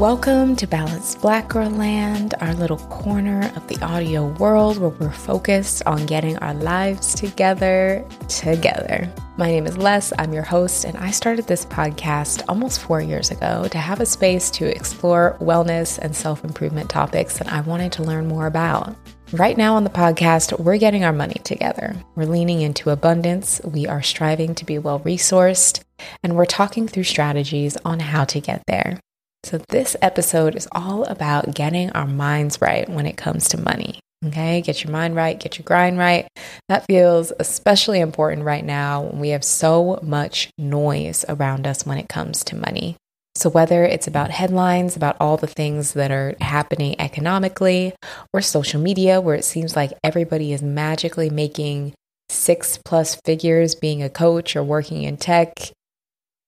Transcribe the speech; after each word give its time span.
Welcome 0.00 0.56
to 0.56 0.66
Balanced 0.66 1.20
Black 1.20 1.50
Girl 1.50 1.68
Land, 1.68 2.32
our 2.40 2.54
little 2.54 2.78
corner 2.78 3.52
of 3.54 3.68
the 3.68 3.78
audio 3.84 4.28
world 4.38 4.78
where 4.78 4.88
we're 4.88 5.12
focused 5.12 5.82
on 5.84 6.06
getting 6.06 6.38
our 6.38 6.54
lives 6.54 7.14
together, 7.14 8.02
together. 8.26 9.12
My 9.36 9.50
name 9.50 9.66
is 9.66 9.76
Les, 9.76 10.10
I'm 10.18 10.32
your 10.32 10.42
host, 10.42 10.86
and 10.86 10.96
I 10.96 11.10
started 11.10 11.46
this 11.46 11.66
podcast 11.66 12.44
almost 12.48 12.80
four 12.80 13.02
years 13.02 13.30
ago 13.30 13.68
to 13.68 13.76
have 13.76 14.00
a 14.00 14.06
space 14.06 14.50
to 14.52 14.74
explore 14.74 15.36
wellness 15.38 15.98
and 15.98 16.16
self 16.16 16.44
improvement 16.44 16.88
topics 16.88 17.36
that 17.36 17.52
I 17.52 17.60
wanted 17.60 17.92
to 17.92 18.02
learn 18.02 18.26
more 18.26 18.46
about. 18.46 18.96
Right 19.32 19.58
now 19.58 19.74
on 19.74 19.84
the 19.84 19.90
podcast, 19.90 20.58
we're 20.58 20.78
getting 20.78 21.04
our 21.04 21.12
money 21.12 21.42
together. 21.44 21.94
We're 22.14 22.24
leaning 22.24 22.62
into 22.62 22.88
abundance, 22.88 23.60
we 23.64 23.86
are 23.86 24.00
striving 24.00 24.54
to 24.54 24.64
be 24.64 24.78
well 24.78 25.00
resourced, 25.00 25.82
and 26.22 26.36
we're 26.36 26.46
talking 26.46 26.88
through 26.88 27.04
strategies 27.04 27.76
on 27.84 28.00
how 28.00 28.24
to 28.24 28.40
get 28.40 28.62
there. 28.66 28.98
So, 29.42 29.58
this 29.68 29.96
episode 30.02 30.54
is 30.54 30.68
all 30.72 31.04
about 31.04 31.54
getting 31.54 31.90
our 31.92 32.06
minds 32.06 32.60
right 32.60 32.88
when 32.88 33.06
it 33.06 33.16
comes 33.16 33.48
to 33.48 33.60
money. 33.60 33.98
Okay, 34.26 34.60
get 34.60 34.84
your 34.84 34.92
mind 34.92 35.16
right, 35.16 35.40
get 35.40 35.58
your 35.58 35.64
grind 35.64 35.96
right. 35.96 36.28
That 36.68 36.84
feels 36.86 37.32
especially 37.40 38.00
important 38.00 38.44
right 38.44 38.64
now 38.64 39.02
when 39.02 39.18
we 39.18 39.30
have 39.30 39.42
so 39.42 39.98
much 40.02 40.50
noise 40.58 41.24
around 41.26 41.66
us 41.66 41.86
when 41.86 41.96
it 41.96 42.08
comes 42.08 42.44
to 42.44 42.56
money. 42.56 42.96
So, 43.34 43.48
whether 43.48 43.82
it's 43.82 44.06
about 44.06 44.30
headlines, 44.30 44.94
about 44.94 45.16
all 45.20 45.38
the 45.38 45.46
things 45.46 45.94
that 45.94 46.10
are 46.10 46.34
happening 46.42 47.00
economically, 47.00 47.94
or 48.34 48.42
social 48.42 48.80
media, 48.80 49.22
where 49.22 49.36
it 49.36 49.44
seems 49.44 49.74
like 49.74 49.92
everybody 50.04 50.52
is 50.52 50.62
magically 50.62 51.30
making 51.30 51.94
six 52.28 52.78
plus 52.84 53.14
figures 53.24 53.74
being 53.74 54.02
a 54.02 54.10
coach 54.10 54.54
or 54.54 54.62
working 54.62 55.04
in 55.04 55.16
tech, 55.16 55.72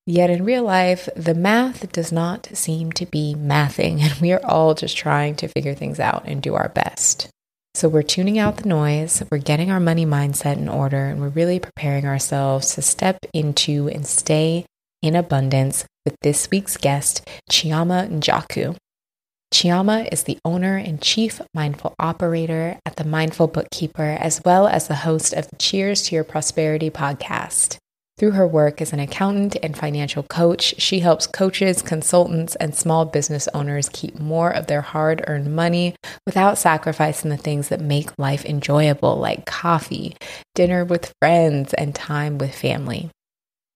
Yet 0.06 0.31
in 0.31 0.45
real 0.45 0.64
life, 0.64 1.09
the 1.15 1.34
math 1.34 1.93
does 1.93 2.10
not 2.10 2.49
seem 2.54 2.91
to 2.93 3.06
be 3.06 3.37
mathing, 3.38 4.00
and 4.00 4.21
we 4.21 4.32
are 4.32 4.44
all 4.44 4.75
just 4.75 4.97
trying 4.97 5.37
to 5.37 5.49
figure 5.49 5.75
things 5.75 6.00
out 6.00 6.25
and 6.27 6.43
do 6.43 6.54
our 6.54 6.71
best. 6.71 7.28
So 7.75 7.88
we're 7.88 8.03
tuning 8.03 8.38
out 8.38 8.59
the 8.59 8.69
noise, 8.69 9.22
we're 9.31 9.38
getting 9.38 9.71
our 9.71 9.81
money 9.81 10.04
mindset 10.04 10.56
in 10.56 10.69
order, 10.69 11.06
and 11.06 11.21
we're 11.21 11.28
really 11.28 11.60
preparing 11.60 12.04
ourselves 12.04 12.75
to 12.75 12.82
step 12.82 13.19
into 13.32 13.88
and 13.88 14.06
stay 14.06 14.66
in 15.03 15.16
abundance 15.16 15.84
with 16.04 16.16
this 16.22 16.50
week's 16.50 16.77
guest, 16.77 17.27
Chioma 17.50 18.10
Njoku. 18.10 18.77
Chioma 19.54 20.09
is 20.10 20.25
the 20.25 20.38
owner 20.44 20.77
and 20.77 21.00
chief 21.00 21.41
mindful 21.54 21.94
operator 21.98 22.78
at 22.84 22.97
the 22.97 23.04
Mindful 23.04 23.47
Bookkeeper, 23.47 24.16
as 24.19 24.41
well 24.44 24.66
as 24.66 24.88
the 24.88 24.97
host 24.97 25.32
of 25.32 25.48
the 25.48 25.56
Cheers 25.56 26.03
to 26.04 26.15
Your 26.15 26.25
Prosperity 26.25 26.91
podcast. 26.91 27.78
Through 28.22 28.31
her 28.31 28.47
work 28.47 28.81
as 28.81 28.93
an 28.93 29.00
accountant 29.00 29.56
and 29.65 29.77
financial 29.77 30.22
coach, 30.22 30.77
she 30.78 31.00
helps 31.00 31.27
coaches, 31.27 31.83
consultants, 31.83 32.55
and 32.55 32.72
small 32.72 33.05
business 33.05 33.49
owners 33.53 33.88
keep 33.88 34.21
more 34.21 34.49
of 34.49 34.69
their 34.69 34.81
hard 34.81 35.25
earned 35.27 35.56
money 35.56 35.97
without 36.25 36.56
sacrificing 36.56 37.31
the 37.31 37.37
things 37.37 37.69
that 37.69 37.81
make 37.81 38.16
life 38.21 38.44
enjoyable, 38.44 39.16
like 39.16 39.44
coffee, 39.44 40.15
dinner 40.55 40.84
with 40.84 41.12
friends, 41.21 41.75
and 41.75 41.97
time 41.97 42.38
with 42.38 42.55
family. 42.55 43.10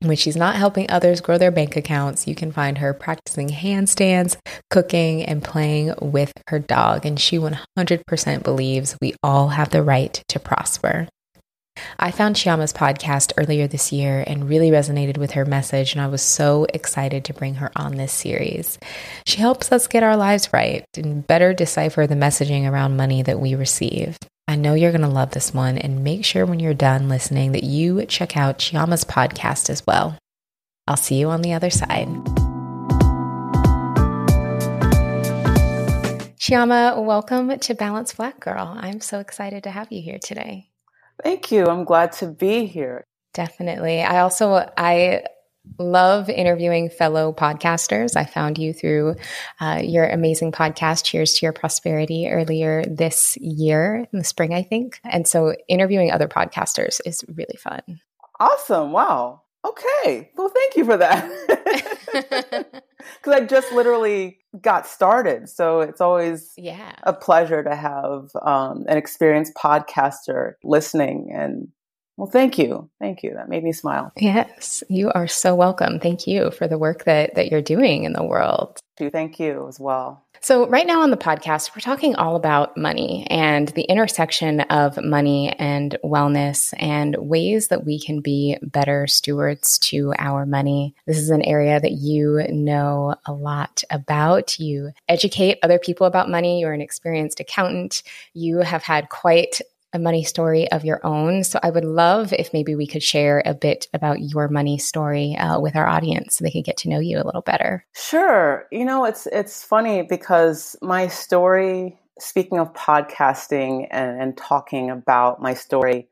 When 0.02 0.16
she's 0.16 0.36
not 0.36 0.54
helping 0.54 0.88
others 0.88 1.20
grow 1.20 1.38
their 1.38 1.50
bank 1.50 1.74
accounts, 1.74 2.28
you 2.28 2.36
can 2.36 2.52
find 2.52 2.78
her 2.78 2.94
practicing 2.94 3.48
handstands, 3.48 4.36
cooking, 4.70 5.24
and 5.24 5.42
playing 5.42 5.92
with 6.00 6.32
her 6.46 6.60
dog. 6.60 7.04
And 7.04 7.18
she 7.18 7.36
100% 7.36 8.44
believes 8.44 8.96
we 9.02 9.16
all 9.24 9.48
have 9.48 9.70
the 9.70 9.82
right 9.82 10.22
to 10.28 10.38
prosper. 10.38 11.08
I 11.98 12.10
found 12.10 12.36
Chioma's 12.36 12.72
podcast 12.72 13.32
earlier 13.36 13.66
this 13.66 13.92
year 13.92 14.22
and 14.26 14.48
really 14.48 14.70
resonated 14.70 15.18
with 15.18 15.32
her 15.32 15.44
message, 15.44 15.92
and 15.92 16.00
I 16.00 16.06
was 16.06 16.22
so 16.22 16.66
excited 16.72 17.24
to 17.24 17.34
bring 17.34 17.54
her 17.56 17.70
on 17.76 17.96
this 17.96 18.12
series. 18.12 18.78
She 19.26 19.38
helps 19.38 19.72
us 19.72 19.86
get 19.86 20.02
our 20.02 20.16
lives 20.16 20.52
right 20.52 20.84
and 20.96 21.26
better 21.26 21.52
decipher 21.54 22.06
the 22.06 22.14
messaging 22.14 22.70
around 22.70 22.96
money 22.96 23.22
that 23.22 23.40
we 23.40 23.54
receive. 23.54 24.18
I 24.48 24.56
know 24.56 24.74
you're 24.74 24.92
going 24.92 25.00
to 25.00 25.08
love 25.08 25.32
this 25.32 25.52
one, 25.52 25.76
and 25.78 26.04
make 26.04 26.24
sure 26.24 26.46
when 26.46 26.60
you're 26.60 26.74
done 26.74 27.08
listening 27.08 27.52
that 27.52 27.64
you 27.64 28.06
check 28.06 28.36
out 28.36 28.58
Chioma's 28.58 29.04
podcast 29.04 29.70
as 29.70 29.86
well. 29.86 30.16
I'll 30.86 30.96
see 30.96 31.16
you 31.16 31.30
on 31.30 31.42
the 31.42 31.54
other 31.54 31.70
side. 31.70 32.08
Chioma, 36.38 37.04
welcome 37.04 37.58
to 37.58 37.74
Balance 37.74 38.14
Black 38.14 38.38
Girl. 38.38 38.72
I'm 38.78 39.00
so 39.00 39.18
excited 39.18 39.64
to 39.64 39.70
have 39.70 39.90
you 39.90 40.00
here 40.00 40.20
today. 40.22 40.68
Thank 41.22 41.50
you. 41.50 41.66
I'm 41.66 41.84
glad 41.84 42.12
to 42.12 42.26
be 42.26 42.66
here. 42.66 43.04
Definitely. 43.34 44.02
I 44.02 44.20
also 44.20 44.68
I 44.76 45.24
love 45.78 46.28
interviewing 46.28 46.88
fellow 46.88 47.32
podcasters. 47.32 48.16
I 48.16 48.24
found 48.24 48.58
you 48.58 48.72
through 48.72 49.16
uh, 49.60 49.80
your 49.82 50.06
amazing 50.06 50.52
podcast, 50.52 51.04
Cheers 51.04 51.34
to 51.34 51.46
Your 51.46 51.52
Prosperity, 51.52 52.28
earlier 52.28 52.84
this 52.84 53.36
year 53.38 54.06
in 54.12 54.18
the 54.18 54.24
spring, 54.24 54.54
I 54.54 54.62
think. 54.62 55.00
And 55.04 55.26
so 55.26 55.54
interviewing 55.68 56.10
other 56.10 56.28
podcasters 56.28 57.00
is 57.04 57.24
really 57.28 57.58
fun. 57.58 57.82
Awesome. 58.38 58.92
Wow. 58.92 59.42
Okay. 59.64 60.30
Well, 60.36 60.48
thank 60.48 60.76
you 60.76 60.84
for 60.84 60.96
that. 60.98 62.82
Because 63.22 63.40
I 63.40 63.44
just 63.44 63.72
literally 63.72 64.38
got 64.60 64.86
started. 64.86 65.48
So 65.48 65.80
it's 65.80 66.00
always 66.00 66.52
yeah. 66.56 66.92
a 67.02 67.12
pleasure 67.12 67.62
to 67.62 67.74
have 67.74 68.30
um, 68.42 68.84
an 68.88 68.96
experienced 68.96 69.54
podcaster 69.54 70.54
listening. 70.64 71.30
And 71.34 71.68
well, 72.16 72.30
thank 72.30 72.58
you. 72.58 72.88
Thank 72.98 73.22
you. 73.22 73.34
That 73.34 73.48
made 73.48 73.62
me 73.62 73.72
smile. 73.72 74.12
Yes, 74.16 74.82
you 74.88 75.10
are 75.12 75.28
so 75.28 75.54
welcome. 75.54 76.00
Thank 76.00 76.26
you 76.26 76.50
for 76.50 76.66
the 76.66 76.78
work 76.78 77.04
that, 77.04 77.34
that 77.34 77.50
you're 77.50 77.62
doing 77.62 78.04
in 78.04 78.12
the 78.12 78.24
world. 78.24 78.78
Thank 78.98 79.38
you 79.38 79.68
as 79.68 79.78
well. 79.78 80.22
So, 80.40 80.68
right 80.68 80.86
now 80.86 81.02
on 81.02 81.10
the 81.10 81.16
podcast, 81.16 81.74
we're 81.74 81.80
talking 81.80 82.14
all 82.14 82.36
about 82.36 82.76
money 82.76 83.26
and 83.28 83.68
the 83.68 83.82
intersection 83.82 84.60
of 84.62 85.02
money 85.02 85.52
and 85.58 85.96
wellness 86.04 86.72
and 86.78 87.16
ways 87.18 87.68
that 87.68 87.84
we 87.84 88.00
can 88.00 88.20
be 88.20 88.56
better 88.62 89.06
stewards 89.06 89.78
to 89.80 90.14
our 90.18 90.46
money. 90.46 90.94
This 91.06 91.18
is 91.18 91.30
an 91.30 91.42
area 91.42 91.80
that 91.80 91.92
you 91.92 92.46
know 92.48 93.16
a 93.26 93.32
lot 93.32 93.82
about. 93.90 94.58
You 94.58 94.92
educate 95.08 95.58
other 95.62 95.78
people 95.78 96.06
about 96.06 96.30
money. 96.30 96.60
You're 96.60 96.72
an 96.72 96.80
experienced 96.80 97.40
accountant. 97.40 98.02
You 98.32 98.58
have 98.58 98.82
had 98.82 99.08
quite 99.08 99.60
a 99.92 99.98
money 99.98 100.24
story 100.24 100.70
of 100.72 100.84
your 100.84 101.04
own. 101.04 101.44
So 101.44 101.58
I 101.62 101.70
would 101.70 101.84
love 101.84 102.32
if 102.32 102.52
maybe 102.52 102.74
we 102.74 102.86
could 102.86 103.02
share 103.02 103.42
a 103.44 103.54
bit 103.54 103.86
about 103.94 104.20
your 104.20 104.48
money 104.48 104.78
story 104.78 105.36
uh, 105.36 105.60
with 105.60 105.76
our 105.76 105.86
audience 105.86 106.36
so 106.36 106.44
they 106.44 106.50
could 106.50 106.64
get 106.64 106.76
to 106.78 106.88
know 106.88 106.98
you 106.98 107.18
a 107.18 107.24
little 107.24 107.42
better. 107.42 107.86
Sure. 107.94 108.66
You 108.70 108.84
know, 108.84 109.04
it's 109.04 109.26
it's 109.28 109.62
funny 109.62 110.02
because 110.02 110.76
my 110.82 111.08
story, 111.08 111.98
speaking 112.18 112.58
of 112.58 112.72
podcasting 112.74 113.86
and, 113.90 114.20
and 114.20 114.36
talking 114.36 114.90
about 114.90 115.40
my 115.40 115.54
story, 115.54 116.08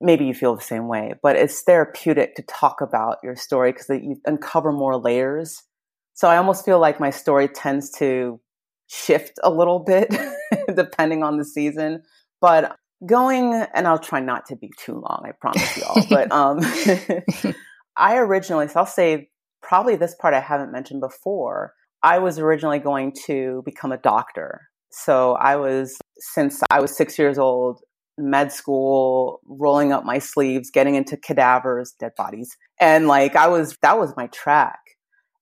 maybe 0.00 0.24
you 0.24 0.34
feel 0.34 0.56
the 0.56 0.62
same 0.62 0.88
way, 0.88 1.14
but 1.22 1.36
it's 1.36 1.62
therapeutic 1.62 2.34
to 2.36 2.42
talk 2.42 2.80
about 2.80 3.18
your 3.22 3.36
story 3.36 3.72
because 3.72 3.88
you 3.88 4.16
uncover 4.26 4.72
more 4.72 4.96
layers. 4.96 5.62
So 6.14 6.28
I 6.28 6.36
almost 6.36 6.64
feel 6.64 6.78
like 6.78 7.00
my 7.00 7.10
story 7.10 7.48
tends 7.48 7.90
to 7.92 8.40
shift 8.88 9.38
a 9.42 9.50
little 9.50 9.78
bit 9.78 10.14
depending 10.76 11.22
on 11.22 11.38
the 11.38 11.44
season 11.44 12.02
But 12.42 12.76
going, 13.06 13.54
and 13.74 13.86
I'll 13.86 13.98
try 13.98 14.20
not 14.20 14.46
to 14.46 14.56
be 14.56 14.70
too 14.78 14.94
long, 14.94 15.24
I 15.24 15.32
promise 15.40 15.76
y'all. 15.76 16.04
but 16.08 16.30
um, 16.32 16.60
I 17.96 18.16
originally, 18.16 18.68
so 18.68 18.80
I'll 18.80 18.86
say 18.86 19.28
probably 19.62 19.96
this 19.96 20.14
part 20.20 20.34
I 20.34 20.40
haven't 20.40 20.72
mentioned 20.72 21.00
before. 21.00 21.74
I 22.02 22.18
was 22.18 22.38
originally 22.38 22.78
going 22.78 23.14
to 23.26 23.62
become 23.64 23.92
a 23.92 23.98
doctor. 23.98 24.62
So 24.90 25.32
I 25.34 25.56
was, 25.56 25.96
since 26.18 26.60
I 26.70 26.80
was 26.80 26.96
six 26.96 27.18
years 27.18 27.38
old, 27.38 27.80
med 28.18 28.52
school, 28.52 29.40
rolling 29.46 29.92
up 29.92 30.04
my 30.04 30.18
sleeves, 30.18 30.70
getting 30.70 30.94
into 30.94 31.16
cadavers, 31.16 31.94
dead 31.98 32.12
bodies. 32.16 32.56
And 32.80 33.06
like 33.06 33.36
I 33.36 33.48
was, 33.48 33.76
that 33.82 33.98
was 33.98 34.12
my 34.16 34.26
track. 34.28 34.78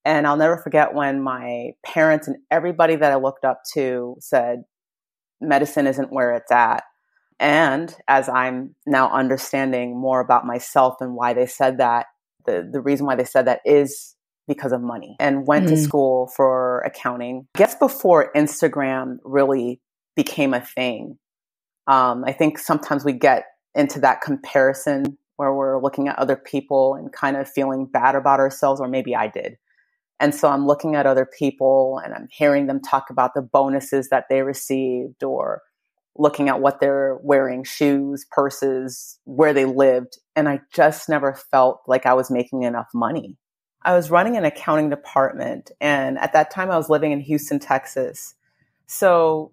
And 0.05 0.27
I'll 0.27 0.37
never 0.37 0.57
forget 0.57 0.95
when 0.95 1.23
my 1.23 1.71
parents 1.85 2.27
and 2.27 2.37
everybody 2.51 2.97
that 2.97 3.13
I 3.13 3.17
looked 3.17 3.45
up 3.45 3.63
to 3.75 4.17
said, 4.21 4.63
medicine 5.41 5.87
isn't 5.87 6.13
where 6.13 6.35
it's 6.35 6.51
at. 6.51 6.85
And 7.41 7.93
as 8.07 8.29
I'm 8.29 8.75
now 8.87 9.11
understanding 9.11 9.99
more 9.99 10.21
about 10.21 10.47
myself 10.47 10.97
and 11.01 11.15
why 11.15 11.33
they 11.33 11.47
said 11.47 11.79
that, 11.79 12.07
the, 12.45 12.69
the 12.71 12.83
reason 12.83 13.07
why 13.07 13.17
they 13.17 13.25
said 13.25 13.47
that 13.47 13.61
is 13.65 14.15
because 14.47 14.73
of 14.73 14.83
money 14.83 15.17
and 15.19 15.47
went 15.47 15.67
mm. 15.67 15.71
to 15.71 15.77
school 15.79 16.31
for 16.37 16.81
accounting. 16.81 17.47
I 17.55 17.59
guess 17.59 17.75
before 17.75 18.31
Instagram 18.37 19.17
really 19.25 19.81
became 20.17 20.53
a 20.53 20.61
thing. 20.61 21.19
Um, 21.87 22.25
I 22.27 22.33
think 22.33 22.59
sometimes 22.59 23.05
we 23.05 23.15
get 23.15 23.45
into 23.75 24.01
that 24.01 24.21
comparison 24.21 25.17
where 25.37 25.55
we're 25.55 25.81
looking 25.81 26.09
at 26.09 26.19
other 26.19 26.37
people 26.37 26.95
and 26.95 27.11
kind 27.11 27.37
of 27.37 27.49
feeling 27.49 27.87
bad 27.87 28.15
about 28.15 28.41
ourselves, 28.41 28.81
or 28.81 28.89
maybe 28.89 29.17
I 29.17 29.29
did. 29.29 29.57
And 30.19 30.35
so 30.35 30.49
I'm 30.49 30.67
looking 30.67 30.95
at 30.95 31.07
other 31.07 31.25
people 31.25 31.99
and 32.05 32.13
I'm 32.13 32.29
hearing 32.31 32.67
them 32.67 32.83
talk 32.83 33.09
about 33.09 33.33
the 33.35 33.41
bonuses 33.41 34.11
that 34.11 34.27
they 34.29 34.43
received 34.43 35.25
or 35.25 35.63
looking 36.17 36.49
at 36.49 36.61
what 36.61 36.81
they're 36.81 37.19
wearing, 37.23 37.65
shoes, 37.65 38.27
purses, 38.31 39.19
where 39.25 39.53
they 39.53 39.65
lived. 39.65 40.19
And 40.37 40.49
I 40.49 40.61
just 40.73 41.09
never 41.09 41.35
felt 41.35 41.83
like 41.87 42.07
I 42.07 42.15
was 42.15 42.31
making 42.31 42.63
enough 42.63 42.89
money. 42.95 43.37
I 43.83 43.95
was 43.95 44.11
running 44.11 44.37
an 44.37 44.45
accounting 44.45 44.91
department. 44.91 45.71
And 45.81 46.19
at 46.19 46.33
that 46.35 46.51
time, 46.51 46.71
I 46.71 46.77
was 46.77 46.91
living 46.91 47.13
in 47.13 47.21
Houston, 47.21 47.59
Texas. 47.59 48.35
So 48.87 49.53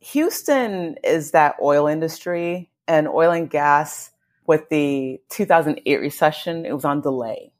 Houston 0.00 0.96
is 1.04 1.32
that 1.32 1.56
oil 1.62 1.86
industry 1.86 2.70
and 2.88 3.06
oil 3.06 3.30
and 3.30 3.48
gas 3.48 4.10
with 4.46 4.68
the 4.68 5.20
2008 5.28 6.00
recession, 6.00 6.66
it 6.66 6.72
was 6.72 6.84
on 6.84 7.00
delay 7.00 7.52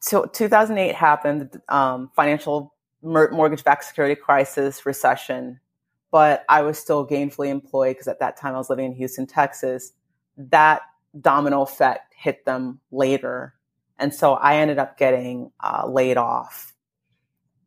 so 0.00 0.26
2008 0.26 0.94
happened, 0.94 1.60
um, 1.68 2.10
financial 2.14 2.74
mortgage-backed 3.02 3.84
security 3.84 4.14
crisis, 4.14 4.84
recession, 4.86 5.60
but 6.10 6.44
I 6.48 6.62
was 6.62 6.78
still 6.78 7.06
gainfully 7.06 7.48
employed 7.48 7.96
because 7.96 8.08
at 8.08 8.20
that 8.20 8.36
time 8.36 8.54
I 8.54 8.58
was 8.58 8.70
living 8.70 8.86
in 8.86 8.92
Houston, 8.92 9.26
Texas. 9.26 9.92
That 10.36 10.82
domino 11.20 11.62
effect 11.62 12.14
hit 12.16 12.44
them 12.44 12.80
later, 12.90 13.54
and 13.98 14.14
so 14.14 14.34
I 14.34 14.56
ended 14.56 14.78
up 14.78 14.98
getting 14.98 15.52
uh, 15.60 15.88
laid 15.88 16.16
off. 16.16 16.72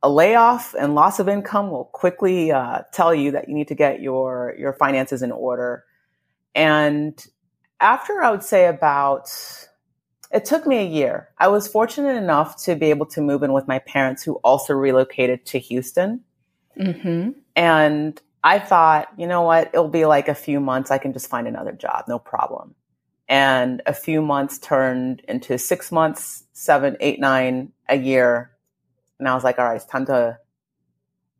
A 0.03 0.09
layoff 0.09 0.73
and 0.73 0.95
loss 0.95 1.19
of 1.19 1.29
income 1.29 1.69
will 1.69 1.85
quickly 1.85 2.51
uh, 2.51 2.81
tell 2.91 3.13
you 3.13 3.31
that 3.31 3.47
you 3.47 3.53
need 3.53 3.67
to 3.67 3.75
get 3.75 4.01
your 4.01 4.55
your 4.57 4.73
finances 4.73 5.21
in 5.21 5.31
order. 5.31 5.83
And 6.55 7.23
after 7.79 8.21
I 8.21 8.31
would 8.31 8.43
say 8.43 8.67
about 8.67 9.29
it 10.33 10.45
took 10.45 10.65
me 10.65 10.77
a 10.77 10.85
year. 10.85 11.29
I 11.38 11.49
was 11.49 11.67
fortunate 11.67 12.15
enough 12.15 12.63
to 12.63 12.75
be 12.75 12.89
able 12.89 13.05
to 13.07 13.21
move 13.21 13.43
in 13.43 13.53
with 13.53 13.67
my 13.67 13.79
parents 13.79 14.23
who 14.23 14.35
also 14.35 14.73
relocated 14.73 15.45
to 15.47 15.59
Houston. 15.59 16.21
Mm-hmm. 16.79 17.31
And 17.55 18.21
I 18.43 18.59
thought, 18.59 19.07
you 19.17 19.27
know 19.27 19.43
what? 19.43 19.67
It'll 19.73 19.88
be 19.88 20.05
like 20.05 20.27
a 20.27 20.35
few 20.35 20.59
months. 20.59 20.89
I 20.91 20.97
can 20.97 21.13
just 21.13 21.29
find 21.29 21.47
another 21.47 21.71
job, 21.71 22.05
no 22.07 22.17
problem. 22.17 22.75
And 23.27 23.81
a 23.85 23.93
few 23.93 24.21
months 24.21 24.57
turned 24.57 25.21
into 25.27 25.57
six 25.57 25.91
months, 25.91 26.43
seven, 26.53 26.97
eight, 26.99 27.19
nine, 27.19 27.71
a 27.88 27.97
year. 27.97 28.51
And 29.19 29.27
I 29.27 29.35
was 29.35 29.43
like, 29.43 29.59
all 29.59 29.65
right, 29.65 29.75
it's 29.75 29.85
time 29.85 30.05
to 30.07 30.38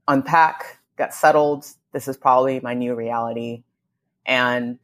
unpack, 0.07 0.80
get 0.98 1.13
settled. 1.13 1.65
This 1.92 2.07
is 2.07 2.18
probably 2.18 2.59
my 2.59 2.75
new 2.75 2.95
reality. 2.95 3.63
And 4.25 4.77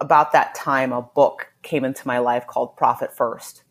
about 0.00 0.32
that 0.32 0.54
time, 0.54 0.92
a 0.92 1.02
book 1.02 1.48
came 1.62 1.84
into 1.84 2.06
my 2.06 2.18
life 2.18 2.46
called 2.46 2.76
Profit 2.76 3.16
First. 3.16 3.64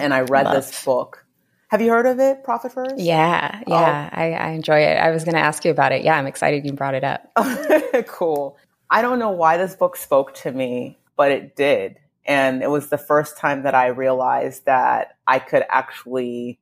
And 0.00 0.12
I 0.12 0.22
read 0.22 0.46
Love. 0.46 0.54
this 0.54 0.84
book. 0.84 1.25
Have 1.68 1.82
you 1.82 1.90
heard 1.90 2.06
of 2.06 2.20
it, 2.20 2.44
Profit 2.44 2.72
First? 2.72 2.98
Yeah, 2.98 3.62
oh. 3.66 3.72
yeah, 3.72 4.10
oh. 4.12 4.16
I, 4.16 4.32
I 4.32 4.48
enjoy 4.50 4.80
it. 4.80 4.96
I 4.96 5.10
was 5.10 5.24
going 5.24 5.34
to 5.34 5.40
ask 5.40 5.64
you 5.64 5.70
about 5.70 5.92
it. 5.92 6.04
Yeah, 6.04 6.16
I'm 6.16 6.26
excited 6.26 6.64
you 6.64 6.72
brought 6.72 6.94
it 6.94 7.04
up. 7.04 7.30
cool. 8.06 8.56
I 8.88 9.02
don't 9.02 9.18
know 9.18 9.32
why 9.32 9.56
this 9.56 9.74
book 9.74 9.96
spoke 9.96 10.34
to 10.36 10.52
me, 10.52 10.98
but 11.16 11.32
it 11.32 11.56
did. 11.56 11.96
And 12.24 12.62
it 12.62 12.70
was 12.70 12.88
the 12.88 12.98
first 12.98 13.36
time 13.36 13.64
that 13.64 13.74
I 13.74 13.88
realized 13.88 14.66
that 14.66 15.16
I 15.26 15.38
could 15.38 15.64
actually 15.68 16.60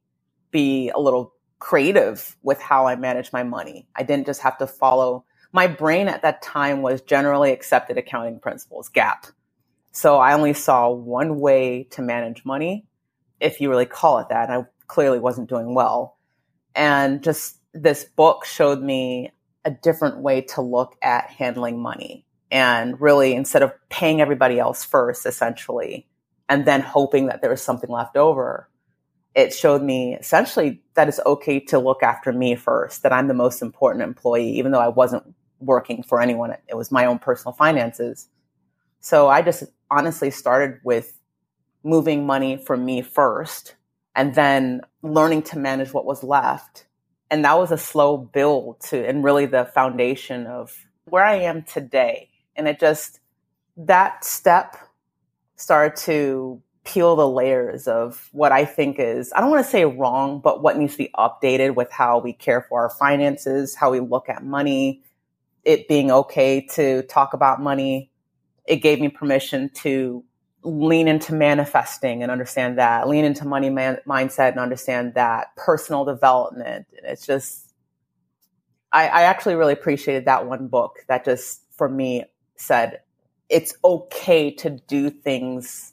be 0.51 0.91
a 0.91 0.99
little 0.99 1.35
creative 1.59 2.37
with 2.43 2.61
how 2.61 2.87
I 2.87 2.97
manage 2.97 3.33
my 3.33 3.43
money. 3.43 3.87
I 3.95 4.03
didn't 4.03 4.27
just 4.27 4.41
have 4.43 4.59
to 4.59 4.67
follow 4.67 5.25
my 5.55 5.69
brain 5.69 6.09
at 6.09 6.23
that 6.23 6.43
time 6.43 6.83
was 6.83 7.01
generally 7.01 7.53
accepted 7.53 7.97
accounting 7.97 8.41
principles, 8.41 8.91
GAAP. 8.91 9.31
So 9.93 10.17
I 10.17 10.33
only 10.35 10.53
saw 10.53 10.91
one 10.91 11.39
way 11.39 11.85
to 11.91 12.03
manage 12.03 12.45
money, 12.45 12.87
if 13.39 13.61
you 13.61 13.71
really 13.71 13.87
call 13.87 14.19
it 14.19 14.31
that. 14.31 14.51
I 14.51 14.65
clearly 14.87 15.19
wasn't 15.19 15.49
doing 15.49 15.75
well. 15.75 16.19
And 16.75 17.23
just 17.23 17.59
this 17.73 18.05
book 18.05 18.45
showed 18.45 18.83
me 18.83 19.33
a 19.65 19.71
different 19.71 20.19
way 20.19 20.41
to 20.43 20.61
look 20.61 20.97
at 21.03 21.31
handling 21.31 21.81
money. 21.81 22.27
And 22.51 23.01
really, 23.01 23.35
instead 23.35 23.63
of 23.63 23.73
paying 23.89 24.21
everybody 24.21 24.59
else 24.59 24.85
first, 24.85 25.27
essentially, 25.27 26.07
and 26.49 26.67
then 26.67 26.81
hoping 26.81 27.27
that 27.27 27.41
there 27.41 27.51
was 27.51 27.63
something 27.63 27.91
left 27.91 28.17
over, 28.17 28.69
it 29.35 29.53
showed 29.53 29.83
me 29.83 30.15
essentially 30.15 30.83
that 30.95 31.09
it's 31.09 31.21
okay 31.27 31.59
to 31.59 31.79
look 31.79 32.03
after 32.03 32.33
me 32.33 32.55
first, 32.55 33.03
that 33.03 33.13
I'm 33.13 33.27
the 33.27 33.35
most 33.35 33.63
important 33.63 34.05
employee, 34.05 34.51
even 34.51 34.71
though 34.71 34.81
I 34.81 34.89
wasn't 34.89 35.35
working 35.59 36.03
for 36.03 36.21
anyone. 36.21 36.55
It 36.69 36.77
was 36.77 36.93
my 36.93 37.07
own 37.07 37.19
personal 37.19 37.55
finances. 37.55 38.29
So 39.01 39.29
I 39.29 39.43
just 39.43 39.65
honestly 39.91 40.31
started 40.31 40.79
with 40.85 41.19
moving 41.83 42.27
money 42.27 42.57
from 42.57 42.85
me 42.85 43.03
first 43.03 43.75
and 44.15 44.35
then 44.35 44.81
learning 45.03 45.43
to 45.43 45.59
manage 45.59 45.93
what 45.93 46.05
was 46.05 46.23
left. 46.23 46.87
And 47.31 47.45
that 47.45 47.59
was 47.59 47.73
a 47.73 47.79
slow 47.79 48.17
build 48.17 48.81
to, 48.89 49.07
and 49.07 49.25
really 49.25 49.47
the 49.47 49.65
foundation 49.65 50.47
of 50.47 50.87
where 51.07 51.25
I 51.25 51.37
am 51.37 51.63
today. 51.63 52.31
And 52.55 52.69
it 52.69 52.79
just, 52.79 53.21
that 53.77 54.25
step 54.25 54.77
started 55.57 55.97
to 56.03 56.63
peel 56.85 57.17
the 57.17 57.29
layers 57.29 57.89
of 57.89 58.29
what 58.33 58.53
I 58.53 58.65
think 58.65 58.97
is, 58.99 59.33
I 59.35 59.41
don't 59.41 59.51
want 59.51 59.65
to 59.65 59.71
say 59.71 59.85
wrong, 59.85 60.41
but 60.41 60.63
what 60.63 60.77
needs 60.77 60.93
to 60.93 60.99
be 60.99 61.11
updated 61.17 61.75
with 61.75 61.91
how 61.91 62.19
we 62.19 62.33
care 62.33 62.67
for 62.69 62.83
our 62.83 62.91
finances, 62.91 63.75
how 63.75 63.91
we 63.91 64.01
look 64.01 64.29
at 64.29 64.45
money, 64.45 65.03
it 65.65 65.89
being 65.89 66.11
okay 66.11 66.67
to 66.75 67.03
talk 67.05 67.33
about 67.33 67.61
money, 67.61 68.11
it 68.67 68.77
gave 68.77 69.01
me 69.01 69.09
permission 69.09 69.71
to 69.71 70.25
lean 70.65 71.09
into 71.09 71.35
manifesting 71.35 72.23
and 72.23 72.33
understand 72.33 72.79
that, 72.79 73.09
lean 73.09 73.25
into 73.25 73.47
money 73.47 73.71
man- 73.71 74.01
mindset 74.07 74.51
and 74.51 74.59
understand 74.59 75.15
that, 75.15 75.55
personal 75.57 76.05
development. 76.05 76.87
It's 77.03 77.27
just, 77.27 77.75
I, 78.93 79.09
I 79.09 79.23
actually 79.23 79.57
really 79.57 79.75
appreciated 79.75 80.25
that 80.25 80.47
one 80.47 80.69
book 80.69 81.01
that 81.09 81.25
just, 81.25 81.63
for 81.77 81.89
me, 81.89 82.25
said 82.57 83.01
it's 83.49 83.75
okay 83.85 84.51
to 84.53 84.71
do 84.71 85.11
things 85.11 85.93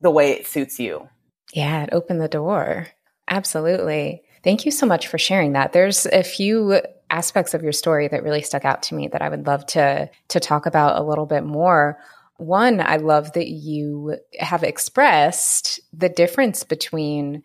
the 0.00 0.10
way 0.10 0.30
it 0.32 0.46
suits 0.46 0.78
you. 0.78 1.08
Yeah, 1.52 1.82
it 1.82 1.90
opened 1.92 2.20
the 2.20 2.28
door. 2.28 2.88
Absolutely. 3.28 4.22
Thank 4.42 4.64
you 4.64 4.70
so 4.70 4.86
much 4.86 5.08
for 5.08 5.18
sharing 5.18 5.52
that. 5.52 5.72
There's 5.72 6.06
a 6.06 6.22
few 6.22 6.80
aspects 7.10 7.54
of 7.54 7.62
your 7.62 7.72
story 7.72 8.08
that 8.08 8.22
really 8.22 8.42
stuck 8.42 8.64
out 8.64 8.82
to 8.84 8.94
me 8.94 9.08
that 9.08 9.22
I 9.22 9.28
would 9.28 9.46
love 9.46 9.66
to 9.66 10.10
to 10.28 10.40
talk 10.40 10.66
about 10.66 11.00
a 11.00 11.04
little 11.04 11.26
bit 11.26 11.42
more. 11.42 11.98
One, 12.38 12.80
I 12.80 12.96
love 12.96 13.32
that 13.32 13.48
you 13.48 14.16
have 14.38 14.62
expressed 14.62 15.80
the 15.92 16.08
difference 16.08 16.64
between 16.64 17.42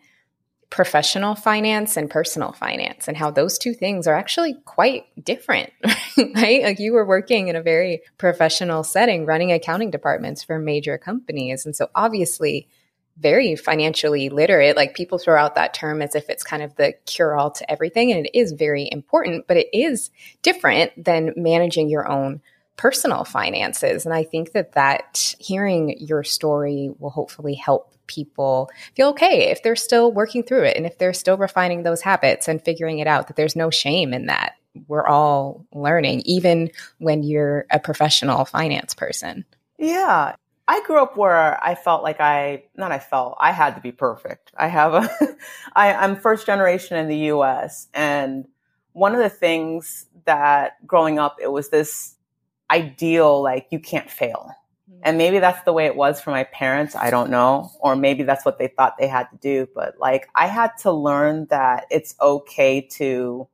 professional 0.70 1.34
finance 1.34 1.96
and 1.96 2.10
personal 2.10 2.52
finance 2.52 3.06
and 3.06 3.16
how 3.16 3.30
those 3.30 3.58
two 3.58 3.74
things 3.74 4.06
are 4.06 4.14
actually 4.14 4.54
quite 4.64 5.04
different, 5.22 5.72
right? 6.34 6.62
Like 6.62 6.80
you 6.80 6.92
were 6.92 7.06
working 7.06 7.48
in 7.48 7.56
a 7.56 7.62
very 7.62 8.02
professional 8.18 8.82
setting 8.82 9.26
running 9.26 9.52
accounting 9.52 9.90
departments 9.90 10.42
for 10.42 10.58
major 10.58 10.98
companies. 10.98 11.64
And 11.64 11.76
so 11.76 11.90
obviously 11.94 12.68
very 13.16 13.54
financially 13.54 14.28
literate. 14.28 14.76
Like 14.76 14.94
people 14.94 15.18
throw 15.18 15.40
out 15.40 15.54
that 15.54 15.74
term 15.74 16.02
as 16.02 16.14
if 16.14 16.28
it's 16.28 16.42
kind 16.42 16.62
of 16.62 16.74
the 16.76 16.94
cure 17.06 17.36
all 17.36 17.50
to 17.52 17.70
everything. 17.70 18.10
And 18.10 18.26
it 18.26 18.36
is 18.36 18.52
very 18.52 18.88
important, 18.90 19.46
but 19.46 19.56
it 19.56 19.68
is 19.72 20.10
different 20.42 21.04
than 21.04 21.32
managing 21.36 21.88
your 21.88 22.10
own 22.10 22.40
personal 22.76 23.24
finances. 23.24 24.04
And 24.04 24.14
I 24.14 24.24
think 24.24 24.52
that 24.52 24.72
that 24.72 25.34
hearing 25.38 25.96
your 25.98 26.24
story 26.24 26.90
will 26.98 27.10
hopefully 27.10 27.54
help 27.54 27.94
people 28.06 28.70
feel 28.94 29.08
okay 29.08 29.50
if 29.50 29.62
they're 29.62 29.76
still 29.76 30.12
working 30.12 30.42
through 30.42 30.64
it 30.64 30.76
and 30.76 30.86
if 30.86 30.98
they're 30.98 31.12
still 31.12 31.36
refining 31.36 31.82
those 31.82 32.02
habits 32.02 32.48
and 32.48 32.62
figuring 32.62 32.98
it 32.98 33.06
out 33.06 33.28
that 33.28 33.36
there's 33.36 33.56
no 33.56 33.70
shame 33.70 34.12
in 34.12 34.26
that. 34.26 34.54
We're 34.88 35.06
all 35.06 35.64
learning, 35.72 36.22
even 36.24 36.70
when 36.98 37.22
you're 37.22 37.64
a 37.70 37.78
professional 37.78 38.44
finance 38.44 38.94
person. 38.94 39.44
Yeah. 39.78 40.34
I 40.66 40.82
grew 40.84 41.02
up 41.02 41.16
where 41.16 41.62
I 41.62 41.74
felt 41.74 42.02
like 42.02 42.20
I, 42.20 42.64
not 42.74 42.90
I 42.90 42.98
felt, 42.98 43.36
I 43.38 43.52
had 43.52 43.74
to 43.74 43.80
be 43.80 43.92
perfect. 43.92 44.50
I 44.56 44.68
have 44.68 44.94
a, 44.94 45.08
I, 45.76 45.92
I'm 45.92 46.16
first 46.16 46.46
generation 46.46 46.96
in 46.96 47.06
the 47.06 47.30
US. 47.32 47.86
And 47.94 48.46
one 48.92 49.14
of 49.14 49.20
the 49.20 49.28
things 49.28 50.06
that 50.24 50.84
growing 50.86 51.18
up, 51.18 51.36
it 51.40 51.52
was 51.52 51.68
this 51.68 52.13
ideal, 52.70 53.42
like 53.42 53.66
you 53.70 53.78
can't 53.78 54.10
fail. 54.10 54.50
Mm-hmm. 54.90 55.00
And 55.04 55.18
maybe 55.18 55.38
that's 55.38 55.62
the 55.64 55.72
way 55.72 55.86
it 55.86 55.96
was 55.96 56.20
for 56.20 56.30
my 56.30 56.44
parents. 56.44 56.94
I 56.94 57.10
don't 57.10 57.30
know. 57.30 57.70
Or 57.80 57.96
maybe 57.96 58.22
that's 58.22 58.44
what 58.44 58.58
they 58.58 58.68
thought 58.68 58.96
they 58.98 59.06
had 59.06 59.24
to 59.30 59.36
do. 59.36 59.68
But 59.74 59.94
like 59.98 60.28
I 60.34 60.46
had 60.46 60.72
to 60.82 60.92
learn 60.92 61.46
that 61.50 61.86
it's 61.90 62.14
okay 62.20 62.80
to 62.92 63.48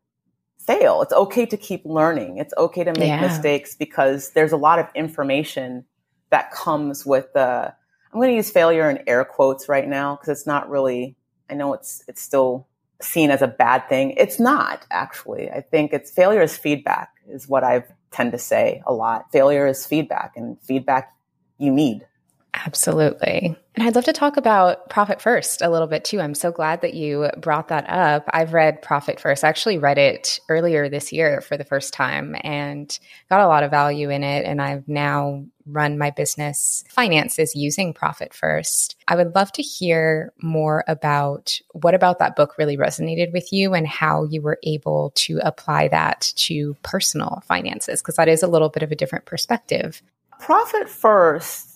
fail. 0.58 1.02
It's 1.02 1.12
okay 1.12 1.46
to 1.46 1.56
keep 1.56 1.84
learning. 1.84 2.38
It's 2.38 2.54
okay 2.56 2.84
to 2.84 2.92
make 2.92 3.08
yeah. 3.08 3.20
mistakes 3.20 3.74
because 3.74 4.30
there's 4.30 4.52
a 4.52 4.56
lot 4.56 4.78
of 4.78 4.86
information 4.94 5.84
that 6.30 6.52
comes 6.52 7.04
with 7.04 7.32
the, 7.32 7.74
I'm 8.12 8.18
going 8.20 8.30
to 8.30 8.36
use 8.36 8.50
failure 8.50 8.88
in 8.90 9.02
air 9.06 9.24
quotes 9.24 9.68
right 9.68 9.88
now 9.88 10.16
because 10.16 10.28
it's 10.28 10.46
not 10.46 10.68
really, 10.68 11.16
I 11.48 11.54
know 11.54 11.74
it's, 11.74 12.04
it's 12.06 12.20
still 12.20 12.68
seen 13.00 13.30
as 13.30 13.42
a 13.42 13.48
bad 13.48 13.88
thing. 13.88 14.12
It's 14.12 14.38
not 14.38 14.86
actually. 14.90 15.50
I 15.50 15.60
think 15.60 15.92
it's 15.92 16.10
failure 16.10 16.42
is 16.42 16.56
feedback 16.56 17.10
is 17.28 17.48
what 17.48 17.64
I 17.64 17.84
tend 18.10 18.32
to 18.32 18.38
say 18.38 18.82
a 18.86 18.92
lot. 18.92 19.30
Failure 19.32 19.66
is 19.66 19.86
feedback 19.86 20.32
and 20.36 20.60
feedback 20.62 21.14
you 21.58 21.72
need. 21.72 22.06
Absolutely. 22.54 23.56
And 23.76 23.86
I'd 23.86 23.94
love 23.94 24.06
to 24.06 24.12
talk 24.12 24.36
about 24.36 24.88
Profit 24.90 25.22
First 25.22 25.62
a 25.62 25.70
little 25.70 25.86
bit 25.86 26.04
too. 26.04 26.20
I'm 26.20 26.34
so 26.34 26.50
glad 26.50 26.80
that 26.82 26.94
you 26.94 27.30
brought 27.38 27.68
that 27.68 27.88
up. 27.88 28.28
I've 28.32 28.52
read 28.52 28.82
Profit 28.82 29.20
First. 29.20 29.44
I 29.44 29.48
actually 29.48 29.78
read 29.78 29.98
it 29.98 30.40
earlier 30.48 30.88
this 30.88 31.12
year 31.12 31.40
for 31.40 31.56
the 31.56 31.64
first 31.64 31.92
time 31.92 32.34
and 32.42 32.98
got 33.28 33.40
a 33.40 33.46
lot 33.46 33.62
of 33.62 33.70
value 33.70 34.10
in 34.10 34.24
it. 34.24 34.44
And 34.44 34.60
I've 34.60 34.88
now 34.88 35.44
run 35.72 35.98
my 35.98 36.10
business 36.10 36.84
finances 36.88 37.54
using 37.54 37.92
Profit 37.92 38.34
First. 38.34 38.96
I 39.08 39.16
would 39.16 39.34
love 39.34 39.52
to 39.52 39.62
hear 39.62 40.32
more 40.42 40.84
about 40.88 41.60
what 41.72 41.94
about 41.94 42.18
that 42.18 42.36
book 42.36 42.56
really 42.58 42.76
resonated 42.76 43.32
with 43.32 43.52
you 43.52 43.74
and 43.74 43.86
how 43.86 44.24
you 44.24 44.42
were 44.42 44.58
able 44.62 45.12
to 45.16 45.40
apply 45.42 45.88
that 45.88 46.32
to 46.36 46.76
personal 46.82 47.42
finances, 47.46 48.00
because 48.00 48.16
that 48.16 48.28
is 48.28 48.42
a 48.42 48.48
little 48.48 48.68
bit 48.68 48.82
of 48.82 48.92
a 48.92 48.96
different 48.96 49.24
perspective. 49.24 50.02
Profit 50.38 50.88
First 50.88 51.70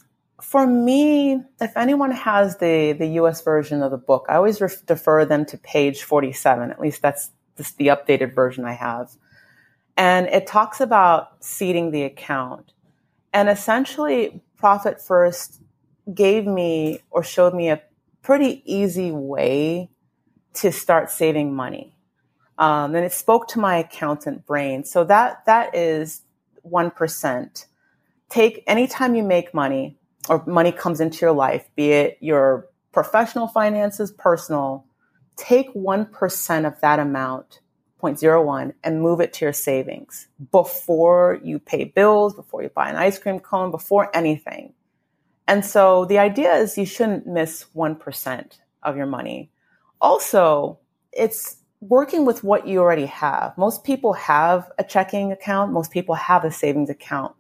for 0.45 0.67
me, 0.67 1.41
if 1.61 1.75
anyone 1.77 2.11
has 2.11 2.59
the, 2.59 2.93
the 2.93 3.07
US 3.21 3.41
version 3.41 3.83
of 3.83 3.91
the 3.91 3.97
book, 3.97 4.27
I 4.29 4.37
always 4.37 4.61
ref- 4.61 4.85
defer 4.85 5.25
them 5.25 5.47
to 5.47 5.57
page 5.57 6.03
47. 6.03 6.71
At 6.71 6.81
least 6.81 7.01
that's 7.01 7.31
just 7.57 7.79
the 7.79 7.87
updated 7.87 8.35
version 8.35 8.67
I 8.67 8.75
have. 8.75 9.11
And 9.97 10.27
it 10.27 10.47
talks 10.47 10.83
about 10.83 11.43
seeding 11.43 11.93
the 11.93 12.03
account. 12.03 12.74
And 13.35 13.49
essentially, 13.49 14.41
Profit 14.57 15.03
First 15.03 15.61
gave 16.15 16.47
me 16.47 17.01
or 17.11 17.25
showed 17.25 17.53
me 17.53 17.69
a 17.69 17.83
pretty 18.23 18.63
easy 18.65 19.11
way 19.11 19.91
to 20.55 20.71
start 20.71 21.11
saving 21.11 21.53
money. 21.53 21.97
Um, 22.59 22.95
and 22.95 23.05
it 23.05 23.13
spoke 23.13 23.49
to 23.49 23.59
my 23.59 23.79
accountant 23.79 24.47
brain. 24.47 24.85
So 24.85 25.03
that 25.05 25.45
that 25.47 25.75
is 25.75 26.23
1%. 26.65 27.67
Take 28.31 28.63
anytime 28.69 29.17
you 29.17 29.25
make 29.25 29.53
money, 29.53 29.99
or 30.29 30.45
money 30.47 30.71
comes 30.71 31.01
into 31.01 31.19
your 31.21 31.33
life, 31.33 31.69
be 31.75 31.91
it 31.91 32.19
your 32.21 32.69
professional 32.93 33.49
finances, 33.49 34.13
personal, 34.13 34.87
take 35.37 35.75
1% 35.75 36.67
of 36.67 36.81
that 36.81 37.01
amount, 37.01 37.61
0.01, 38.13 38.75
and 38.83 39.03
move 39.03 39.21
it 39.21 39.33
to 39.35 39.45
your 39.45 39.53
savings 39.53 40.29
before 40.53 41.41
you 41.43 41.59
pay 41.59 41.85
bills, 41.85 42.35
before 42.35 42.63
you 42.63 42.69
buy 42.69 42.89
an 42.89 42.97
ice 42.97 43.19
cream 43.19 43.41
cone, 43.41 43.71
before 43.71 44.15
anything. 44.15 44.75
And 45.47 45.65
so 45.65 46.05
the 46.05 46.19
idea 46.19 46.55
is 46.55 46.79
you 46.79 46.87
shouldn't 46.87 47.27
miss 47.27 47.67
1% 47.75 48.59
of 48.83 48.97
your 48.97 49.07
money. 49.07 49.51
Also, 50.01 50.79
it's 51.13 51.57
working 51.81 52.25
with 52.25 52.43
what 52.43 52.67
you 52.67 52.81
already 52.81 53.07
have. 53.07 53.57
Most 53.59 53.85
people 53.85 54.15
have 54.15 54.71
a 54.79 54.85
checking 54.85 55.33
account. 55.33 55.73
Most 55.73 55.91
people 55.91 56.15
have 56.15 56.45
a 56.45 56.51
savings 56.51 56.91
account. 56.91 57.35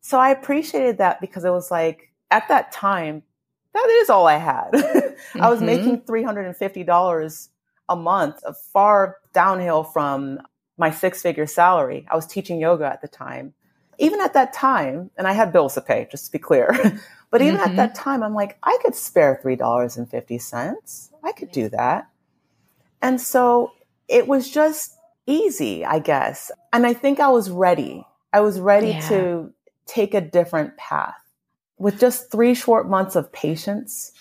So 0.00 0.18
I 0.18 0.30
appreciated 0.30 0.98
that 0.98 1.20
because 1.20 1.44
it 1.44 1.50
was 1.50 1.70
like, 1.70 2.10
at 2.30 2.48
that 2.48 2.72
time, 2.72 3.22
that 3.74 3.88
is 4.02 4.10
all 4.10 4.26
I 4.26 4.36
had. 4.36 4.68
I 5.40 5.50
was 5.50 5.58
mm-hmm. 5.58 5.66
making 5.66 6.00
$350 6.02 7.48
a 7.88 7.96
month, 7.96 8.42
far 8.72 9.16
downhill 9.32 9.84
from 9.84 10.40
my 10.76 10.90
six 10.90 11.22
figure 11.22 11.46
salary. 11.46 12.06
I 12.10 12.16
was 12.16 12.26
teaching 12.26 12.60
yoga 12.60 12.86
at 12.86 13.00
the 13.00 13.08
time. 13.08 13.54
Even 13.98 14.20
at 14.20 14.34
that 14.34 14.52
time, 14.52 15.10
and 15.16 15.28
I 15.28 15.32
had 15.32 15.52
bills 15.52 15.74
to 15.74 15.80
pay, 15.80 16.08
just 16.10 16.26
to 16.26 16.32
be 16.32 16.38
clear, 16.38 16.68
but 17.30 17.42
even 17.42 17.60
mm-hmm. 17.60 17.70
at 17.70 17.76
that 17.76 17.94
time, 17.94 18.22
I'm 18.22 18.34
like, 18.34 18.58
I 18.62 18.76
could 18.82 18.96
spare 18.96 19.40
$3.50. 19.44 21.10
I 21.22 21.32
could 21.32 21.52
do 21.52 21.68
that. 21.68 22.08
And 23.00 23.20
so 23.20 23.72
it 24.08 24.26
was 24.26 24.50
just 24.50 24.96
easy, 25.26 25.84
I 25.84 26.00
guess. 26.00 26.50
And 26.72 26.86
I 26.86 26.92
think 26.92 27.20
I 27.20 27.28
was 27.28 27.50
ready. 27.50 28.04
I 28.32 28.40
was 28.40 28.58
ready 28.58 28.88
yeah. 28.88 29.08
to 29.10 29.52
take 29.86 30.14
a 30.14 30.20
different 30.20 30.76
path 30.76 31.24
with 31.78 31.98
just 31.98 32.30
three 32.30 32.54
short 32.54 32.88
months 32.88 33.16
of 33.16 33.32
patience, 33.32 34.12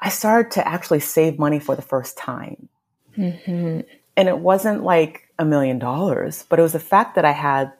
I 0.00 0.08
started 0.10 0.52
to 0.52 0.66
actually 0.66 1.00
save 1.00 1.38
money 1.38 1.58
for 1.58 1.74
the 1.74 1.82
first 1.82 2.16
time. 2.16 2.68
Mm-hmm. 3.16 3.80
And 4.16 4.28
it 4.28 4.38
wasn't 4.38 4.82
like 4.82 5.28
a 5.38 5.44
million 5.44 5.78
dollars, 5.78 6.44
but 6.48 6.58
it 6.58 6.62
was 6.62 6.72
the 6.72 6.80
fact 6.80 7.14
that 7.16 7.24
I 7.24 7.32
had 7.32 7.72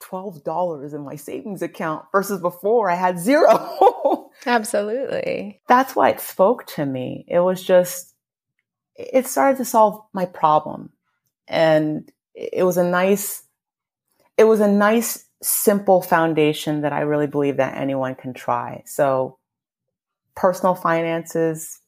$12 0.00 0.94
in 0.94 1.04
my 1.04 1.16
savings 1.16 1.62
account 1.62 2.04
versus 2.12 2.40
before 2.40 2.90
I 2.90 2.94
had 2.94 3.18
zero. 3.18 4.30
Absolutely. 4.46 5.60
That's 5.68 5.96
why 5.96 6.10
it 6.10 6.20
spoke 6.20 6.66
to 6.74 6.86
me. 6.86 7.24
It 7.28 7.40
was 7.40 7.62
just, 7.62 8.14
it 8.94 9.26
started 9.26 9.58
to 9.58 9.64
solve 9.64 10.02
my 10.12 10.26
problem. 10.26 10.90
And 11.48 12.10
it 12.34 12.64
was 12.64 12.76
a 12.76 12.84
nice, 12.84 13.42
it 14.36 14.44
was 14.44 14.60
a 14.60 14.68
nice 14.68 15.24
simple 15.42 16.02
foundation 16.02 16.82
that 16.82 16.92
I 16.92 17.00
really 17.00 17.26
believe 17.26 17.56
that 17.56 17.76
anyone 17.76 18.14
can 18.14 18.34
try. 18.34 18.82
So 18.86 19.38
personal 20.34 20.74
finances, 20.74 21.80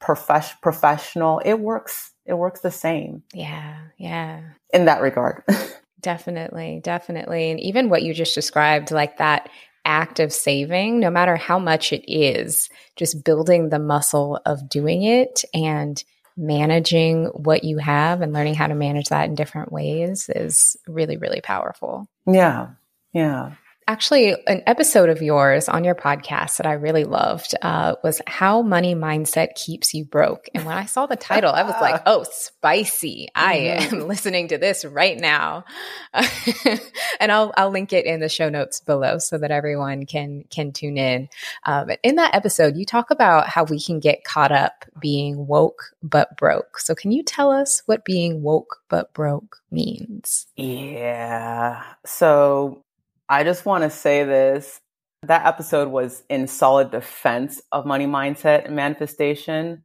prof- 0.00 0.56
professional, 0.62 1.40
it 1.44 1.54
works. 1.54 2.12
It 2.26 2.34
works 2.34 2.60
the 2.60 2.70
same. 2.70 3.22
Yeah. 3.34 3.78
Yeah. 3.98 4.40
In 4.72 4.86
that 4.86 5.02
regard. 5.02 5.42
definitely. 6.00 6.80
Definitely. 6.82 7.50
And 7.50 7.60
even 7.60 7.88
what 7.88 8.02
you 8.02 8.14
just 8.14 8.34
described, 8.34 8.90
like 8.90 9.18
that 9.18 9.48
act 9.84 10.20
of 10.20 10.32
saving, 10.32 11.00
no 11.00 11.10
matter 11.10 11.36
how 11.36 11.58
much 11.58 11.92
it 11.92 12.10
is, 12.10 12.68
just 12.96 13.24
building 13.24 13.68
the 13.68 13.78
muscle 13.78 14.40
of 14.46 14.68
doing 14.68 15.02
it 15.02 15.44
and 15.54 16.02
managing 16.36 17.26
what 17.26 17.64
you 17.64 17.78
have 17.78 18.22
and 18.22 18.32
learning 18.32 18.54
how 18.54 18.66
to 18.66 18.74
manage 18.74 19.08
that 19.08 19.28
in 19.28 19.34
different 19.34 19.72
ways 19.72 20.30
is 20.34 20.76
really, 20.86 21.16
really 21.16 21.40
powerful. 21.40 22.08
Yeah. 22.26 22.68
Yeah. 23.12 23.52
Actually, 23.90 24.36
an 24.46 24.62
episode 24.68 25.08
of 25.08 25.20
yours 25.20 25.68
on 25.68 25.82
your 25.82 25.96
podcast 25.96 26.58
that 26.58 26.66
I 26.66 26.74
really 26.74 27.02
loved 27.02 27.56
uh, 27.60 27.96
was 28.04 28.22
How 28.24 28.62
Money 28.62 28.94
Mindset 28.94 29.56
Keeps 29.56 29.92
You 29.94 30.04
Broke. 30.04 30.48
And 30.54 30.64
when 30.64 30.76
I 30.76 30.84
saw 30.84 31.06
the 31.06 31.16
title, 31.16 31.50
I 31.50 31.64
was 31.64 31.74
like, 31.80 32.00
oh, 32.06 32.24
spicy. 32.30 33.30
I 33.34 33.56
mm-hmm. 33.56 33.94
am 33.96 34.00
listening 34.06 34.46
to 34.46 34.58
this 34.58 34.84
right 34.84 35.18
now. 35.18 35.64
and 36.14 37.32
I'll, 37.32 37.52
I'll 37.56 37.70
link 37.70 37.92
it 37.92 38.06
in 38.06 38.20
the 38.20 38.28
show 38.28 38.48
notes 38.48 38.78
below 38.78 39.18
so 39.18 39.38
that 39.38 39.50
everyone 39.50 40.06
can, 40.06 40.44
can 40.50 40.70
tune 40.70 40.96
in. 40.96 41.28
But 41.66 41.98
in 42.04 42.14
that 42.14 42.36
episode, 42.36 42.76
you 42.76 42.86
talk 42.86 43.10
about 43.10 43.48
how 43.48 43.64
we 43.64 43.80
can 43.80 43.98
get 43.98 44.22
caught 44.22 44.52
up 44.52 44.84
being 45.00 45.48
woke 45.48 45.96
but 46.00 46.36
broke. 46.36 46.78
So 46.78 46.94
can 46.94 47.10
you 47.10 47.24
tell 47.24 47.50
us 47.50 47.82
what 47.86 48.04
being 48.04 48.40
woke 48.40 48.84
but 48.88 49.12
broke 49.14 49.56
means? 49.68 50.46
Yeah. 50.54 51.82
So 52.06 52.84
I 53.30 53.44
just 53.44 53.64
want 53.64 53.84
to 53.84 53.90
say 53.90 54.24
this. 54.24 54.80
That 55.22 55.46
episode 55.46 55.88
was 55.88 56.24
in 56.28 56.48
solid 56.48 56.90
defense 56.90 57.62
of 57.70 57.86
money 57.86 58.06
mindset 58.06 58.64
and 58.64 58.74
manifestation. 58.74 59.84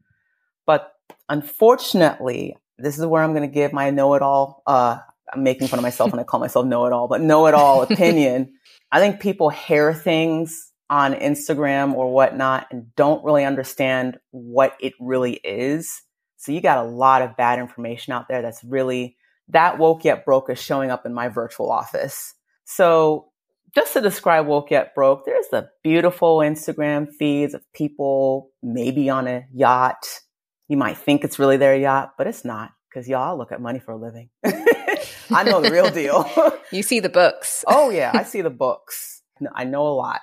But 0.65 0.91
unfortunately, 1.29 2.57
this 2.79 2.97
is 2.97 3.05
where 3.05 3.21
I'm 3.21 3.33
going 3.33 3.47
to 3.47 3.53
give 3.53 3.71
my 3.71 3.91
know 3.91 4.15
it 4.15 4.23
all. 4.23 4.63
Uh, 4.65 4.97
I'm 5.31 5.43
making 5.43 5.67
fun 5.67 5.77
of 5.77 5.83
myself 5.83 6.11
when 6.11 6.19
I 6.19 6.23
call 6.23 6.39
myself 6.39 6.65
know 6.65 6.87
it 6.87 6.93
all, 6.93 7.07
but 7.07 7.21
know 7.21 7.45
it 7.45 7.53
all 7.53 7.83
opinion. 7.91 8.53
I 8.91 8.99
think 8.99 9.19
people 9.19 9.49
hear 9.51 9.93
things 9.93 10.71
on 10.89 11.13
Instagram 11.13 11.93
or 11.93 12.11
whatnot 12.11 12.65
and 12.71 12.95
don't 12.95 13.23
really 13.23 13.45
understand 13.45 14.17
what 14.31 14.75
it 14.79 14.93
really 14.99 15.33
is. 15.43 16.01
So 16.37 16.51
you 16.51 16.61
got 16.61 16.83
a 16.83 16.89
lot 16.89 17.21
of 17.21 17.37
bad 17.37 17.59
information 17.59 18.13
out 18.13 18.27
there 18.27 18.41
that's 18.41 18.63
really 18.63 19.17
that 19.49 19.77
woke 19.77 20.03
yet 20.03 20.25
broke 20.25 20.49
is 20.49 20.59
showing 20.59 20.89
up 20.89 21.05
in 21.05 21.13
my 21.13 21.27
virtual 21.27 21.71
office. 21.71 22.33
So 22.65 23.27
just 23.75 23.93
to 23.93 24.01
describe 24.01 24.47
woke 24.47 24.71
yet 24.71 24.95
broke, 24.95 25.25
there's 25.25 25.47
the 25.49 25.69
beautiful 25.83 26.37
Instagram 26.37 27.11
feeds 27.13 27.53
of 27.53 27.61
people 27.73 28.51
maybe 28.63 29.09
on 29.09 29.27
a 29.27 29.45
yacht. 29.53 30.21
You 30.67 30.77
might 30.77 30.97
think 30.97 31.23
it's 31.23 31.37
really 31.37 31.57
their 31.57 31.75
yacht, 31.75 32.13
but 32.17 32.25
it's 32.25 32.45
not 32.45 32.71
because 32.89 33.07
y'all 33.09 33.37
look 33.37 33.51
at 33.51 33.61
money 33.61 33.79
for 33.79 33.91
a 33.91 33.97
living. 33.97 34.29
I 34.45 35.43
know 35.43 35.61
the 35.61 35.71
real 35.71 35.89
deal. 35.89 36.25
you 36.71 36.83
see 36.83 37.01
the 37.01 37.09
books. 37.09 37.65
oh 37.67 37.89
yeah, 37.89 38.11
I 38.13 38.23
see 38.23 38.41
the 38.41 38.49
books. 38.49 39.21
I 39.53 39.65
know 39.65 39.85
a 39.85 39.89
lot. 39.89 40.21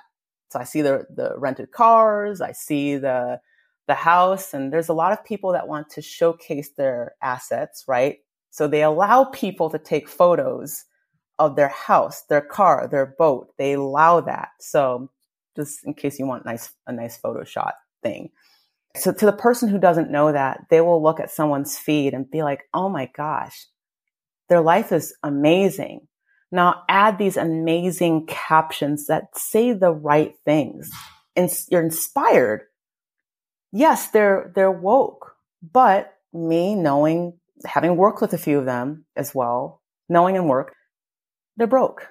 So 0.49 0.59
I 0.59 0.63
see 0.63 0.81
the 0.81 1.05
the 1.15 1.37
rented 1.37 1.71
cars, 1.71 2.41
I 2.41 2.51
see 2.51 2.97
the 2.97 3.39
the 3.87 3.93
house, 3.93 4.53
and 4.53 4.73
there's 4.73 4.89
a 4.89 4.93
lot 4.93 5.11
of 5.11 5.23
people 5.25 5.51
that 5.51 5.67
want 5.67 5.89
to 5.91 6.01
showcase 6.01 6.71
their 6.77 7.13
assets, 7.21 7.83
right? 7.87 8.17
So 8.49 8.67
they 8.67 8.81
allow 8.81 9.25
people 9.25 9.69
to 9.69 9.77
take 9.77 10.07
photos 10.07 10.85
of 11.39 11.55
their 11.55 11.69
house, 11.69 12.23
their 12.29 12.41
car, 12.41 12.87
their 12.87 13.15
boat. 13.17 13.49
They 13.57 13.73
allow 13.73 14.21
that. 14.21 14.49
So 14.59 15.09
just 15.55 15.85
in 15.85 15.93
case 15.93 16.19
you 16.19 16.25
want 16.25 16.45
nice 16.45 16.73
a 16.87 16.93
nice 16.93 17.17
photo 17.17 17.43
shot 17.43 17.75
thing. 18.01 18.29
So 18.95 19.11
to 19.11 19.25
the 19.25 19.33
person 19.33 19.69
who 19.69 19.79
doesn't 19.79 20.11
know 20.11 20.31
that, 20.31 20.65
they 20.69 20.81
will 20.81 21.01
look 21.01 21.19
at 21.19 21.31
someone's 21.31 21.77
feed 21.77 22.13
and 22.13 22.29
be 22.29 22.43
like, 22.43 22.63
"Oh 22.73 22.89
my 22.89 23.09
gosh, 23.15 23.67
their 24.49 24.61
life 24.61 24.91
is 24.91 25.15
amazing." 25.23 26.07
Now 26.51 26.83
add 26.87 27.17
these 27.17 27.37
amazing 27.37 28.27
captions 28.27 29.07
that 29.07 29.35
say 29.35 29.73
the 29.73 29.91
right 29.91 30.35
things. 30.45 30.91
And 31.35 31.51
you're 31.69 31.81
inspired. 31.81 32.67
Yes, 33.71 34.11
they're 34.11 34.51
they're 34.53 34.71
woke, 34.71 35.35
but 35.63 36.13
me 36.31 36.75
knowing 36.75 37.39
having 37.65 37.95
worked 37.95 38.21
with 38.21 38.33
a 38.33 38.37
few 38.37 38.59
of 38.59 38.65
them 38.65 39.05
as 39.15 39.33
well, 39.33 39.81
knowing 40.09 40.37
and 40.37 40.47
work, 40.47 40.75
they're 41.57 41.67
broke. 41.67 42.07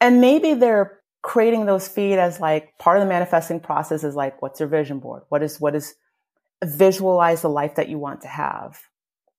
And 0.00 0.20
maybe 0.20 0.54
they're 0.54 1.00
creating 1.22 1.66
those 1.66 1.88
feed 1.88 2.18
as 2.18 2.40
like 2.40 2.78
part 2.78 2.98
of 2.98 3.02
the 3.02 3.08
manifesting 3.08 3.60
process 3.60 4.04
is 4.04 4.14
like, 4.14 4.40
what's 4.40 4.60
your 4.60 4.68
vision 4.68 4.98
board? 4.98 5.22
What 5.28 5.42
is, 5.42 5.60
what 5.60 5.74
is 5.74 5.94
visualize 6.64 7.42
the 7.42 7.48
life 7.48 7.74
that 7.76 7.88
you 7.88 7.98
want 7.98 8.22
to 8.22 8.28
have? 8.28 8.80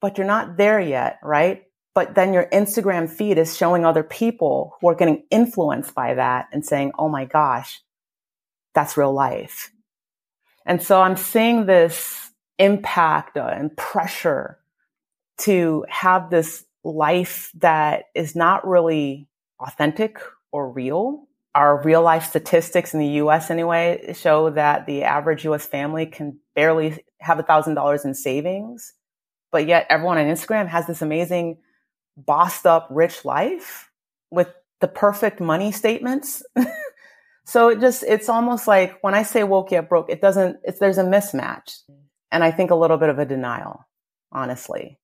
But 0.01 0.17
you're 0.17 0.27
not 0.27 0.58
there 0.58 0.79
yet, 0.79 1.19
right? 1.24 1.63
But 1.96 2.15
then 2.15 2.34
your 2.34 2.46
Instagram 2.46 3.10
feed 3.10 3.38
is 3.38 3.58
showing 3.58 3.86
other 3.86 4.03
people 4.03 4.77
who 4.79 4.89
are 4.89 4.96
getting 4.96 5.24
influenced 5.29 5.93
by 5.96 6.13
that 6.13 6.48
and 6.51 6.65
saying, 6.65 6.91
Oh 6.98 7.10
my 7.10 7.25
gosh, 7.25 7.81
that's 8.74 8.96
real 8.96 9.13
life. 9.13 9.72
And 10.65 10.81
so 10.81 11.01
I'm 11.01 11.17
seeing 11.17 11.65
this 11.65 12.31
impact 12.60 13.38
uh, 13.38 13.51
and 13.51 13.75
pressure 13.75 14.60
to 15.39 15.86
have 15.89 16.29
this 16.29 16.65
life 16.84 17.51
that 17.55 18.05
is 18.13 18.36
not 18.36 18.67
really 18.67 19.27
authentic 19.59 20.19
or 20.51 20.71
real. 20.71 21.27
Our 21.55 21.81
real 21.81 22.01
life 22.01 22.25
statistics 22.25 22.93
in 22.93 22.99
the 22.99 23.07
US 23.23 23.49
anyway 23.49 24.13
show 24.13 24.49
that 24.51 24.85
the 24.85 25.03
average 25.03 25.45
US 25.45 25.65
family 25.65 26.05
can 26.05 26.39
barely 26.55 27.03
have 27.19 27.39
a 27.39 27.43
thousand 27.43 27.75
dollars 27.75 28.05
in 28.05 28.13
savings. 28.13 28.93
But 29.51 29.67
yet 29.67 29.87
everyone 29.89 30.17
on 30.17 30.25
Instagram 30.25 30.67
has 30.67 30.87
this 30.87 31.01
amazing 31.01 31.57
bossed 32.15 32.65
up 32.65 32.87
rich 32.91 33.25
life 33.25 33.89
with 34.29 34.53
the 34.79 34.87
perfect 34.87 35.39
money 35.39 35.71
statements. 35.71 36.43
so 37.45 37.69
it 37.69 37.79
just, 37.79 38.03
it's 38.03 38.29
almost 38.29 38.67
like 38.67 38.97
when 39.01 39.15
I 39.15 39.23
say 39.23 39.43
woke 39.43 39.71
yet 39.71 39.89
broke, 39.89 40.09
it 40.09 40.21
doesn't, 40.21 40.57
it's, 40.63 40.79
there's 40.79 40.97
a 40.97 41.03
mismatch. 41.03 41.79
And 42.31 42.43
I 42.43 42.51
think 42.51 42.69
a 42.71 42.75
little 42.75 42.97
bit 42.97 43.09
of 43.09 43.17
a 43.17 43.25
denial, 43.25 43.87
honestly. 44.31 44.99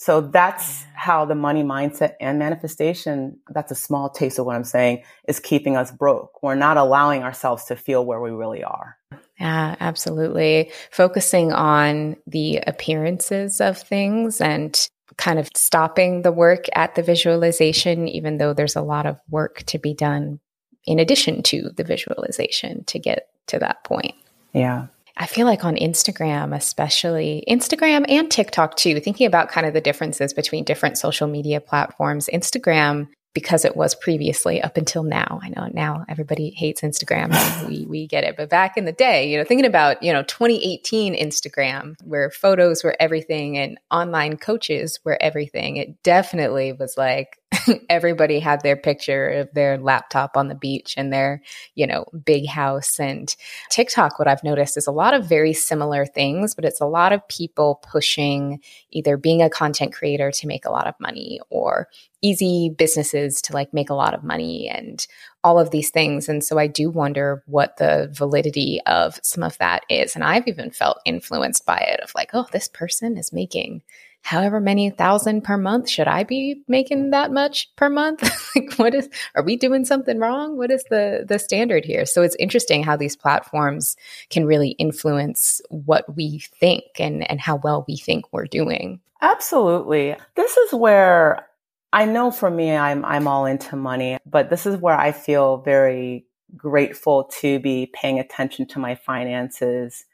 So 0.00 0.20
that's 0.20 0.84
how 0.94 1.24
the 1.24 1.34
money 1.34 1.64
mindset 1.64 2.14
and 2.20 2.38
manifestation, 2.38 3.36
that's 3.50 3.72
a 3.72 3.74
small 3.74 4.08
taste 4.08 4.38
of 4.38 4.46
what 4.46 4.54
I'm 4.54 4.62
saying, 4.62 5.02
is 5.26 5.40
keeping 5.40 5.76
us 5.76 5.90
broke. 5.90 6.40
We're 6.40 6.54
not 6.54 6.76
allowing 6.76 7.24
ourselves 7.24 7.64
to 7.64 7.76
feel 7.76 8.06
where 8.06 8.20
we 8.20 8.30
really 8.30 8.62
are. 8.62 8.96
Yeah, 9.40 9.74
absolutely. 9.80 10.70
Focusing 10.92 11.52
on 11.52 12.16
the 12.28 12.58
appearances 12.58 13.60
of 13.60 13.76
things 13.76 14.40
and 14.40 14.88
kind 15.16 15.40
of 15.40 15.48
stopping 15.56 16.22
the 16.22 16.32
work 16.32 16.66
at 16.74 16.94
the 16.94 17.02
visualization, 17.02 18.06
even 18.06 18.38
though 18.38 18.54
there's 18.54 18.76
a 18.76 18.82
lot 18.82 19.04
of 19.04 19.20
work 19.28 19.64
to 19.64 19.78
be 19.78 19.94
done 19.94 20.38
in 20.84 21.00
addition 21.00 21.42
to 21.42 21.70
the 21.76 21.82
visualization 21.84 22.84
to 22.84 23.00
get 23.00 23.30
to 23.48 23.58
that 23.58 23.82
point. 23.82 24.14
Yeah. 24.52 24.86
I 25.20 25.26
feel 25.26 25.46
like 25.46 25.64
on 25.64 25.74
Instagram, 25.74 26.56
especially 26.56 27.42
Instagram 27.48 28.04
and 28.08 28.30
TikTok 28.30 28.76
too, 28.76 29.00
thinking 29.00 29.26
about 29.26 29.48
kind 29.48 29.66
of 29.66 29.74
the 29.74 29.80
differences 29.80 30.32
between 30.32 30.62
different 30.62 30.96
social 30.96 31.26
media 31.26 31.60
platforms, 31.60 32.28
Instagram 32.32 33.08
because 33.34 33.64
it 33.64 33.76
was 33.76 33.94
previously 33.94 34.62
up 34.62 34.76
until 34.76 35.02
now. 35.02 35.38
I 35.42 35.50
know 35.50 35.68
now 35.72 36.04
everybody 36.08 36.50
hates 36.50 36.80
Instagram. 36.80 37.28
we 37.68 37.84
we 37.86 38.06
get 38.06 38.24
it. 38.24 38.36
But 38.36 38.48
back 38.48 38.76
in 38.76 38.84
the 38.84 38.92
day, 38.92 39.30
you 39.30 39.36
know, 39.36 39.44
thinking 39.44 39.66
about, 39.66 40.02
you 40.02 40.12
know, 40.12 40.22
2018 40.22 41.14
Instagram 41.14 41.94
where 42.04 42.30
photos 42.30 42.82
were 42.82 42.96
everything 42.98 43.58
and 43.58 43.78
online 43.90 44.38
coaches 44.38 44.98
were 45.04 45.18
everything. 45.20 45.76
It 45.76 46.02
definitely 46.02 46.72
was 46.72 46.96
like 46.96 47.38
everybody 47.88 48.40
had 48.40 48.62
their 48.62 48.76
picture 48.76 49.28
of 49.28 49.48
their 49.54 49.78
laptop 49.78 50.36
on 50.36 50.48
the 50.48 50.54
beach 50.54 50.94
and 50.96 51.12
their, 51.12 51.42
you 51.74 51.86
know, 51.86 52.04
big 52.24 52.46
house 52.46 52.98
and 52.98 53.34
TikTok 53.70 54.18
what 54.18 54.28
I've 54.28 54.44
noticed 54.44 54.76
is 54.76 54.86
a 54.86 54.92
lot 54.92 55.14
of 55.14 55.28
very 55.28 55.52
similar 55.52 56.06
things, 56.06 56.54
but 56.54 56.64
it's 56.64 56.80
a 56.80 56.86
lot 56.86 57.12
of 57.12 57.26
people 57.28 57.80
pushing 57.90 58.60
either 58.90 59.16
being 59.16 59.42
a 59.42 59.50
content 59.50 59.92
creator 59.92 60.30
to 60.30 60.46
make 60.46 60.64
a 60.64 60.70
lot 60.70 60.86
of 60.86 60.94
money 61.00 61.40
or 61.50 61.88
easy 62.22 62.70
businesses 62.76 63.40
to 63.42 63.52
like 63.52 63.72
make 63.72 63.90
a 63.90 63.94
lot 63.94 64.14
of 64.14 64.24
money 64.24 64.68
and 64.68 65.06
all 65.44 65.58
of 65.58 65.70
these 65.70 65.90
things. 65.90 66.28
And 66.28 66.42
so 66.42 66.58
I 66.58 66.66
do 66.66 66.90
wonder 66.90 67.42
what 67.46 67.76
the 67.76 68.10
validity 68.12 68.80
of 68.86 69.20
some 69.22 69.44
of 69.44 69.56
that 69.58 69.84
is. 69.88 70.14
And 70.14 70.24
I've 70.24 70.48
even 70.48 70.70
felt 70.70 71.00
influenced 71.04 71.64
by 71.64 71.78
it 71.78 72.00
of 72.00 72.12
like, 72.14 72.30
oh, 72.34 72.46
this 72.52 72.68
person 72.68 73.16
is 73.16 73.32
making 73.32 73.82
however 74.22 74.60
many 74.60 74.90
thousand 74.90 75.42
per 75.42 75.56
month. 75.56 75.88
Should 75.88 76.08
I 76.08 76.24
be 76.24 76.62
making 76.68 77.10
that 77.10 77.32
much 77.32 77.74
per 77.76 77.88
month? 77.88 78.22
like 78.56 78.74
what 78.74 78.94
is 78.94 79.08
are 79.34 79.42
we 79.42 79.56
doing 79.56 79.84
something 79.84 80.18
wrong? 80.18 80.56
What 80.56 80.70
is 80.70 80.84
the 80.90 81.24
the 81.26 81.38
standard 81.38 81.84
here? 81.84 82.06
So 82.06 82.22
it's 82.22 82.36
interesting 82.38 82.82
how 82.82 82.96
these 82.96 83.16
platforms 83.16 83.96
can 84.30 84.44
really 84.44 84.70
influence 84.70 85.60
what 85.70 86.16
we 86.16 86.40
think 86.60 86.84
and 86.98 87.28
and 87.30 87.40
how 87.40 87.56
well 87.56 87.84
we 87.88 87.96
think 87.96 88.26
we're 88.32 88.46
doing. 88.46 89.00
Absolutely. 89.20 90.14
This 90.36 90.56
is 90.56 90.72
where 90.72 91.48
I 91.92 92.04
know 92.04 92.30
for 92.30 92.50
me, 92.50 92.76
I'm, 92.76 93.04
I'm 93.04 93.26
all 93.26 93.46
into 93.46 93.74
money, 93.74 94.18
but 94.26 94.50
this 94.50 94.66
is 94.66 94.76
where 94.76 94.98
I 94.98 95.12
feel 95.12 95.58
very 95.58 96.26
grateful 96.56 97.24
to 97.40 97.58
be 97.58 97.90
paying 97.92 98.18
attention 98.18 98.66
to 98.68 98.78
my 98.78 98.94
finances. 98.94 100.04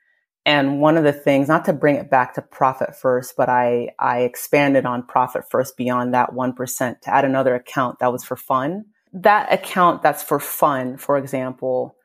And 0.46 0.80
one 0.80 0.98
of 0.98 1.04
the 1.04 1.12
things, 1.12 1.48
not 1.48 1.64
to 1.64 1.72
bring 1.72 1.96
it 1.96 2.10
back 2.10 2.34
to 2.34 2.42
profit 2.42 2.94
first, 2.94 3.34
but 3.36 3.48
I, 3.48 3.90
I 3.98 4.20
expanded 4.20 4.84
on 4.84 5.06
profit 5.06 5.44
first 5.50 5.76
beyond 5.76 6.12
that 6.12 6.30
1% 6.32 7.00
to 7.00 7.14
add 7.14 7.24
another 7.24 7.54
account 7.54 7.98
that 8.00 8.12
was 8.12 8.24
for 8.24 8.36
fun. 8.36 8.84
That 9.12 9.50
account 9.52 10.02
that's 10.02 10.22
for 10.22 10.38
fun, 10.38 10.98
for 10.98 11.16
example, 11.16 11.96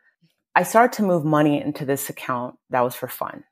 I 0.56 0.64
started 0.64 0.96
to 0.98 1.04
move 1.04 1.26
money 1.26 1.62
into 1.62 1.86
this 1.86 2.10
account 2.10 2.56
that 2.70 2.82
was 2.82 2.96
for 2.96 3.08
fun 3.08 3.44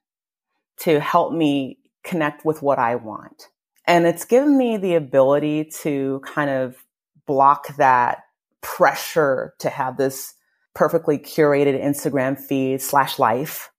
to 0.78 1.00
help 1.00 1.34
me 1.34 1.80
connect 2.04 2.46
with 2.46 2.62
what 2.62 2.80
I 2.80 2.96
want. 2.96 3.50
And 3.86 4.06
it's 4.06 4.26
given 4.26 4.58
me 4.58 4.78
the 4.78 4.96
ability 4.96 5.72
to 5.82 6.22
kind 6.26 6.50
of 6.50 6.76
block 7.26 7.76
that 7.78 8.20
pressure 8.62 9.54
to 9.60 9.70
have 9.70 9.98
this 9.98 10.34
perfectly 10.74 11.18
curated 11.18 11.82
Instagram 11.82 12.40
feed 12.40 12.82
slash 12.82 13.20
life 13.20 13.72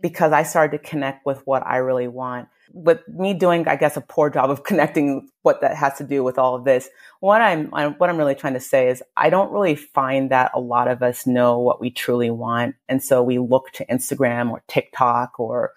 because 0.00 0.32
I 0.32 0.42
started 0.42 0.78
to 0.78 0.88
connect 0.88 1.26
with 1.26 1.46
what 1.46 1.66
I 1.66 1.76
really 1.78 2.08
want. 2.08 2.48
With 2.72 3.06
me 3.08 3.34
doing, 3.34 3.66
I 3.66 3.76
guess, 3.76 3.96
a 3.96 4.00
poor 4.00 4.30
job 4.30 4.50
of 4.50 4.64
connecting 4.64 5.28
what 5.42 5.60
that 5.60 5.76
has 5.76 5.98
to 5.98 6.04
do 6.04 6.22
with 6.22 6.38
all 6.38 6.54
of 6.54 6.64
this, 6.64 6.88
what 7.20 7.40
I'm, 7.40 7.66
what 7.66 8.08
I'm 8.08 8.16
really 8.16 8.34
trying 8.34 8.54
to 8.54 8.60
say 8.60 8.88
is 8.88 9.02
I 9.16 9.30
don't 9.30 9.52
really 9.52 9.74
find 9.74 10.30
that 10.30 10.52
a 10.54 10.60
lot 10.60 10.88
of 10.88 11.02
us 11.02 11.26
know 11.26 11.58
what 11.58 11.80
we 11.80 11.90
truly 11.90 12.30
want. 12.30 12.76
And 12.88 13.02
so 13.02 13.22
we 13.22 13.38
look 13.38 13.70
to 13.72 13.86
Instagram 13.86 14.50
or 14.50 14.62
TikTok 14.68 15.38
or 15.38 15.72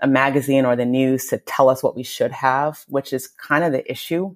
a 0.00 0.08
magazine 0.08 0.66
or 0.66 0.74
the 0.74 0.84
news 0.84 1.26
to 1.26 1.38
tell 1.38 1.68
us 1.68 1.82
what 1.82 1.94
we 1.94 2.02
should 2.02 2.32
have, 2.32 2.84
which 2.88 3.12
is 3.12 3.28
kind 3.28 3.62
of 3.62 3.72
the 3.72 3.88
issue 3.90 4.34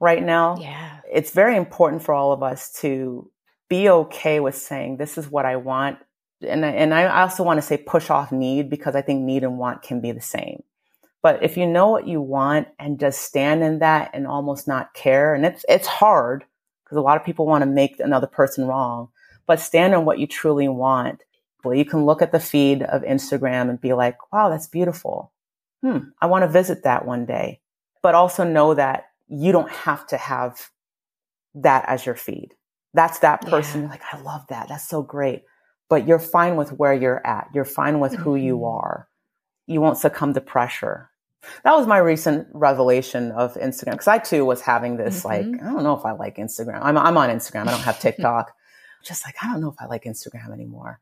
right 0.00 0.22
now. 0.22 0.56
Yeah. 0.58 1.00
It's 1.12 1.30
very 1.30 1.56
important 1.56 2.02
for 2.02 2.14
all 2.14 2.32
of 2.32 2.42
us 2.42 2.72
to 2.80 3.30
be 3.68 3.88
okay 3.88 4.40
with 4.40 4.56
saying, 4.56 4.96
this 4.96 5.18
is 5.18 5.30
what 5.30 5.44
I 5.44 5.56
want. 5.56 5.98
And, 6.44 6.64
and 6.64 6.94
I 6.94 7.22
also 7.22 7.42
want 7.42 7.58
to 7.58 7.66
say 7.66 7.76
push 7.76 8.10
off 8.10 8.32
need 8.32 8.70
because 8.70 8.94
I 8.94 9.02
think 9.02 9.22
need 9.22 9.44
and 9.44 9.58
want 9.58 9.82
can 9.82 10.00
be 10.00 10.12
the 10.12 10.20
same. 10.20 10.62
But 11.22 11.42
if 11.42 11.56
you 11.56 11.66
know 11.66 11.88
what 11.88 12.06
you 12.06 12.20
want 12.20 12.68
and 12.78 13.00
just 13.00 13.22
stand 13.22 13.62
in 13.62 13.78
that 13.78 14.10
and 14.12 14.26
almost 14.26 14.68
not 14.68 14.92
care, 14.92 15.34
and 15.34 15.46
it's, 15.46 15.64
it's 15.68 15.86
hard 15.86 16.44
because 16.84 16.98
a 16.98 17.00
lot 17.00 17.16
of 17.16 17.24
people 17.24 17.46
want 17.46 17.62
to 17.62 17.66
make 17.66 17.98
another 17.98 18.26
person 18.26 18.66
wrong, 18.66 19.08
but 19.46 19.58
stand 19.58 19.94
on 19.94 20.04
what 20.04 20.18
you 20.18 20.26
truly 20.26 20.68
want 20.68 21.22
Well, 21.64 21.74
you 21.74 21.84
can 21.84 22.04
look 22.04 22.20
at 22.20 22.30
the 22.30 22.40
feed 22.40 22.82
of 22.82 23.02
Instagram 23.02 23.70
and 23.70 23.80
be 23.80 23.94
like, 23.94 24.32
wow, 24.32 24.50
that's 24.50 24.66
beautiful. 24.66 25.32
Hmm, 25.82 25.98
I 26.20 26.26
want 26.26 26.42
to 26.42 26.48
visit 26.48 26.84
that 26.84 27.06
one 27.06 27.24
day. 27.24 27.60
But 28.02 28.14
also 28.14 28.44
know 28.44 28.74
that 28.74 29.06
you 29.28 29.50
don't 29.50 29.70
have 29.70 30.06
to 30.08 30.18
have 30.18 30.70
that 31.54 31.86
as 31.88 32.04
your 32.04 32.16
feed. 32.16 32.50
That's 32.92 33.20
that 33.20 33.40
person. 33.46 33.80
Yeah. 33.80 33.86
You're 33.86 33.90
like, 33.90 34.02
I 34.12 34.20
love 34.20 34.46
that. 34.48 34.68
That's 34.68 34.86
so 34.86 35.02
great. 35.02 35.44
But 35.88 36.06
you're 36.06 36.18
fine 36.18 36.56
with 36.56 36.70
where 36.72 36.94
you're 36.94 37.24
at. 37.26 37.48
You're 37.54 37.64
fine 37.64 38.00
with 38.00 38.14
who 38.14 38.36
you 38.36 38.58
Mhm. 38.58 38.72
are. 38.74 39.08
You 39.66 39.80
won't 39.80 39.98
succumb 39.98 40.34
to 40.34 40.40
pressure. 40.40 41.10
That 41.62 41.76
was 41.76 41.86
my 41.86 41.98
recent 41.98 42.48
revelation 42.52 43.30
of 43.32 43.54
Instagram 43.54 43.92
because 43.92 44.08
I 44.08 44.18
too 44.18 44.44
was 44.46 44.62
having 44.62 44.96
this 44.96 45.24
like, 45.24 45.44
Mhm. 45.44 45.62
I 45.62 45.72
don't 45.72 45.82
know 45.82 45.94
if 45.96 46.04
I 46.06 46.12
like 46.12 46.36
Instagram. 46.36 46.80
I'm, 46.82 46.96
I'm 46.96 47.16
on 47.18 47.28
Instagram. 47.28 47.68
I 47.68 47.72
don't 47.72 47.80
have 47.80 48.00
TikTok. 48.00 48.52
Just 49.02 49.26
like, 49.26 49.34
I 49.42 49.46
don't 49.52 49.60
know 49.60 49.68
if 49.68 49.76
I 49.78 49.84
like 49.86 50.04
Instagram 50.04 50.52
anymore. 50.52 51.00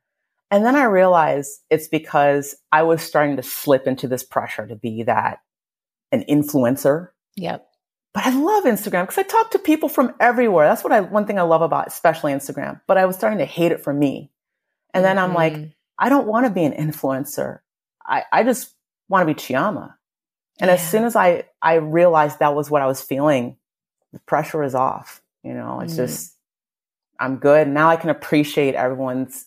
And 0.51 0.67
then 0.67 0.75
I 0.75 0.85
realized 0.85 1.61
it's 1.71 1.87
because 1.89 2.57
I 2.73 2.83
was 2.83 3.01
starting 3.03 3.37
to 3.37 3.43
slip 3.43 3.87
into 3.87 4.09
this 4.09 4.25
pressure 4.25 4.67
to 4.67 4.75
be 4.75 5.05
that 5.05 5.39
an 6.11 6.25
influencer. 6.29 7.11
Yep. 7.37 7.67
But 8.13 8.27
I 8.27 8.31
love 8.37 8.65
Instagram 8.65 9.05
because 9.05 9.17
I 9.19 9.23
talk 9.23 9.53
to 9.53 9.59
people 9.61 9.89
from 9.89 10.13
everywhere. 10.21 10.67
That's 10.67 10.83
what 10.85 10.93
I 10.93 11.01
one 11.01 11.25
thing 11.25 11.39
I 11.39 11.43
love 11.43 11.63
about 11.63 11.87
especially 11.87 12.33
Instagram. 12.33 12.81
But 12.89 12.99
I 12.99 13.07
was 13.07 13.17
starting 13.17 13.39
to 13.39 13.45
hate 13.47 13.73
it 13.73 13.81
for 13.81 13.95
me. 13.95 14.32
And 14.95 15.05
then 15.05 15.19
I'm 15.19 15.35
like, 15.35 15.55
Mhm. 15.55 15.73
I 15.99 16.09
don't 16.09 16.27
want 16.27 16.47
to 16.47 16.51
be 16.53 16.65
an 16.65 16.73
influencer. 16.73 17.61
I, 18.05 18.25
I 18.33 18.43
just 18.45 18.75
want 19.09 19.27
to 19.27 19.35
be 19.35 19.39
Chioma. 19.39 19.95
And 20.61 20.71
as 20.71 20.87
soon 20.91 21.05
as 21.05 21.17
I, 21.17 21.45
I 21.61 21.75
realized 21.75 22.39
that 22.39 22.55
was 22.55 22.71
what 22.71 22.83
I 22.83 22.87
was 22.87 23.01
feeling, 23.01 23.57
the 24.13 24.19
pressure 24.21 24.63
is 24.63 24.75
off. 24.75 25.23
You 25.43 25.55
know, 25.55 25.81
it's 25.81 25.95
Mm. 25.95 25.97
just, 25.97 26.37
I'm 27.19 27.37
good. 27.37 27.69
Now 27.69 27.89
I 27.89 27.97
can 27.97 28.11
appreciate 28.11 28.75
everyone's 28.75 29.45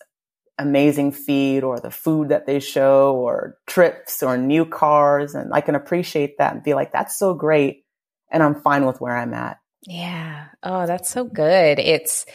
amazing 0.57 1.11
feed 1.11 1.63
or 1.63 1.79
the 1.79 1.91
food 1.91 2.29
that 2.29 2.45
they 2.45 2.59
show 2.59 3.15
or 3.15 3.57
trips 3.67 4.23
or 4.23 4.37
new 4.37 4.65
cars. 4.65 5.35
And 5.35 5.53
I 5.53 5.61
can 5.61 5.75
appreciate 5.75 6.37
that 6.37 6.53
and 6.53 6.63
be 6.63 6.73
like, 6.73 6.91
that's 6.93 7.17
so 7.17 7.33
great. 7.33 7.85
And 8.31 8.41
I'm 8.41 8.55
fine 8.61 8.85
with 8.85 9.01
where 9.01 9.15
I'm 9.15 9.33
at. 9.33 9.59
Yeah. 9.83 10.45
Oh, 10.63 10.85
that's 10.87 11.09
so 11.09 11.25
good. 11.25 11.79
It's 11.79 12.25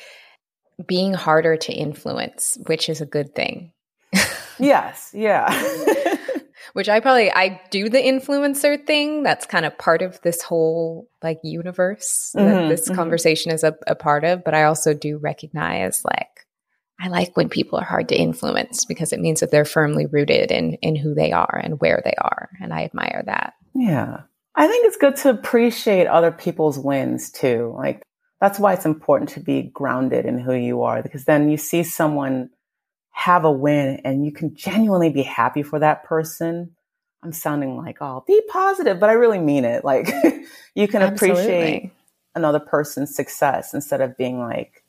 being 0.87 1.15
harder 1.15 1.57
to 1.57 1.73
influence, 1.73 2.59
which 2.67 2.89
is 2.89 3.01
a 3.01 3.07
good 3.07 3.35
thing. 3.35 3.73
Yes. 4.59 5.13
Yeah. 5.15 5.49
which 6.75 6.89
I 6.89 7.01
probably 7.01 7.33
I 7.33 7.61
do 7.71 7.89
the 7.89 7.99
influencer 7.99 8.85
thing. 8.87 9.23
That's 9.23 9.47
kind 9.47 9.65
of 9.65 9.79
part 9.79 10.03
of 10.03 10.21
this 10.21 10.43
whole 10.43 11.09
like 11.23 11.39
universe 11.43 12.33
that 12.35 12.41
Mhm, 12.41 12.69
this 12.69 12.89
mhm. 12.89 12.95
conversation 12.95 13.53
is 13.53 13.65
a, 13.65 13.75
a 13.87 13.95
part 13.95 14.25
of. 14.25 14.45
But 14.45 14.55
I 14.55 14.65
also 14.65 14.93
do 14.95 15.17
recognize 15.17 16.05
like 16.05 16.47
I 17.01 17.09
like 17.09 17.37
when 17.37 17.49
people 17.49 17.79
are 17.79 17.85
hard 17.85 18.09
to 18.11 18.21
influence 18.21 18.85
because 18.85 19.15
it 19.15 19.21
means 19.21 19.41
that 19.41 19.51
they're 19.51 19.65
firmly 19.65 20.05
rooted 20.05 20.51
in 20.51 20.75
in 20.83 20.95
who 20.95 21.15
they 21.15 21.33
are 21.33 21.59
and 21.63 21.81
where 21.81 22.03
they 22.05 22.15
are, 22.21 22.51
and 22.61 22.73
I 22.75 22.85
admire 22.85 23.23
that. 23.27 23.55
Yeah. 23.75 24.23
I 24.55 24.67
think 24.67 24.87
it's 24.87 24.97
good 24.99 25.17
to 25.17 25.31
appreciate 25.31 26.07
other 26.07 26.33
people's 26.33 26.79
wins 26.79 27.31
too. 27.31 27.73
Like 27.79 28.03
that's 28.41 28.59
why 28.59 28.73
it's 28.73 28.87
important 28.87 29.31
to 29.31 29.41
be 29.41 29.63
grounded 29.63 30.25
in 30.25 30.39
who 30.39 30.55
you 30.55 30.83
are 30.83 31.03
because 31.03 31.25
then 31.25 31.51
you 31.51 31.57
see 31.57 31.83
someone 31.83 32.51
have 33.11 33.45
a 33.45 33.53
win 33.53 34.01
and 34.05 34.25
you 34.25 34.33
can 34.33 34.55
genuinely 34.55 35.11
be 35.11 35.23
happy 35.23 35.63
for 35.63 35.79
that 35.79 36.05
person. 36.05 36.75
I'm 37.23 37.33
sounding 37.33 37.77
like, 37.77 37.99
oh, 38.01 38.25
be 38.27 38.41
positive, 38.51 38.99
but 38.99 39.11
I 39.11 39.13
really 39.13 39.39
mean 39.39 39.65
it. 39.67 39.85
Like 39.85 40.09
you 40.75 40.89
can 40.89 41.03
appreciate 41.03 41.37
Absolutely. 41.37 41.93
another 42.35 42.61
person's 42.61 43.15
success 43.15 43.75
instead 43.75 44.01
of 44.01 44.17
being 44.17 44.39
like, 44.39 44.85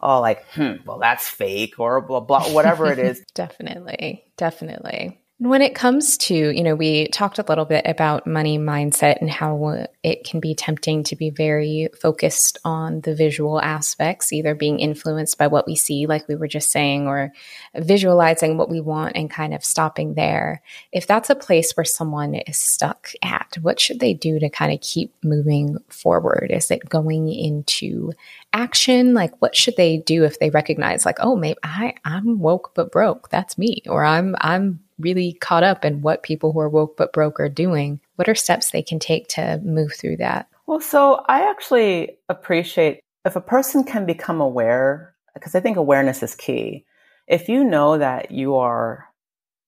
oh, 0.00 0.20
like, 0.20 0.44
hmm, 0.50 0.74
well, 0.84 0.98
that's 0.98 1.28
fake 1.28 1.78
or 1.78 2.00
blah, 2.00 2.20
blah, 2.20 2.52
whatever 2.52 2.86
it 2.90 3.00
is. 3.00 3.20
Definitely. 3.34 4.24
Definitely. 4.36 5.20
When 5.44 5.60
it 5.60 5.74
comes 5.74 6.18
to, 6.18 6.36
you 6.36 6.62
know, 6.62 6.76
we 6.76 7.08
talked 7.08 7.40
a 7.40 7.44
little 7.48 7.64
bit 7.64 7.84
about 7.84 8.28
money 8.28 8.58
mindset 8.58 9.16
and 9.20 9.28
how 9.28 9.86
it 10.04 10.22
can 10.22 10.38
be 10.38 10.54
tempting 10.54 11.02
to 11.02 11.16
be 11.16 11.30
very 11.30 11.88
focused 12.00 12.58
on 12.64 13.00
the 13.00 13.12
visual 13.12 13.60
aspects, 13.60 14.32
either 14.32 14.54
being 14.54 14.78
influenced 14.78 15.38
by 15.38 15.48
what 15.48 15.66
we 15.66 15.74
see, 15.74 16.06
like 16.06 16.28
we 16.28 16.36
were 16.36 16.46
just 16.46 16.70
saying, 16.70 17.08
or 17.08 17.32
visualizing 17.74 18.56
what 18.56 18.70
we 18.70 18.80
want 18.80 19.16
and 19.16 19.32
kind 19.32 19.52
of 19.52 19.64
stopping 19.64 20.14
there. 20.14 20.62
If 20.92 21.08
that's 21.08 21.28
a 21.28 21.34
place 21.34 21.72
where 21.72 21.82
someone 21.82 22.36
is 22.36 22.56
stuck 22.56 23.10
at, 23.20 23.58
what 23.62 23.80
should 23.80 23.98
they 23.98 24.14
do 24.14 24.38
to 24.38 24.48
kind 24.48 24.72
of 24.72 24.80
keep 24.80 25.12
moving 25.24 25.76
forward? 25.88 26.52
Is 26.52 26.70
it 26.70 26.88
going 26.88 27.28
into 27.32 28.12
action? 28.52 29.12
Like, 29.12 29.42
what 29.42 29.56
should 29.56 29.76
they 29.76 29.96
do 29.96 30.22
if 30.22 30.38
they 30.38 30.50
recognize, 30.50 31.04
like, 31.04 31.18
oh, 31.18 31.34
maybe 31.34 31.58
I, 31.64 31.94
I'm 32.04 32.38
woke 32.38 32.74
but 32.76 32.92
broke. 32.92 33.28
That's 33.30 33.58
me. 33.58 33.82
Or 33.88 34.04
I'm, 34.04 34.36
I'm 34.40 34.78
really 34.98 35.34
caught 35.34 35.62
up 35.62 35.84
in 35.84 36.02
what 36.02 36.22
people 36.22 36.52
who 36.52 36.60
are 36.60 36.68
woke 36.68 36.96
but 36.96 37.12
broke 37.12 37.40
are 37.40 37.48
doing. 37.48 38.00
What 38.16 38.28
are 38.28 38.34
steps 38.34 38.70
they 38.70 38.82
can 38.82 38.98
take 38.98 39.28
to 39.28 39.60
move 39.64 39.92
through 39.94 40.18
that? 40.18 40.48
Well, 40.66 40.80
so 40.80 41.24
I 41.28 41.48
actually 41.50 42.18
appreciate 42.28 43.00
if 43.24 43.36
a 43.36 43.40
person 43.40 43.84
can 43.84 44.06
become 44.06 44.40
aware, 44.40 45.14
because 45.34 45.54
I 45.54 45.60
think 45.60 45.76
awareness 45.76 46.22
is 46.22 46.34
key. 46.34 46.84
If 47.26 47.48
you 47.48 47.64
know 47.64 47.98
that 47.98 48.30
you 48.30 48.56
are 48.56 49.06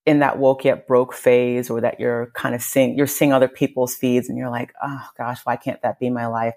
in 0.07 0.19
that 0.19 0.39
woke 0.39 0.65
yet 0.65 0.87
broke 0.87 1.15
phase 1.15 1.71
or 1.71 1.81
that 1.81 1.99
you're 1.99 2.31
kind 2.35 2.55
of 2.55 2.63
seeing, 2.63 2.97
you're 2.97 3.07
seeing 3.07 3.33
other 3.33 3.49
people's 3.49 3.95
feeds 3.95 4.29
and 4.29 4.37
you're 4.37 4.51
like, 4.51 4.73
oh 4.83 5.09
gosh, 5.17 5.41
why 5.45 5.57
can't 5.57 5.81
that 5.83 5.99
be 5.99 6.11
my 6.11 6.27
life? 6.27 6.55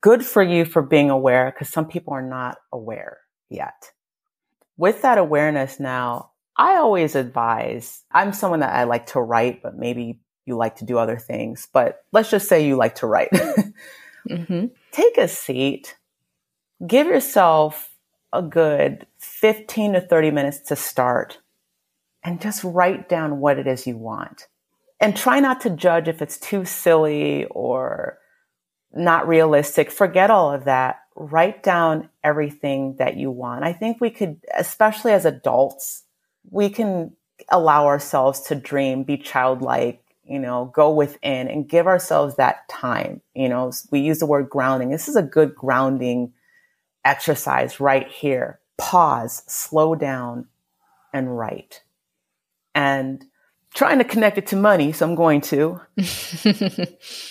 Good 0.00 0.24
for 0.24 0.42
you 0.42 0.64
for 0.64 0.82
being 0.82 1.10
aware 1.10 1.50
because 1.50 1.68
some 1.68 1.86
people 1.86 2.12
are 2.12 2.22
not 2.22 2.58
aware 2.72 3.18
yet. 3.48 3.92
With 4.76 5.02
that 5.02 5.16
awareness 5.16 5.78
now, 5.78 6.31
I 6.56 6.76
always 6.76 7.14
advise, 7.14 8.02
I'm 8.10 8.32
someone 8.32 8.60
that 8.60 8.74
I 8.74 8.84
like 8.84 9.06
to 9.06 9.20
write, 9.20 9.62
but 9.62 9.76
maybe 9.76 10.20
you 10.44 10.56
like 10.56 10.76
to 10.76 10.84
do 10.84 10.98
other 10.98 11.18
things, 11.18 11.68
but 11.72 12.04
let's 12.12 12.30
just 12.30 12.48
say 12.48 12.66
you 12.66 12.76
like 12.76 12.96
to 12.96 13.06
write. 13.06 13.30
Mm-hmm. 14.28 14.66
Take 14.92 15.18
a 15.18 15.28
seat, 15.28 15.96
give 16.86 17.06
yourself 17.06 17.94
a 18.32 18.42
good 18.42 19.06
15 19.18 19.94
to 19.94 20.00
30 20.00 20.30
minutes 20.30 20.60
to 20.60 20.76
start, 20.76 21.38
and 22.22 22.40
just 22.40 22.62
write 22.64 23.08
down 23.08 23.40
what 23.40 23.58
it 23.58 23.66
is 23.66 23.86
you 23.86 23.96
want. 23.96 24.46
And 25.00 25.16
try 25.16 25.40
not 25.40 25.60
to 25.62 25.70
judge 25.70 26.06
if 26.06 26.22
it's 26.22 26.38
too 26.38 26.64
silly 26.64 27.46
or 27.46 28.18
not 28.92 29.26
realistic. 29.26 29.90
Forget 29.90 30.30
all 30.30 30.52
of 30.52 30.64
that. 30.64 31.00
Write 31.16 31.62
down 31.62 32.08
everything 32.22 32.96
that 32.98 33.16
you 33.16 33.30
want. 33.30 33.64
I 33.64 33.72
think 33.72 34.00
we 34.00 34.10
could, 34.10 34.40
especially 34.56 35.12
as 35.12 35.24
adults, 35.24 36.04
we 36.50 36.68
can 36.68 37.12
allow 37.48 37.86
ourselves 37.86 38.40
to 38.40 38.54
dream, 38.54 39.02
be 39.02 39.16
childlike, 39.16 40.02
you 40.24 40.38
know, 40.38 40.70
go 40.74 40.92
within 40.92 41.48
and 41.48 41.68
give 41.68 41.86
ourselves 41.86 42.36
that 42.36 42.68
time. 42.68 43.20
You 43.34 43.48
know, 43.48 43.72
we 43.90 44.00
use 44.00 44.18
the 44.18 44.26
word 44.26 44.48
grounding. 44.48 44.90
This 44.90 45.08
is 45.08 45.16
a 45.16 45.22
good 45.22 45.54
grounding 45.54 46.32
exercise 47.04 47.80
right 47.80 48.08
here. 48.08 48.60
Pause, 48.78 49.42
slow 49.46 49.94
down, 49.94 50.46
and 51.12 51.36
write. 51.36 51.82
And 52.74 53.24
trying 53.74 53.98
to 53.98 54.04
connect 54.04 54.38
it 54.38 54.46
to 54.48 54.56
money, 54.56 54.92
so 54.92 55.06
I'm 55.06 55.14
going 55.14 55.40
to. 55.42 55.80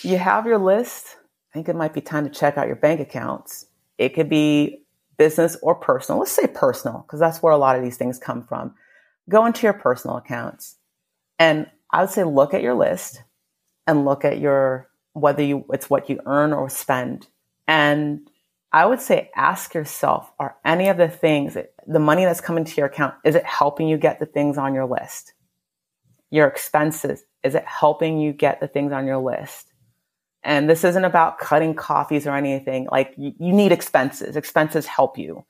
you 0.01 0.17
have 0.17 0.45
your 0.45 0.57
list. 0.57 1.17
I 1.49 1.53
think 1.53 1.69
it 1.69 1.75
might 1.75 1.93
be 1.93 2.01
time 2.01 2.23
to 2.25 2.29
check 2.29 2.57
out 2.57 2.67
your 2.67 2.75
bank 2.75 2.99
accounts. 2.99 3.65
It 3.97 4.09
could 4.13 4.29
be 4.29 4.83
business 5.17 5.57
or 5.61 5.75
personal. 5.75 6.19
Let's 6.19 6.31
say 6.31 6.47
personal, 6.47 7.03
because 7.05 7.19
that's 7.19 7.41
where 7.41 7.53
a 7.53 7.57
lot 7.57 7.75
of 7.75 7.83
these 7.83 7.97
things 7.97 8.17
come 8.17 8.43
from. 8.43 8.73
Go 9.31 9.45
into 9.45 9.63
your 9.63 9.73
personal 9.73 10.17
accounts. 10.17 10.75
And 11.39 11.67
I 11.89 12.01
would 12.01 12.09
say 12.09 12.25
look 12.25 12.53
at 12.53 12.61
your 12.61 12.73
list 12.73 13.23
and 13.87 14.05
look 14.05 14.25
at 14.25 14.39
your 14.39 14.89
whether 15.13 15.41
you 15.41 15.65
it's 15.73 15.89
what 15.89 16.09
you 16.09 16.19
earn 16.25 16.53
or 16.53 16.69
spend. 16.69 17.27
And 17.67 18.29
I 18.73 18.85
would 18.85 19.01
say 19.01 19.31
ask 19.35 19.73
yourself, 19.73 20.31
are 20.37 20.55
any 20.65 20.89
of 20.89 20.97
the 20.97 21.09
things 21.09 21.57
the 21.87 21.99
money 21.99 22.25
that's 22.25 22.41
coming 22.41 22.65
to 22.65 22.75
your 22.75 22.87
account, 22.87 23.15
is 23.25 23.35
it 23.35 23.45
helping 23.45 23.87
you 23.87 23.97
get 23.97 24.19
the 24.19 24.25
things 24.25 24.57
on 24.57 24.73
your 24.73 24.85
list? 24.85 25.33
Your 26.29 26.47
expenses, 26.47 27.23
is 27.43 27.55
it 27.55 27.65
helping 27.65 28.19
you 28.19 28.33
get 28.33 28.59
the 28.59 28.67
things 28.67 28.91
on 28.91 29.05
your 29.05 29.17
list? 29.17 29.71
And 30.43 30.69
this 30.69 30.83
isn't 30.83 31.05
about 31.05 31.39
cutting 31.39 31.75
coffees 31.75 32.27
or 32.27 32.35
anything. 32.35 32.87
Like 32.91 33.13
you, 33.17 33.33
you 33.39 33.53
need 33.53 33.71
expenses. 33.71 34.35
Expenses 34.35 34.87
help 34.87 35.17
you. 35.17 35.45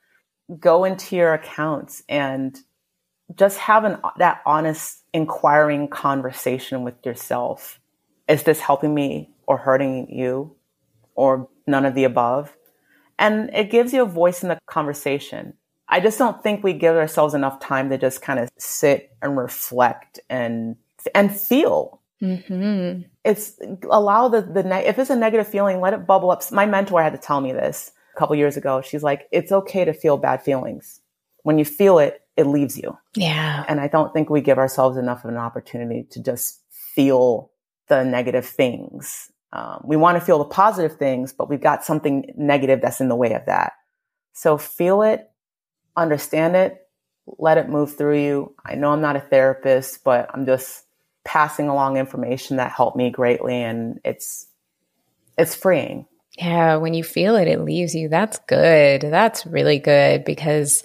Go 0.60 0.84
into 0.84 1.16
your 1.16 1.34
accounts 1.34 2.04
and 2.10 2.60
just 3.36 3.58
have 3.60 3.84
an, 3.84 3.98
that 4.18 4.42
honest, 4.46 5.04
inquiring 5.14 5.88
conversation 5.88 6.84
with 6.84 6.96
yourself. 7.06 7.80
Is 8.28 8.44
this 8.44 8.60
helping 8.60 8.94
me 8.94 9.30
or 9.48 9.58
hurting 9.58 10.10
you 10.10 10.56
or 11.16 11.50
none 11.68 11.86
of 11.86 11.96
the 11.96 12.04
above? 12.04 12.56
And 13.20 13.50
it 13.54 13.70
gives 13.70 13.94
you 13.94 14.02
a 14.02 14.06
voice 14.06 14.42
in 14.42 14.50
the 14.50 14.58
conversation. 14.66 15.54
I 15.88 16.00
just 16.00 16.18
don't 16.18 16.42
think 16.42 16.64
we 16.64 16.74
give 16.74 16.96
ourselves 16.96 17.34
enough 17.34 17.60
time 17.60 17.90
to 17.90 17.98
just 17.98 18.22
kind 18.22 18.40
of 18.40 18.50
sit 18.58 19.12
and 19.22 19.38
reflect 19.38 20.20
and 20.30 20.78
and 21.14 21.36
feel. 21.36 22.00
Mm-hmm. 22.22 23.02
It's 23.26 23.60
allow 23.90 24.30
the 24.30 24.42
the 24.42 24.64
ne- 24.64 24.86
if 24.86 24.98
it's 24.98 25.10
a 25.10 25.16
negative 25.16 25.48
feeling, 25.48 25.82
let 25.82 25.94
it 25.94 26.08
bubble 26.08 26.32
up. 26.32 26.50
My 26.52 26.66
mentor 26.66 27.04
had 27.04 27.12
to 27.12 27.20
tell 27.20 27.42
me 27.42 27.52
this 27.52 27.92
a 28.16 28.18
couple 28.18 28.36
years 28.36 28.56
ago. 28.56 28.82
She's 28.82 29.04
like, 29.04 29.28
it's 29.32 29.52
okay 29.52 29.84
to 29.84 29.94
feel 29.94 30.18
bad 30.18 30.42
feelings. 30.42 31.02
When 31.44 31.60
you 31.60 31.66
feel 31.66 32.00
it, 32.00 32.22
it 32.42 32.48
leaves 32.48 32.78
you. 32.78 32.98
Yeah. 33.16 33.64
And 33.70 33.80
I 33.80 33.88
don't 33.88 34.12
think 34.12 34.30
we 34.30 34.42
give 34.42 34.58
ourselves 34.58 34.98
enough 34.98 35.24
of 35.24 35.32
an 35.32 35.38
opportunity 35.38 36.06
to 36.12 36.22
just 36.22 36.60
feel 36.70 37.52
the 37.88 38.04
negative 38.04 38.46
things. 38.46 39.32
Um, 39.54 39.82
we 39.86 39.96
want 39.96 40.18
to 40.18 40.26
feel 40.26 40.40
the 40.40 40.46
positive 40.46 40.98
things, 40.98 41.32
but 41.34 41.50
we've 41.50 41.62
got 41.62 41.86
something 41.86 42.34
negative 42.36 42.82
that's 42.82 43.02
in 43.02 43.10
the 43.10 43.16
way 43.16 43.34
of 43.34 43.46
that. 43.46 43.74
So 44.34 44.58
feel 44.58 45.02
it, 45.04 45.30
understand 45.96 46.56
it, 46.56 46.88
let 47.38 47.58
it 47.58 47.70
move 47.70 47.96
through 47.96 48.20
you. 48.20 48.56
I 48.66 48.76
know 48.76 48.92
I'm 48.92 49.02
not 49.02 49.16
a 49.16 49.22
therapist, 49.22 50.04
but 50.04 50.30
I'm 50.34 50.46
just 50.46 50.84
passing 51.24 51.68
along 51.68 51.98
information 51.98 52.58
that 52.58 52.72
helped 52.72 52.98
me 52.98 53.10
greatly 53.10 53.62
and 53.62 54.00
it's 54.04 54.48
it's 55.38 55.56
freeing. 55.56 56.06
Yeah, 56.38 56.78
when 56.78 56.94
you 56.94 57.04
feel 57.04 57.36
it, 57.36 57.48
it 57.48 57.62
leaves 57.62 57.94
you. 57.94 58.10
That's 58.10 58.40
good. 58.48 59.02
That's 59.02 59.46
really 59.46 59.80
good 59.80 60.24
because 60.24 60.84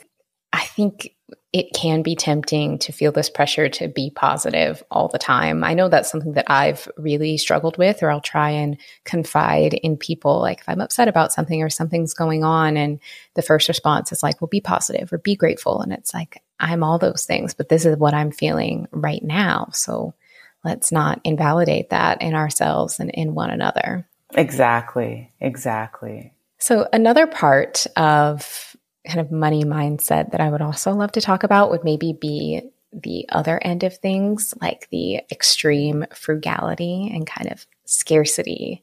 I 0.52 0.64
think 0.64 1.15
it 1.52 1.72
can 1.74 2.02
be 2.02 2.14
tempting 2.14 2.78
to 2.78 2.92
feel 2.92 3.12
this 3.12 3.30
pressure 3.30 3.68
to 3.68 3.88
be 3.88 4.10
positive 4.10 4.82
all 4.90 5.08
the 5.08 5.18
time. 5.18 5.64
I 5.64 5.74
know 5.74 5.88
that's 5.88 6.10
something 6.10 6.34
that 6.34 6.50
I've 6.50 6.88
really 6.96 7.36
struggled 7.36 7.78
with, 7.78 8.02
or 8.02 8.10
I'll 8.10 8.20
try 8.20 8.50
and 8.50 8.76
confide 9.04 9.74
in 9.74 9.96
people. 9.96 10.40
Like 10.40 10.60
if 10.60 10.68
I'm 10.68 10.80
upset 10.80 11.08
about 11.08 11.32
something 11.32 11.62
or 11.62 11.70
something's 11.70 12.14
going 12.14 12.44
on, 12.44 12.76
and 12.76 13.00
the 13.34 13.42
first 13.42 13.68
response 13.68 14.12
is 14.12 14.22
like, 14.22 14.40
well, 14.40 14.48
be 14.48 14.60
positive 14.60 15.12
or 15.12 15.18
be 15.18 15.34
grateful. 15.34 15.80
And 15.80 15.92
it's 15.92 16.12
like, 16.12 16.42
I'm 16.60 16.82
all 16.82 16.98
those 16.98 17.24
things, 17.24 17.54
but 17.54 17.68
this 17.68 17.86
is 17.86 17.96
what 17.96 18.14
I'm 18.14 18.30
feeling 18.30 18.86
right 18.92 19.22
now. 19.22 19.68
So 19.72 20.14
let's 20.62 20.92
not 20.92 21.20
invalidate 21.24 21.90
that 21.90 22.22
in 22.22 22.34
ourselves 22.34 23.00
and 23.00 23.10
in 23.10 23.34
one 23.34 23.50
another. 23.50 24.06
Exactly. 24.34 25.32
Exactly. 25.40 26.32
So, 26.58 26.88
another 26.92 27.26
part 27.26 27.86
of 27.96 28.75
kind 29.06 29.20
of 29.20 29.30
money 29.30 29.64
mindset 29.64 30.32
that 30.32 30.40
I 30.40 30.50
would 30.50 30.62
also 30.62 30.92
love 30.92 31.12
to 31.12 31.20
talk 31.20 31.42
about 31.42 31.70
would 31.70 31.84
maybe 31.84 32.12
be 32.12 32.62
the 32.92 33.26
other 33.28 33.58
end 33.62 33.84
of 33.84 33.96
things, 33.98 34.54
like 34.60 34.88
the 34.90 35.20
extreme 35.30 36.06
frugality 36.14 37.10
and 37.12 37.26
kind 37.26 37.50
of 37.50 37.66
scarcity 37.84 38.82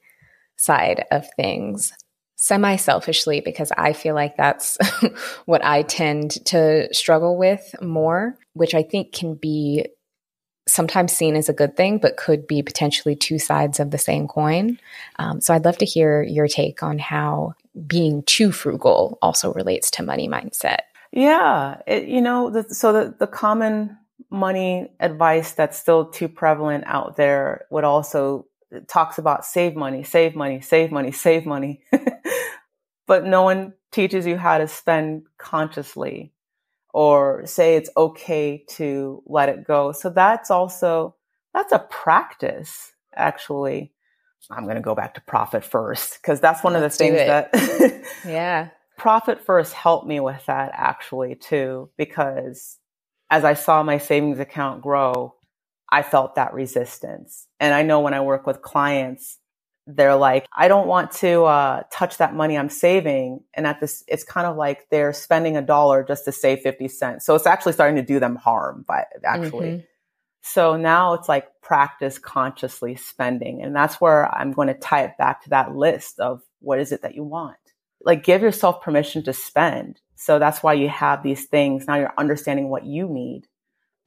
side 0.56 1.06
of 1.12 1.26
things. 1.36 1.94
Semi 2.36 2.76
selfishly, 2.76 3.40
because 3.40 3.72
I 3.78 3.94
feel 3.94 4.16
like 4.16 4.36
that's 4.36 4.78
what 5.46 5.64
I 5.64 5.84
tend 5.84 6.46
to 6.48 6.94
struggle 6.94 7.38
with 7.38 7.74
more, 7.82 8.38
which 8.54 8.74
I 8.74 8.84
think 8.84 9.14
can 9.14 9.36
be 9.36 9.88
sometimes 10.68 11.14
seen 11.14 11.36
as 11.36 11.50
a 11.50 11.54
good 11.54 11.76
thing, 11.76 11.98
but 11.98 12.18
could 12.18 12.48
be 12.48 12.62
potentially 12.62 13.16
two 13.16 13.40
sides 13.40 13.80
of 13.80 13.92
the 13.92 13.98
same 13.98 14.28
coin. 14.28 14.80
Um, 15.18 15.42
so 15.42 15.54
I'd 15.54 15.66
love 15.66 15.78
to 15.80 15.86
hear 15.86 16.22
your 16.22 16.48
take 16.48 16.84
on 16.84 17.00
how 17.00 17.56
being 17.88 18.24
too 18.24 18.52
frugal 18.52 19.18
also 19.22 19.54
relates 19.54 19.90
to 19.92 20.04
money 20.04 20.28
mindset. 20.28 20.80
Yeah, 21.12 21.82
it, 21.88 22.08
you 22.08 22.22
know, 22.22 22.50
the, 22.50 22.74
so 22.74 22.94
the, 22.94 23.16
the 23.18 23.28
common 23.28 23.98
money 24.30 24.92
advice 25.00 25.52
that's 25.54 25.78
still 25.78 26.06
too 26.06 26.28
prevalent 26.28 26.84
out 26.88 27.16
there 27.16 27.66
would 27.70 27.84
also 27.84 28.48
talks 28.88 29.18
about 29.18 29.46
save 29.46 29.76
money, 29.76 30.04
save 30.04 30.36
money, 30.36 30.62
save 30.62 30.92
money, 30.92 31.12
save 31.12 31.46
money. 31.46 31.84
but 33.08 33.26
no 33.26 33.44
one 33.44 33.74
teaches 33.92 34.26
you 34.26 34.38
how 34.38 34.58
to 34.58 34.68
spend 34.68 35.24
consciously 35.38 36.34
or 36.94 37.46
say 37.46 37.76
it's 37.76 37.90
okay 37.96 38.64
to 38.68 39.22
let 39.26 39.50
it 39.50 39.66
go. 39.66 39.92
So 39.92 40.10
that's 40.10 40.52
also 40.52 41.16
that's 41.54 41.72
a 41.72 41.80
practice 41.80 42.94
actually 43.16 43.93
I'm 44.52 44.64
going 44.64 44.76
to 44.76 44.82
go 44.82 44.96
back 44.96 45.14
to 45.16 45.22
profit 45.22 45.64
first 45.64 46.20
because 46.22 46.40
that's 46.40 46.64
one 46.64 46.74
Let's 46.74 47.00
of 47.00 47.10
the 47.10 47.16
things 47.16 47.18
that 47.18 48.04
yeah. 48.28 48.70
Profit 48.98 49.44
first 49.44 49.74
helped 49.74 50.08
me 50.08 50.20
with 50.20 50.46
that 50.46 50.72
actually 50.74 51.36
too 51.36 51.90
because 51.98 52.78
as 53.30 53.44
I 53.44 53.56
saw 53.56 53.82
my 53.82 53.98
savings 53.98 54.40
account 54.40 54.82
grow, 54.82 55.36
I 55.92 56.04
felt 56.04 56.36
that 56.36 56.54
resistance. 56.54 57.48
And 57.60 57.74
I 57.74 57.84
know 57.84 58.00
when 58.02 58.14
I 58.14 58.22
work 58.22 58.46
with 58.46 58.62
clients, 58.62 59.40
they're 59.86 60.16
like, 60.16 60.48
I 60.56 60.68
don't 60.68 60.88
want 60.88 61.12
to 61.14 61.44
uh, 61.44 61.84
touch 61.92 62.18
that 62.18 62.34
money 62.34 62.58
I'm 62.58 62.70
saving. 62.70 63.42
And 63.54 63.68
at 63.68 63.80
this, 63.80 64.04
it's 64.08 64.24
kind 64.24 64.48
of 64.48 64.56
like 64.56 64.90
they're 64.90 65.14
spending 65.14 65.58
a 65.58 65.62
dollar 65.62 66.04
just 66.04 66.26
to 66.26 66.32
save 66.32 66.62
50 66.62 66.88
cents. 66.88 67.26
So 67.26 67.36
it's 67.36 67.46
actually 67.46 67.74
starting 67.74 67.98
to 67.98 68.02
do 68.02 68.20
them 68.20 68.36
harm 68.36 68.86
by 68.88 69.06
actually. 69.26 69.68
Mm-hmm. 69.68 69.86
So 70.46 70.76
now 70.76 71.14
it's 71.14 71.30
like 71.30 71.48
practice 71.62 72.20
consciously 72.20 72.98
spending. 72.98 73.64
And 73.64 73.74
that's 73.74 74.02
where 74.02 74.30
I'm 74.36 74.52
going 74.52 74.68
to 74.68 74.74
tie 74.74 75.04
it 75.04 75.18
back 75.18 75.42
to 75.44 75.50
that 75.52 75.74
list 75.74 76.20
of 76.20 76.42
what 76.60 76.80
is 76.80 76.92
it 76.92 77.02
that 77.02 77.16
you 77.16 77.24
want? 77.24 77.56
Like 78.04 78.26
give 78.26 78.42
yourself 78.42 78.82
permission 78.82 79.24
to 79.24 79.34
spend. 79.34 80.02
So 80.16 80.40
that's 80.40 80.62
why 80.62 80.74
you 80.74 80.90
have 80.90 81.24
these 81.24 81.46
things. 81.46 81.88
Now 81.88 81.96
you're 81.96 82.14
understanding 82.18 82.70
what 82.70 82.86
you 82.86 83.08
need. 83.08 83.48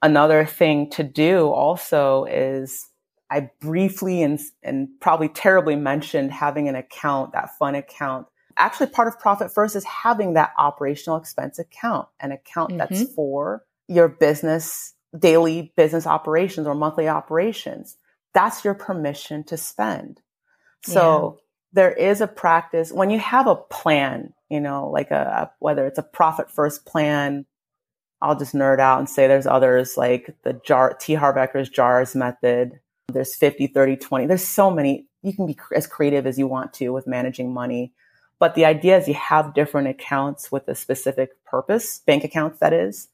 Another 0.03 0.45
thing 0.45 0.91
to 0.91 1.03
do 1.03 1.47
also 1.49 2.25
is 2.25 2.87
I 3.31 3.49
briefly 3.59 4.21
and, 4.21 4.39
and 4.61 4.89
probably 5.01 5.29
terribly 5.29 5.75
mentioned 5.75 6.31
having 6.31 6.69
an 6.69 6.75
account, 6.75 7.33
that 7.33 7.57
fun 7.57 7.73
account. 7.73 8.27
Actually, 8.57 8.87
part 8.87 9.07
of 9.07 9.19
Profit 9.19 9.51
First 9.51 9.75
is 9.75 9.83
having 9.85 10.33
that 10.33 10.51
operational 10.59 11.17
expense 11.17 11.57
account, 11.57 12.07
an 12.19 12.31
account 12.31 12.69
mm-hmm. 12.69 12.77
that's 12.77 13.11
for 13.13 13.63
your 13.87 14.07
business 14.07 14.93
daily 15.17 15.73
business 15.75 16.07
operations 16.07 16.67
or 16.67 16.75
monthly 16.75 17.07
operations. 17.07 17.97
That's 18.33 18.63
your 18.63 18.73
permission 18.73 19.43
to 19.45 19.57
spend. 19.57 20.21
So 20.83 21.35
yeah. 21.35 21.41
there 21.73 21.91
is 21.91 22.21
a 22.21 22.27
practice 22.27 22.91
when 22.91 23.09
you 23.09 23.19
have 23.19 23.47
a 23.47 23.55
plan, 23.55 24.33
you 24.49 24.59
know, 24.59 24.89
like 24.89 25.11
a, 25.11 25.51
whether 25.59 25.87
it's 25.87 25.99
a 25.99 26.03
profit 26.03 26.51
first 26.51 26.85
plan. 26.85 27.45
I'll 28.21 28.37
just 28.37 28.55
nerd 28.55 28.79
out 28.79 28.97
and 28.97 29.07
say 29.07 29.27
there's 29.27 29.45
others 29.45 29.95
like 29.95 30.35
the 30.43 30.53
jar 30.53 30.97
T 30.99 31.13
Harv 31.13 31.35
Eker's 31.35 31.69
jars 31.69 32.15
method. 32.15 32.79
There's 33.13 33.35
50, 33.35 33.67
30, 33.67 33.95
20. 33.97 34.25
There's 34.25 34.47
so 34.47 34.71
many. 34.71 35.07
You 35.21 35.33
can 35.33 35.45
be 35.45 35.57
as 35.75 35.85
creative 35.85 36.25
as 36.25 36.39
you 36.39 36.47
want 36.47 36.73
to 36.73 36.89
with 36.89 37.05
managing 37.05 37.53
money. 37.53 37.93
But 38.39 38.55
the 38.55 38.65
idea 38.65 38.97
is 38.97 39.07
you 39.07 39.13
have 39.13 39.53
different 39.53 39.87
accounts 39.87 40.51
with 40.51 40.67
a 40.67 40.75
specific 40.75 41.43
purpose, 41.45 41.99
bank 42.05 42.23
accounts 42.23 42.59
that 42.59 42.73
is. 42.73 43.07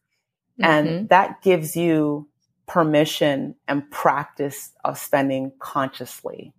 Mm-hmm. 0.61 0.63
And 0.63 1.09
that 1.09 1.41
gives 1.41 1.75
you 1.75 2.27
permission 2.67 3.55
and 3.67 3.89
practice 3.91 4.71
of 4.83 4.97
spending 4.97 5.51
consciously. 5.59 6.53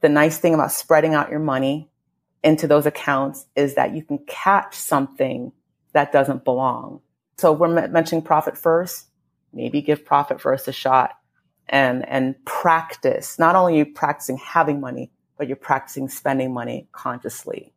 The 0.00 0.08
nice 0.08 0.38
thing 0.38 0.54
about 0.54 0.72
spreading 0.72 1.14
out 1.14 1.30
your 1.30 1.40
money 1.40 1.90
into 2.44 2.66
those 2.66 2.86
accounts 2.86 3.46
is 3.56 3.74
that 3.74 3.94
you 3.94 4.02
can 4.02 4.18
catch 4.26 4.74
something 4.74 5.52
that 5.92 6.12
doesn't 6.12 6.44
belong. 6.44 7.00
So 7.36 7.52
we're 7.52 7.88
mentioning 7.88 8.22
profit 8.22 8.56
first. 8.56 9.06
Maybe 9.52 9.80
give 9.80 10.04
profit 10.04 10.40
first 10.40 10.68
a 10.68 10.72
shot 10.72 11.12
and, 11.68 12.06
and 12.08 12.34
practice. 12.44 13.38
Not 13.38 13.56
only 13.56 13.78
you 13.78 13.86
practicing 13.86 14.36
having 14.36 14.80
money, 14.80 15.10
but 15.36 15.46
you're 15.46 15.56
practicing 15.56 16.08
spending 16.08 16.52
money 16.52 16.88
consciously. 16.92 17.72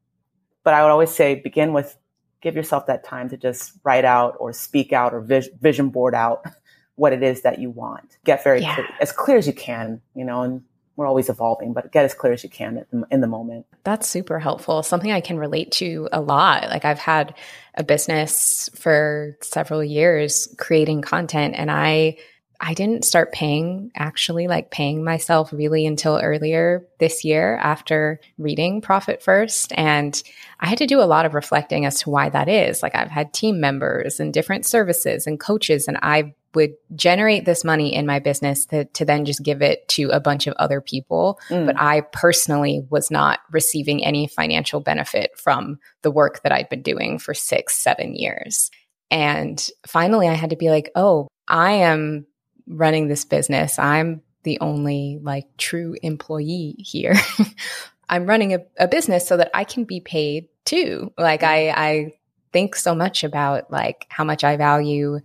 But 0.64 0.74
I 0.74 0.84
would 0.84 0.92
always 0.92 1.12
say 1.12 1.36
begin 1.36 1.74
with 1.74 1.98
give 2.42 2.56
yourself 2.56 2.88
that 2.88 3.04
time 3.04 3.30
to 3.30 3.38
just 3.38 3.74
write 3.84 4.06
out 4.06 4.36
or 4.40 4.52
speak 4.54 4.92
out 4.92 5.14
or 5.14 5.22
vis- 5.22 5.50
vision 5.60 5.90
board 5.90 6.14
out 6.16 6.46
what 6.96 7.14
it 7.14 7.24
is 7.24 7.42
that 7.42 7.60
you 7.60 7.70
want. 7.70 8.18
Get 8.24 8.44
very 8.44 8.62
yeah. 8.62 8.76
clear, 8.76 8.88
as 9.00 9.12
clear 9.12 9.38
as 9.38 9.48
you 9.48 9.54
can, 9.54 10.02
you 10.16 10.26
know, 10.26 10.42
and 10.42 10.64
we're 10.96 11.08
always 11.08 11.30
evolving, 11.30 11.74
but 11.74 11.92
get 11.92 12.06
as 12.06 12.14
clear 12.14 12.34
as 12.34 12.44
you 12.44 12.50
can 12.50 12.86
the, 12.92 13.08
in 13.10 13.22
the 13.22 13.28
moment. 13.28 13.66
That's 13.84 14.08
super 14.08 14.40
helpful. 14.40 14.84
Something 14.84 15.12
I 15.12 15.22
can 15.22 15.38
relate 15.38 15.72
to 15.74 16.10
a 16.12 16.22
lot. 16.22 16.70
Like 16.70 16.86
I've 16.86 17.00
had 17.00 17.34
a 17.76 17.84
business 17.84 18.70
for 18.76 19.38
several 19.42 19.84
years 19.84 20.54
creating 20.58 21.02
content 21.02 21.56
and 21.58 21.72
I 21.72 22.18
I 22.64 22.76
didn't 22.76 23.06
start 23.06 23.34
paying 23.34 23.92
actually 23.96 24.48
like 24.48 24.70
paying 24.70 25.04
myself 25.04 25.52
really 25.52 25.88
until 25.88 26.20
earlier 26.22 26.86
this 27.00 27.26
year 27.26 27.58
after 27.58 28.20
reading 28.38 28.82
Profit 28.82 29.24
First. 29.24 29.74
And 29.76 30.22
I 30.60 30.68
had 30.68 30.78
to 30.78 30.86
do 30.86 31.02
a 31.02 31.10
lot 31.10 31.26
of 31.26 31.34
reflecting 31.34 31.86
as 31.86 32.02
to 32.02 32.12
why 32.12 32.30
that 32.30 32.48
is. 32.48 32.84
Like 32.84 32.96
I've 32.96 33.10
had 33.10 33.34
team 33.34 33.60
members 33.60 34.20
and 34.20 34.32
different 34.32 34.68
services 34.68 35.26
and 35.26 35.40
coaches, 35.40 35.88
and 35.88 35.98
I 36.04 36.36
would 36.54 36.74
generate 36.94 37.46
this 37.46 37.64
money 37.64 37.96
in 37.96 38.06
my 38.06 38.20
business 38.20 38.66
to, 38.68 38.86
to 38.86 39.06
then 39.06 39.26
just 39.26 39.42
give 39.42 39.64
it 39.64 39.88
to 39.88 40.10
a 40.10 40.20
bunch 40.20 40.46
of 40.46 40.54
other 40.60 40.82
people. 40.82 41.40
Mm. 41.50 41.66
But 41.66 41.82
I 41.82 42.02
personally 42.02 42.86
was 42.92 43.10
not 43.10 43.40
receiving 43.52 44.04
any 44.04 44.28
financial 44.28 44.82
benefit 44.82 45.32
from 45.36 45.80
the 46.04 46.12
work 46.12 46.44
that 46.44 46.52
I'd 46.52 46.70
been 46.70 46.84
doing 46.84 47.18
for 47.18 47.34
six, 47.34 47.76
seven 47.76 48.14
years. 48.16 48.70
And 49.10 49.66
finally, 49.88 50.28
I 50.28 50.34
had 50.34 50.52
to 50.52 50.56
be 50.56 50.70
like, 50.70 50.92
oh, 50.96 51.28
I 51.48 51.72
am 51.72 52.28
running 52.68 53.08
this 53.08 53.26
business. 53.26 53.78
I'm 53.80 54.22
the 54.44 54.60
only 54.60 55.20
like 55.22 55.46
true 55.58 55.96
employee 56.02 56.76
here. 56.80 57.16
I'm 58.10 58.26
running 58.26 58.54
a, 58.54 58.60
a, 58.78 58.88
business 58.88 59.28
so 59.28 59.38
that 59.38 59.52
I 59.54 59.64
can 59.64 59.86
be 59.86 60.02
paid 60.02 60.48
too. 60.66 61.14
Like 61.18 61.44
I, 61.44 61.70
I 61.70 62.14
think 62.52 62.76
so 62.76 62.94
much 62.94 63.24
about 63.24 63.72
like 63.72 64.06
how 64.10 64.24
much 64.24 64.44
I 64.44 64.58
value 64.58 65.20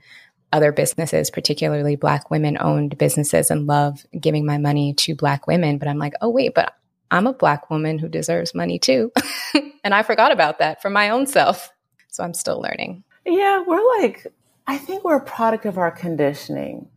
other 0.52 0.72
businesses, 0.72 1.30
particularly 1.30 1.96
black 1.96 2.30
women 2.30 2.56
owned 2.60 2.96
businesses 2.96 3.50
and 3.50 3.66
love 3.66 4.06
giving 4.18 4.46
my 4.46 4.58
money 4.58 4.94
to 4.94 5.14
black 5.14 5.46
women. 5.46 5.78
But 5.78 5.88
I'm 5.88 5.98
like, 5.98 6.14
oh 6.20 6.30
wait, 6.30 6.54
but 6.54 6.74
I'm 7.10 7.26
a 7.26 7.32
black 7.32 7.70
woman 7.70 7.98
who 7.98 8.08
deserves 8.08 8.54
money 8.54 8.78
too. 8.78 9.12
and 9.84 9.94
I 9.94 10.02
forgot 10.02 10.32
about 10.32 10.58
that 10.58 10.80
for 10.82 10.90
my 10.90 11.10
own 11.10 11.26
self. 11.26 11.70
So 12.08 12.22
I'm 12.22 12.34
still 12.34 12.60
learning. 12.60 13.04
Yeah, 13.24 13.62
we're 13.66 13.84
like, 13.98 14.26
I 14.66 14.78
think 14.78 15.04
we're 15.04 15.16
a 15.16 15.24
product 15.24 15.66
of 15.66 15.78
our 15.78 15.90
conditioning 15.90 16.88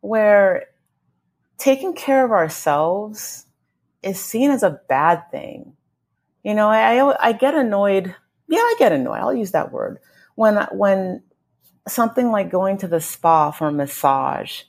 where 0.00 0.66
taking 1.58 1.94
care 1.94 2.24
of 2.24 2.30
ourselves 2.30 3.46
is 4.02 4.18
seen 4.18 4.50
as 4.50 4.62
a 4.62 4.80
bad 4.88 5.30
thing. 5.30 5.74
You 6.42 6.54
know, 6.54 6.68
I, 6.68 7.28
I 7.28 7.32
get 7.32 7.54
annoyed 7.54 8.14
yeah, 8.50 8.58
I 8.58 8.74
get 8.80 8.90
annoyed. 8.90 9.20
I'll 9.20 9.32
use 9.32 9.52
that 9.52 9.70
word. 9.70 9.98
When 10.34 10.56
when 10.72 11.22
something 11.86 12.32
like 12.32 12.50
going 12.50 12.78
to 12.78 12.88
the 12.88 13.00
spa 13.00 13.52
for 13.52 13.68
a 13.68 13.72
massage 13.72 14.62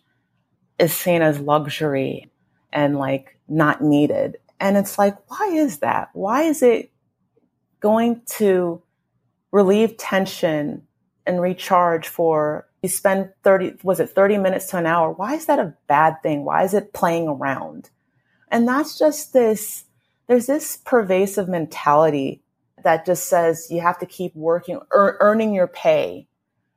is 0.78 0.94
seen 0.94 1.24
as 1.24 1.40
luxury 1.40 2.32
and 2.72 2.98
like 2.98 3.38
not 3.50 3.82
needed. 3.82 4.38
And 4.60 4.78
it's 4.78 5.00
like, 5.00 5.18
why 5.30 5.48
is 5.48 5.80
that? 5.80 6.10
Why 6.14 6.44
is 6.44 6.62
it 6.62 6.92
going 7.80 8.22
to 8.38 8.84
relieve 9.52 9.98
tension 9.98 10.84
and 11.26 11.42
recharge 11.42 12.08
for 12.08 12.68
you 12.82 12.90
spend 12.90 13.30
30 13.44 13.78
was 13.84 14.00
it 14.00 14.10
30 14.10 14.38
minutes 14.38 14.68
to 14.68 14.78
an 14.78 14.86
hour? 14.86 15.12
Why 15.12 15.36
is 15.36 15.46
that 15.46 15.60
a 15.60 15.74
bad 15.88 16.22
thing? 16.24 16.44
Why 16.46 16.64
is 16.64 16.74
it 16.74 16.94
playing 16.94 17.28
around? 17.28 17.90
And 18.50 18.68
that's 18.68 18.98
just 18.98 19.34
this 19.34 19.86
there's 20.28 20.48
this 20.48 20.78
pervasive 20.78 21.48
mentality 21.48 22.42
that 22.84 23.06
just 23.06 23.28
says 23.28 23.68
you 23.70 23.82
have 23.82 24.00
to 24.00 24.06
keep 24.06 24.36
working 24.36 24.80
er, 24.94 25.18
earning 25.20 25.54
your 25.54 25.68
pay 25.68 26.28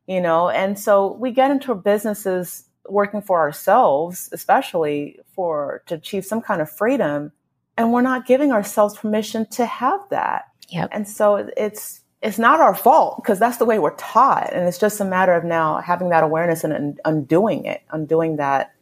you 0.06 0.20
know? 0.20 0.50
And 0.50 0.78
so 0.78 1.12
we 1.12 1.30
get 1.30 1.50
into 1.50 1.74
businesses 1.74 2.64
working 2.86 3.22
for 3.22 3.40
ourselves 3.40 4.28
especially 4.32 5.18
for 5.34 5.82
to 5.86 5.94
achieve 5.94 6.26
some 6.26 6.42
kind 6.42 6.60
of 6.60 6.70
freedom 6.70 7.32
and 7.78 7.92
we're 7.92 8.02
not 8.02 8.26
giving 8.26 8.52
ourselves 8.52 8.96
permission 8.98 9.46
to 9.46 9.64
have 9.64 10.00
that. 10.10 10.44
Yep. 10.68 10.90
and 10.92 11.08
so 11.08 11.48
it's 11.56 12.03
it's 12.24 12.38
not 12.38 12.58
our 12.58 12.74
fault 12.74 13.22
because 13.22 13.38
that's 13.38 13.58
the 13.58 13.66
way 13.66 13.78
we're 13.78 13.94
taught. 13.96 14.50
And 14.52 14.66
it's 14.66 14.78
just 14.78 14.98
a 14.98 15.04
matter 15.04 15.34
of 15.34 15.44
now 15.44 15.80
having 15.80 16.08
that 16.08 16.24
awareness 16.24 16.64
and, 16.64 16.98
undoing 17.04 17.66
it 17.66 17.82
undoing 17.90 18.36
that 18.36 18.74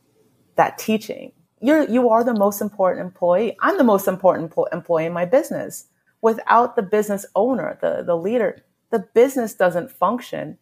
that 0.55 0.79
teaching. 0.79 1.33
You're 1.61 1.89
you 1.91 2.09
are 2.11 2.23
the 2.23 2.35
most 2.35 2.61
important 2.61 3.05
employee. 3.05 3.57
I'm 3.61 3.79
the 3.79 3.85
most 3.85 4.07
important 4.07 4.53
employee 4.73 5.07
in 5.07 5.13
my 5.13 5.25
business. 5.25 5.87
Without 6.21 6.77
the 6.77 6.83
business 6.83 7.27
owner 7.35 7.79
the 7.83 8.05
the 8.07 8.17
leader 8.17 8.65
the 8.91 9.01
business 9.01 9.55
doesn't 9.55 9.91
function. 9.91 10.57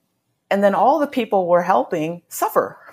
And 0.51 0.65
then 0.65 0.75
all 0.75 0.99
the 0.99 1.07
people 1.07 1.47
we're 1.47 1.63
helping 1.63 2.23
suffer. 2.29 2.79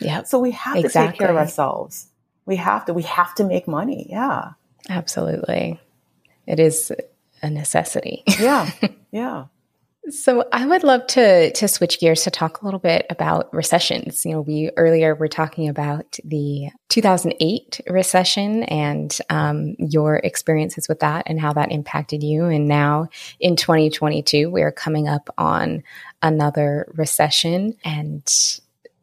Yeah 0.00 0.24
so 0.24 0.38
we 0.38 0.50
have 0.50 0.76
exactly. 0.76 1.06
to 1.06 1.12
take 1.12 1.18
care 1.18 1.30
of 1.30 1.36
ourselves. 1.36 2.08
We 2.44 2.56
have 2.56 2.84
to 2.84 2.92
we 2.92 3.02
have 3.04 3.34
to 3.36 3.44
make 3.44 3.66
money. 3.66 4.06
Yeah. 4.10 4.52
Absolutely. 4.90 5.80
It 6.46 6.60
is 6.60 6.92
a 7.42 7.50
necessity 7.50 8.22
yeah 8.38 8.70
yeah 9.12 9.44
so 10.10 10.44
I 10.52 10.66
would 10.66 10.82
love 10.82 11.06
to 11.08 11.52
to 11.52 11.68
switch 11.68 12.00
gears 12.00 12.24
to 12.24 12.30
talk 12.30 12.60
a 12.60 12.64
little 12.64 12.80
bit 12.80 13.06
about 13.08 13.52
recessions. 13.54 14.24
You 14.24 14.32
know, 14.32 14.40
we 14.40 14.70
earlier 14.76 15.14
were 15.14 15.28
talking 15.28 15.68
about 15.68 16.18
the 16.24 16.70
2008 16.88 17.80
recession 17.88 18.64
and 18.64 19.16
um, 19.30 19.76
your 19.78 20.16
experiences 20.16 20.88
with 20.88 21.00
that 21.00 21.24
and 21.26 21.40
how 21.40 21.52
that 21.52 21.70
impacted 21.70 22.24
you. 22.24 22.46
And 22.46 22.66
now 22.66 23.08
in 23.38 23.54
2022, 23.54 24.50
we 24.50 24.62
are 24.62 24.72
coming 24.72 25.06
up 25.06 25.30
on 25.38 25.84
another 26.20 26.92
recession, 26.96 27.76
and 27.84 28.28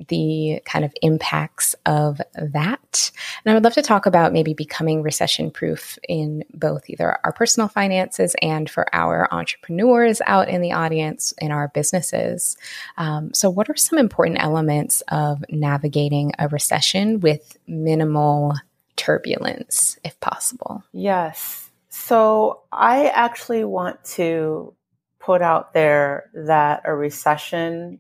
the 0.08 0.62
kind 0.66 0.86
of 0.86 0.94
impacts 1.02 1.76
of 1.86 2.22
that. 2.34 3.12
And 3.44 3.52
I 3.52 3.54
would 3.54 3.64
love 3.64 3.74
to 3.74 3.82
talk 3.82 4.06
about 4.06 4.32
maybe 4.32 4.54
becoming 4.54 5.02
recession 5.02 5.52
proof 5.52 6.00
in 6.08 6.44
both 6.54 6.90
either 6.90 7.20
our 7.24 7.34
personal 7.34 7.68
finances 7.68 8.36
and 8.42 8.70
for 8.70 8.88
our 8.94 9.28
entrepreneurs 9.32 10.22
out 10.26 10.48
in 10.48 10.62
the 10.62 10.72
audience 10.72 11.34
in 11.40 11.52
our 11.52 11.68
businesses. 11.70 12.56
Um, 12.98 13.34
so, 13.34 13.50
what 13.50 13.70
are 13.70 13.76
some 13.76 14.00
important 14.00 14.42
elements 14.42 15.02
of 15.10 15.44
navigating 15.50 16.32
a 16.40 16.48
recession 16.48 17.20
with 17.20 17.58
minimal 17.68 18.56
turbulence, 18.96 19.98
if 20.04 20.20
possible? 20.20 20.84
Yes. 20.94 21.70
So, 21.90 22.62
I 22.72 23.10
actually 23.10 23.66
want 23.66 24.04
to 24.16 24.74
put 25.20 25.42
out 25.42 25.74
there 25.74 26.30
that 26.34 26.84
a 26.86 26.96
recession, 26.96 28.00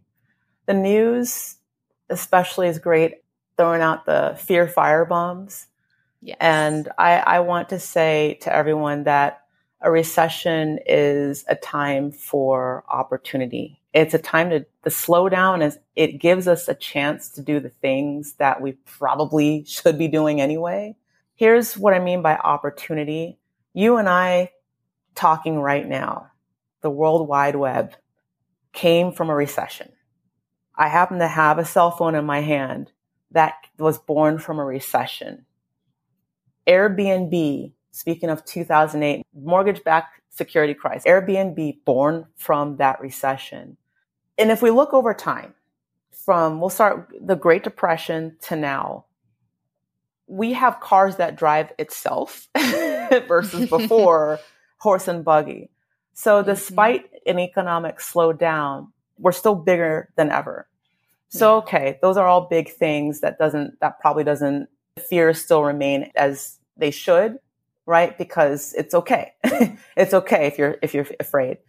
the 0.65 0.73
news 0.73 1.57
especially 2.09 2.67
is 2.67 2.79
great 2.79 3.15
throwing 3.57 3.81
out 3.81 4.05
the 4.05 4.37
fear 4.39 4.67
fire 4.67 5.05
bombs. 5.05 5.67
Yes. 6.21 6.37
And 6.39 6.89
I, 6.97 7.17
I 7.17 7.39
want 7.41 7.69
to 7.69 7.79
say 7.79 8.37
to 8.41 8.53
everyone 8.53 9.03
that 9.03 9.41
a 9.81 9.91
recession 9.91 10.79
is 10.85 11.45
a 11.47 11.55
time 11.55 12.11
for 12.11 12.83
opportunity. 12.89 13.81
It's 13.93 14.13
a 14.13 14.19
time 14.19 14.49
to 14.49 14.65
the 14.83 14.89
slowdown 14.89 15.63
is 15.63 15.79
it 15.95 16.19
gives 16.19 16.47
us 16.47 16.67
a 16.67 16.73
chance 16.73 17.29
to 17.31 17.41
do 17.41 17.59
the 17.59 17.69
things 17.69 18.33
that 18.33 18.61
we 18.61 18.73
probably 18.85 19.63
should 19.65 19.97
be 19.97 20.07
doing 20.07 20.41
anyway. 20.41 20.95
Here's 21.35 21.77
what 21.77 21.93
I 21.93 21.99
mean 21.99 22.21
by 22.21 22.35
opportunity. 22.35 23.39
You 23.73 23.97
and 23.97 24.09
I 24.09 24.51
talking 25.15 25.59
right 25.59 25.87
now, 25.87 26.31
the 26.81 26.89
World 26.89 27.27
Wide 27.27 27.55
Web 27.55 27.95
came 28.73 29.11
from 29.11 29.29
a 29.29 29.35
recession. 29.35 29.91
I 30.79 30.87
happen 30.87 31.19
to 31.19 31.27
have 31.27 31.59
a 31.59 31.65
cell 31.65 31.91
phone 31.91 32.15
in 32.15 32.25
my 32.25 32.39
hand 32.39 32.93
that 33.31 33.55
was 33.77 33.97
born 33.97 34.39
from 34.39 34.59
a 34.59 34.65
recession. 34.65 35.45
Airbnb, 36.65 37.73
speaking 37.91 38.29
of 38.29 38.45
2008 38.45 39.25
mortgage 39.35 39.83
backed 39.83 40.21
security 40.29 40.73
crisis, 40.73 41.03
Airbnb 41.05 41.83
born 41.83 42.27
from 42.37 42.77
that 42.77 43.01
recession. 43.01 43.75
And 44.37 44.51
if 44.51 44.61
we 44.61 44.71
look 44.71 44.93
over 44.93 45.13
time, 45.13 45.53
from 46.11 46.61
we'll 46.61 46.69
start 46.69 47.11
the 47.19 47.35
Great 47.35 47.65
Depression 47.65 48.37
to 48.43 48.55
now, 48.55 49.05
we 50.27 50.53
have 50.53 50.79
cars 50.79 51.17
that 51.17 51.35
drive 51.35 51.73
itself 51.77 52.47
versus 53.27 53.69
before 53.69 54.39
horse 54.77 55.09
and 55.09 55.25
buggy. 55.25 55.71
So 56.13 56.39
mm-hmm. 56.39 56.49
despite 56.49 57.09
an 57.25 57.37
economic 57.37 57.97
slowdown, 57.97 58.91
we're 59.17 59.33
still 59.33 59.55
bigger 59.55 60.09
than 60.15 60.31
ever. 60.31 60.68
So, 61.29 61.57
okay, 61.57 61.99
those 62.01 62.17
are 62.17 62.27
all 62.27 62.47
big 62.49 62.71
things 62.71 63.21
that 63.21 63.37
doesn't, 63.37 63.79
that 63.81 63.99
probably 63.99 64.23
doesn't, 64.23 64.67
fears 65.07 65.41
still 65.41 65.63
remain 65.63 66.11
as 66.15 66.57
they 66.75 66.91
should, 66.91 67.37
right? 67.85 68.17
Because 68.17 68.73
it's 68.73 68.93
okay. 68.93 69.33
it's 69.95 70.13
okay 70.13 70.47
if 70.47 70.57
you're, 70.57 70.77
if 70.81 70.93
you're 70.93 71.05
afraid. 71.19 71.59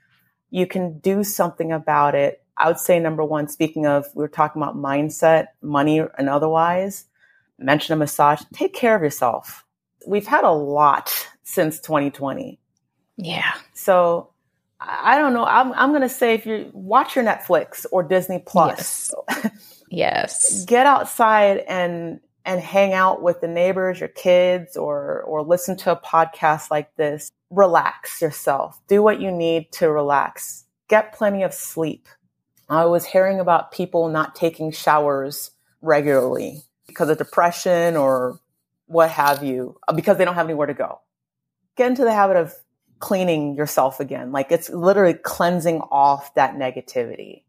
You 0.50 0.66
can 0.66 0.98
do 0.98 1.22
something 1.22 1.72
about 1.72 2.14
it. 2.14 2.42
I 2.56 2.68
would 2.68 2.78
say 2.78 2.98
number 2.98 3.24
one, 3.24 3.48
speaking 3.48 3.86
of, 3.86 4.06
we 4.14 4.22
were 4.22 4.28
talking 4.28 4.60
about 4.62 4.76
mindset, 4.76 5.48
money 5.62 6.00
and 6.18 6.28
otherwise, 6.28 7.04
mention 7.58 7.92
a 7.92 7.96
massage, 7.96 8.42
take 8.52 8.74
care 8.74 8.96
of 8.96 9.02
yourself. 9.02 9.64
We've 10.06 10.26
had 10.26 10.44
a 10.44 10.50
lot 10.50 11.28
since 11.42 11.80
2020. 11.80 12.58
Yeah. 13.16 13.52
So 13.74 14.30
I 14.80 15.18
don't 15.18 15.34
know. 15.34 15.44
I'm, 15.44 15.72
I'm 15.74 15.90
going 15.90 16.02
to 16.02 16.08
say 16.08 16.34
if 16.34 16.46
you 16.46 16.70
watch 16.72 17.14
your 17.14 17.24
Netflix 17.24 17.84
or 17.92 18.02
Disney 18.02 18.38
Plus, 18.38 19.12
yes. 19.28 19.84
yes. 19.90 20.64
get 20.64 20.86
outside 20.86 21.58
and 21.68 22.20
and 22.46 22.60
hang 22.60 22.94
out 22.94 23.22
with 23.22 23.42
the 23.42 23.48
neighbors, 23.48 24.00
your 24.00 24.08
kids, 24.08 24.76
or 24.76 25.22
or 25.22 25.42
listen 25.42 25.76
to 25.78 25.92
a 25.92 25.96
podcast 25.96 26.70
like 26.70 26.94
this. 26.96 27.30
Relax 27.50 28.22
yourself. 28.22 28.80
Do 28.88 29.02
what 29.02 29.20
you 29.20 29.30
need 29.30 29.70
to 29.72 29.90
relax. 29.90 30.64
Get 30.88 31.12
plenty 31.12 31.42
of 31.42 31.52
sleep. 31.52 32.08
I 32.68 32.86
was 32.86 33.04
hearing 33.04 33.40
about 33.40 33.72
people 33.72 34.08
not 34.08 34.34
taking 34.34 34.70
showers 34.70 35.50
regularly 35.82 36.62
because 36.86 37.08
of 37.10 37.18
depression 37.18 37.96
or 37.96 38.38
what 38.86 39.10
have 39.10 39.44
you, 39.44 39.78
because 39.94 40.16
they 40.16 40.24
don't 40.24 40.34
have 40.34 40.46
anywhere 40.46 40.68
to 40.68 40.74
go. 40.74 41.00
Get 41.76 41.88
into 41.88 42.04
the 42.04 42.12
habit 42.12 42.36
of 42.36 42.54
cleaning 43.00 43.56
yourself 43.56 43.98
again. 43.98 44.30
Like 44.30 44.52
it's 44.52 44.70
literally 44.70 45.14
cleansing 45.14 45.80
off 45.90 46.34
that 46.34 46.54
negativity. 46.54 47.42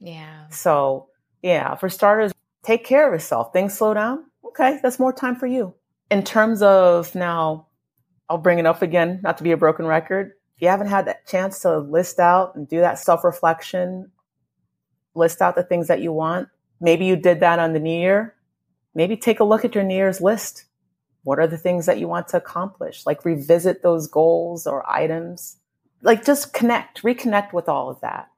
Yeah. 0.00 0.48
So, 0.48 1.08
yeah, 1.42 1.76
for 1.76 1.88
starters, 1.88 2.32
take 2.62 2.84
care 2.84 3.06
of 3.06 3.12
yourself. 3.12 3.52
Things 3.52 3.74
slow 3.74 3.94
down. 3.94 4.24
Okay, 4.46 4.80
that's 4.82 4.98
more 4.98 5.12
time 5.12 5.36
for 5.36 5.46
you. 5.46 5.74
In 6.10 6.22
terms 6.22 6.62
of 6.62 7.14
now, 7.14 7.68
I'll 8.28 8.38
bring 8.38 8.58
it 8.58 8.66
up 8.66 8.82
again, 8.82 9.20
not 9.22 9.38
to 9.38 9.44
be 9.44 9.52
a 9.52 9.56
broken 9.56 9.86
record. 9.86 10.32
If 10.56 10.62
you 10.62 10.68
haven't 10.68 10.88
had 10.88 11.06
that 11.06 11.26
chance 11.26 11.60
to 11.60 11.78
list 11.78 12.18
out 12.18 12.54
and 12.54 12.68
do 12.68 12.80
that 12.80 12.98
self 12.98 13.24
reflection, 13.24 14.10
list 15.14 15.42
out 15.42 15.54
the 15.54 15.62
things 15.62 15.88
that 15.88 16.00
you 16.00 16.12
want. 16.12 16.48
Maybe 16.80 17.04
you 17.04 17.16
did 17.16 17.40
that 17.40 17.58
on 17.58 17.72
the 17.72 17.80
new 17.80 17.98
year. 17.98 18.34
Maybe 18.94 19.16
take 19.16 19.40
a 19.40 19.44
look 19.44 19.64
at 19.64 19.74
your 19.74 19.84
New 19.84 19.96
Year's 19.96 20.20
list 20.20 20.64
what 21.24 21.38
are 21.38 21.46
the 21.46 21.58
things 21.58 21.86
that 21.86 21.98
you 21.98 22.06
want 22.06 22.28
to 22.28 22.36
accomplish? 22.36 23.04
Like 23.04 23.24
revisit 23.24 23.82
those 23.82 24.06
goals 24.06 24.66
or 24.66 24.88
items. 24.88 25.56
Like 26.02 26.24
just 26.24 26.52
connect, 26.52 27.02
reconnect 27.02 27.52
with 27.52 27.68
all 27.68 27.90
of 27.90 28.00
that. 28.00 28.28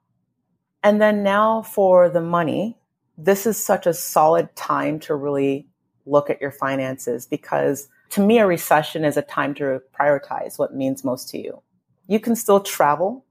And 0.83 1.01
then 1.01 1.21
now 1.21 1.61
for 1.61 2.09
the 2.09 2.21
money, 2.21 2.77
this 3.17 3.45
is 3.45 3.63
such 3.63 3.85
a 3.85 3.93
solid 3.93 4.55
time 4.55 4.99
to 5.01 5.15
really 5.15 5.67
look 6.05 6.29
at 6.29 6.39
your 6.39 6.51
finances 6.51 7.25
because 7.25 7.89
to 8.11 8.21
me, 8.21 8.39
a 8.39 8.47
recession 8.47 9.03
is 9.03 9.17
a 9.17 9.21
time 9.21 9.53
to 9.55 9.81
prioritize 9.99 10.57
what 10.57 10.73
means 10.73 11.03
most 11.03 11.29
to 11.29 11.37
you. 11.37 11.61
You 12.07 12.19
can 12.19 12.35
still 12.35 12.61
travel. 12.61 13.25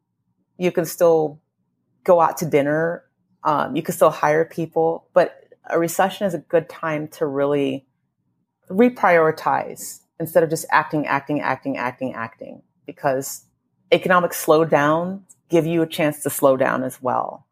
You 0.59 0.71
can 0.71 0.85
still 0.85 1.41
go 2.05 2.21
out 2.21 2.37
to 2.39 2.47
dinner. 2.47 3.05
Um, 3.43 3.75
you 3.75 3.83
can 3.83 3.95
still 3.95 4.11
hire 4.11 4.45
people, 4.45 5.09
but 5.15 5.45
a 5.71 5.79
recession 5.79 6.27
is 6.27 6.35
a 6.35 6.39
good 6.39 6.69
time 6.69 7.09
to 7.09 7.27
really 7.27 7.87
reprioritize 8.69 10.01
instead 10.19 10.43
of 10.43 10.51
just 10.51 10.67
acting, 10.71 11.07
acting, 11.07 11.41
acting, 11.41 11.77
acting, 11.77 12.15
acting, 12.15 12.63
because 12.87 13.45
economic 13.93 14.33
slowdown 14.33 15.21
give 15.49 15.67
you 15.67 15.83
a 15.83 15.87
chance 15.87 16.23
to 16.23 16.31
slow 16.31 16.57
down 16.57 16.83
as 16.83 17.01
well. 17.01 17.47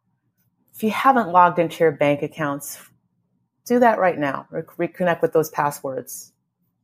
If 0.73 0.83
you 0.83 0.89
haven't 0.89 1.29
logged 1.29 1.59
into 1.59 1.83
your 1.83 1.91
bank 1.91 2.21
accounts, 2.21 2.79
do 3.65 3.79
that 3.79 3.99
right 3.99 4.17
now. 4.17 4.47
Re- 4.49 4.87
reconnect 4.89 5.21
with 5.21 5.31
those 5.31 5.49
passwords. 5.49 6.33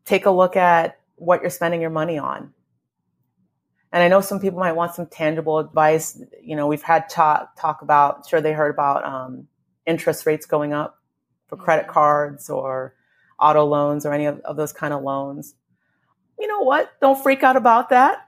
Take 0.06 0.26
a 0.26 0.32
look 0.32 0.56
at 0.56 1.00
what 1.16 1.42
you're 1.42 1.50
spending 1.50 1.82
your 1.82 1.90
money 1.90 2.18
on. 2.18 2.54
And 3.92 4.02
I 4.02 4.08
know 4.08 4.22
some 4.22 4.40
people 4.40 4.60
might 4.60 4.72
want 4.72 4.96
some 4.96 5.08
tangible 5.08 5.60
advice. 5.60 6.20
You 6.42 6.56
know, 6.56 6.68
we've 6.68 6.82
had 6.82 7.10
talk 7.10 7.60
talk 7.60 7.82
about. 7.82 8.28
Sure, 8.28 8.40
they 8.40 8.54
heard 8.54 8.74
about 8.74 9.04
um, 9.04 9.48
interest 9.86 10.26
rates 10.26 10.46
going 10.46 10.72
up 10.72 10.98
for 11.48 11.58
credit 11.58 11.88
cards 11.90 12.50
or 12.50 12.96
auto 13.42 13.66
loans 13.66 14.06
or 14.06 14.14
any 14.14 14.26
of, 14.26 14.40
of 14.42 14.56
those 14.56 14.72
kind 14.72 14.94
of 14.94 15.04
loans. 15.04 15.56
You 16.40 16.48
know 16.48 16.62
what? 16.62 16.92
Don't 17.02 17.22
freak 17.22 17.44
out 17.44 17.56
about 17.56 17.90
that. 17.90 18.28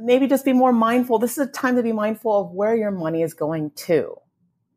Maybe 0.00 0.26
just 0.26 0.44
be 0.44 0.52
more 0.52 0.72
mindful. 0.72 1.18
This 1.18 1.38
is 1.38 1.46
a 1.46 1.50
time 1.50 1.76
to 1.76 1.82
be 1.82 1.92
mindful 1.92 2.40
of 2.40 2.50
where 2.50 2.74
your 2.74 2.90
money 2.90 3.22
is 3.22 3.34
going 3.34 3.70
to. 3.86 4.16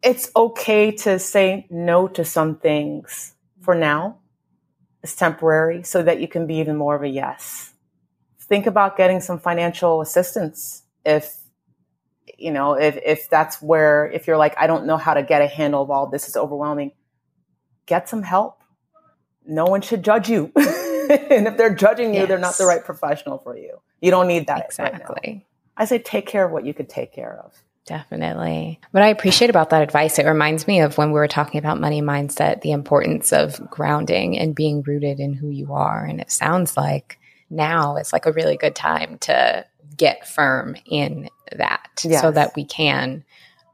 It's 0.04 0.30
okay 0.36 0.92
to 0.92 1.18
say 1.18 1.68
no 1.70 2.08
to 2.10 2.24
some 2.24 2.58
things 2.58 3.34
for 3.62 3.74
now. 3.74 4.20
It's 5.04 5.16
temporary 5.16 5.84
so 5.84 6.04
that 6.04 6.20
you 6.22 6.28
can 6.28 6.48
be 6.48 6.56
even 6.56 6.76
more 6.76 6.96
of 6.96 7.04
a 7.04 7.08
yes. 7.08 7.74
Think 8.40 8.66
about 8.66 8.96
getting 8.96 9.20
some 9.20 9.40
financial 9.40 10.02
assistance 10.02 10.84
if 11.06 11.38
you 12.38 12.52
know 12.52 12.74
if 12.74 12.98
if 13.04 13.30
that's 13.30 13.62
where 13.62 14.10
if 14.12 14.28
you're 14.28 14.38
like 14.38 14.56
I 14.58 14.68
don't 14.68 14.86
know 14.86 14.98
how 14.98 15.14
to 15.14 15.24
get 15.24 15.42
a 15.42 15.48
handle 15.48 15.82
of 15.82 15.90
all 15.90 16.08
this 16.08 16.28
is 16.28 16.36
overwhelming 16.36 16.92
get 17.86 18.08
some 18.10 18.24
help 18.24 18.57
no 19.48 19.66
one 19.66 19.82
should 19.82 20.04
judge 20.04 20.30
you. 20.30 20.52
and 20.56 21.48
if 21.48 21.58
they're 21.58 21.74
judging 21.74 22.14
you, 22.14 22.22
yes. 22.22 22.28
they're 22.28 22.38
not 22.38 22.58
the 22.58 22.66
right 22.66 22.84
professional 22.84 23.38
for 23.40 23.58
you. 23.58 23.80
You 24.02 24.12
don't 24.12 24.28
need 24.28 24.48
that. 24.48 24.66
Exactly. 24.66 25.16
Right 25.26 25.46
I 25.78 25.86
say 25.86 26.00
take 26.00 26.26
care 26.26 26.44
of 26.46 26.52
what 26.52 26.66
you 26.66 26.74
could 26.74 26.90
take 26.90 27.14
care 27.14 27.40
of. 27.44 27.54
Definitely. 27.86 28.82
What 28.92 29.04
I 29.04 29.08
appreciate 29.08 29.50
about 29.50 29.70
that 29.70 29.82
advice, 29.82 30.20
it 30.20 30.26
reminds 30.26 30.68
me 30.68 30.82
of 30.82 30.98
when 30.98 31.10
we 31.10 31.20
were 31.20 31.28
talking 31.28 31.60
about 31.60 31.80
money 31.80 32.02
mindset, 32.02 32.62
the 32.62 32.72
importance 32.72 33.32
of 33.32 33.62
grounding 33.70 34.38
and 34.38 34.54
being 34.54 34.82
rooted 34.82 35.22
in 35.22 35.34
who 35.34 35.50
you 35.50 35.74
are. 35.74 36.04
And 36.04 36.20
it 36.20 36.30
sounds 36.30 36.76
like 36.76 37.18
now 37.50 37.96
is 37.96 38.12
like 38.12 38.26
a 38.26 38.34
really 38.34 38.58
good 38.58 38.76
time 38.76 39.18
to 39.20 39.66
get 39.96 40.28
firm 40.28 40.76
in 40.86 41.30
that 41.56 41.90
yes. 42.04 42.22
so 42.22 42.32
that 42.32 42.56
we 42.58 42.66
can 42.66 43.24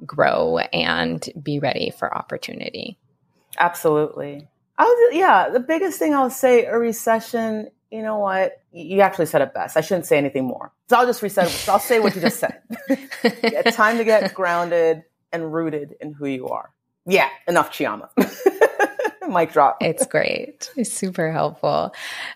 grow 0.05 0.59
and 0.59 1.27
be 1.41 1.57
ready 1.57 1.91
for 1.97 2.15
opportunity. 2.15 2.99
Absolutely. 3.57 4.47
I 4.77 4.83
was, 4.83 5.15
yeah, 5.15 5.49
the 5.49 5.59
biggest 5.59 5.99
thing 5.99 6.13
I'll 6.15 6.29
say 6.29 6.65
a 6.65 6.77
recession, 6.77 7.69
you 7.91 8.01
know 8.01 8.17
what? 8.17 8.61
You 8.71 9.01
actually 9.01 9.27
said 9.27 9.41
it 9.41 9.53
best. 9.53 9.77
I 9.77 9.81
shouldn't 9.81 10.07
say 10.07 10.17
anything 10.17 10.45
more. 10.45 10.71
So 10.89 10.97
I'll 10.97 11.05
just 11.05 11.21
reset. 11.21 11.49
So 11.49 11.73
I'll 11.73 11.79
say 11.79 11.99
what 11.99 12.15
you 12.15 12.21
just 12.21 12.39
said. 12.39 12.59
it's 13.23 13.75
time 13.75 13.97
to 13.97 14.03
get 14.03 14.33
grounded 14.33 15.03
and 15.31 15.53
rooted 15.53 15.95
in 16.01 16.13
who 16.13 16.25
you 16.25 16.47
are. 16.49 16.71
Yeah, 17.05 17.29
enough 17.47 17.71
Chioma. 17.71 18.09
mic 19.27 19.51
drop. 19.51 19.77
It's 19.81 20.05
great. 20.05 20.69
It's 20.75 20.91
super 20.91 21.31
helpful. 21.31 21.93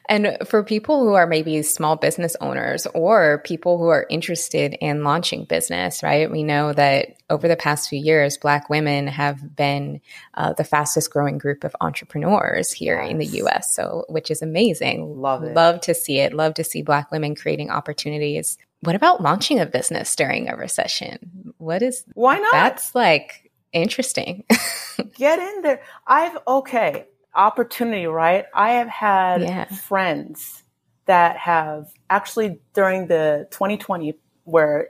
And 0.07 0.37
for 0.47 0.63
people 0.63 0.99
who 0.99 1.13
are 1.13 1.25
maybe 1.25 1.61
small 1.63 1.95
business 1.95 2.35
owners 2.41 2.85
or 2.93 3.41
people 3.45 3.77
who 3.77 3.87
are 3.87 4.05
interested 4.09 4.75
in 4.79 5.03
launching 5.03 5.45
business, 5.45 6.03
right? 6.03 6.29
We 6.29 6.43
know 6.43 6.73
that 6.73 7.17
over 7.29 7.47
the 7.47 7.55
past 7.55 7.89
few 7.89 7.99
years, 7.99 8.37
Black 8.37 8.69
women 8.69 9.07
have 9.07 9.55
been 9.55 10.01
uh, 10.33 10.53
the 10.53 10.63
fastest 10.63 11.11
growing 11.11 11.37
group 11.37 11.63
of 11.63 11.75
entrepreneurs 11.81 12.71
here 12.71 13.01
yes. 13.01 13.11
in 13.11 13.17
the 13.17 13.25
US. 13.43 13.75
So, 13.75 14.05
which 14.09 14.29
is 14.29 14.41
amazing. 14.41 15.19
Love 15.19 15.43
it. 15.43 15.55
Love 15.55 15.81
to 15.81 15.93
see 15.93 16.19
it. 16.19 16.33
Love 16.33 16.53
to 16.55 16.63
see 16.63 16.83
Black 16.83 17.11
women 17.11 17.35
creating 17.35 17.69
opportunities. 17.69 18.57
What 18.81 18.95
about 18.95 19.21
launching 19.21 19.59
a 19.59 19.65
business 19.65 20.15
during 20.15 20.49
a 20.49 20.55
recession? 20.55 21.53
What 21.57 21.81
is 21.81 22.03
why 22.13 22.37
not? 22.37 22.51
That's 22.51 22.93
like 22.93 23.46
Interesting. 23.73 24.43
Get 25.15 25.39
in 25.39 25.61
there. 25.61 25.81
I've, 26.05 26.37
okay, 26.47 27.05
opportunity, 27.35 28.05
right? 28.05 28.45
I 28.53 28.71
have 28.71 28.87
had 28.87 29.41
yeah. 29.41 29.65
friends 29.65 30.63
that 31.05 31.37
have 31.37 31.89
actually 32.09 32.59
during 32.73 33.07
the 33.07 33.47
2020 33.51 34.17
where 34.43 34.89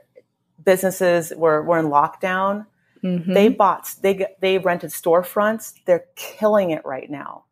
businesses 0.64 1.32
were, 1.36 1.62
were 1.62 1.78
in 1.78 1.86
lockdown, 1.86 2.66
mm-hmm. 3.02 3.32
they 3.32 3.48
bought, 3.48 3.94
they, 4.02 4.26
they 4.40 4.58
rented 4.58 4.90
storefronts. 4.90 5.74
They're 5.84 6.06
killing 6.16 6.70
it 6.70 6.84
right 6.84 7.10
now. 7.10 7.44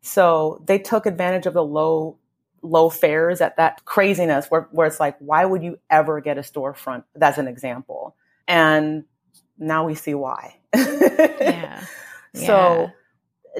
So 0.00 0.62
they 0.66 0.78
took 0.78 1.06
advantage 1.06 1.46
of 1.46 1.54
the 1.54 1.64
low 1.64 2.18
low 2.62 2.88
fares 2.88 3.40
at 3.40 3.56
that 3.56 3.84
craziness 3.84 4.46
where, 4.46 4.68
where 4.70 4.86
it's 4.86 5.00
like, 5.00 5.16
why 5.18 5.44
would 5.44 5.62
you 5.62 5.78
ever 5.90 6.20
get 6.20 6.38
a 6.38 6.42
storefront? 6.42 7.04
That's 7.14 7.38
an 7.38 7.48
example. 7.48 8.16
And 8.46 9.04
now 9.58 9.84
we 9.84 9.94
see 9.94 10.14
why. 10.14 10.58
Yeah. 10.74 11.84
So 12.34 12.90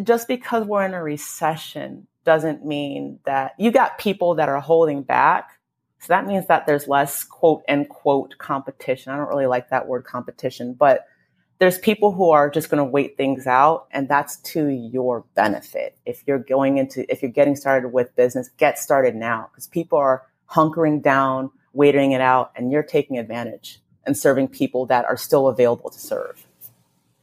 just 0.03 0.29
because 0.29 0.67
we're 0.67 0.87
in 0.87 0.95
a 0.95 1.03
recession 1.03 2.07
doesn't 2.25 2.65
mean 2.65 3.19
that 3.25 3.55
you 3.59 3.71
got 3.71 3.99
people 3.99 4.37
that 4.37 4.49
are 4.49 4.61
holding 4.61 5.03
back. 5.03 5.59
So 5.99 6.07
that 6.09 6.27
means 6.27 6.47
that 6.47 6.67
there's 6.67 6.89
less 6.89 7.23
quote 7.23 7.63
unquote 7.69 8.39
competition. 8.39 9.13
I 9.13 9.17
don't 9.17 9.29
really 9.29 9.47
like 9.47 9.69
that 9.71 9.87
word 9.87 10.05
competition, 10.05 10.75
but 10.75 11.07
there's 11.59 11.79
people 11.79 12.13
who 12.13 12.31
are 12.31 12.51
just 12.51 12.71
going 12.71 12.79
to 12.79 12.91
wait 12.91 13.17
things 13.17 13.47
out 13.47 13.87
and 13.93 14.09
that's 14.09 14.37
to 14.39 14.67
your 14.69 15.25
benefit. 15.37 15.97
If 16.05 16.25
you're 16.27 16.39
going 16.39 16.79
into, 16.79 17.11
if 17.13 17.23
you're 17.23 17.31
getting 17.31 17.55
started 17.55 17.89
with 17.93 18.17
business, 18.17 18.49
get 18.57 18.79
started 18.79 19.15
now 19.15 19.49
because 19.53 19.69
people 19.69 19.99
are 19.99 20.23
hunkering 20.51 21.03
down, 21.03 21.51
waiting 21.73 22.13
it 22.13 22.21
out, 22.21 22.53
and 22.57 22.73
you're 22.73 22.83
taking 22.83 23.19
advantage 23.19 23.81
and 24.05 24.19
serving 24.19 24.49
people 24.49 24.87
that 24.87 25.05
are 25.05 25.17
still 25.17 25.47
available 25.49 25.91
to 25.91 26.01
serve. 26.01 26.47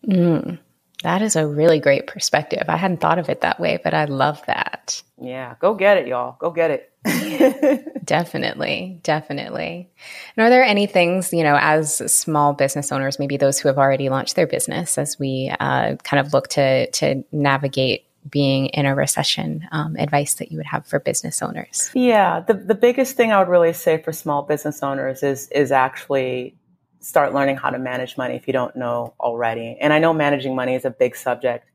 Mm, 0.08 0.60
that 1.04 1.22
is 1.22 1.36
a 1.36 1.48
really 1.48 1.80
great 1.80 2.08
perspective. 2.08 2.64
I 2.68 2.78
hadn't 2.78 3.00
thought 3.00 3.20
of 3.20 3.30
it 3.30 3.42
that 3.42 3.60
way, 3.60 3.80
but 3.84 3.94
I 3.94 4.06
love 4.06 4.42
that. 4.48 5.02
Yeah, 5.22 5.56
go 5.60 5.74
get 5.74 5.98
it, 5.98 6.08
y'all. 6.08 6.36
Go 6.40 6.52
get 6.52 6.72
it. 6.72 6.90
definitely, 8.06 9.00
definitely. 9.04 9.90
And 10.36 10.46
are 10.46 10.50
there 10.50 10.64
any 10.64 10.88
things, 10.88 11.32
you 11.32 11.44
know, 11.44 11.58
as 11.60 11.96
small 12.14 12.54
business 12.54 12.92
owners, 12.92 13.20
maybe 13.20 13.38
those 13.38 13.60
who 13.60 13.70
have 13.70 13.78
already 13.78 14.10
launched 14.10 14.36
their 14.36 14.48
business, 14.48 14.98
as 14.98 15.18
we 15.18 15.54
uh, 15.60 15.96
kind 16.04 16.26
of 16.26 16.34
look 16.34 16.50
to 16.50 16.90
to 16.92 17.24
navigate 17.32 18.06
being 18.30 18.68
in 18.68 18.86
a 18.86 18.94
recession, 18.94 19.66
um, 19.72 19.96
advice 19.96 20.36
that 20.36 20.52
you 20.52 20.58
would 20.58 20.66
have 20.66 20.86
for 20.86 21.00
business 21.00 21.42
owners? 21.42 21.90
Yeah, 21.94 22.42
the 22.42 22.54
the 22.54 22.76
biggest 22.76 23.16
thing 23.16 23.32
I 23.32 23.40
would 23.40 23.48
really 23.50 23.74
say 23.74 24.02
for 24.02 24.12
small 24.12 24.44
business 24.44 24.84
owners 24.84 25.24
is 25.24 25.48
is 25.50 25.72
actually 25.72 26.56
start 27.00 27.34
learning 27.34 27.58
how 27.58 27.70
to 27.70 27.80
manage 27.80 28.18
money 28.18 28.36
if 28.36 28.48
you 28.48 28.54
don't 28.54 28.76
know 28.76 29.14
already. 29.20 29.78
And 29.80 29.94
I 29.94 30.00
know 30.00 30.14
managing 30.14 30.56
money 30.56 30.76
is 30.76 30.86
a 30.86 30.90
big 30.90 31.16
subject, 31.16 31.70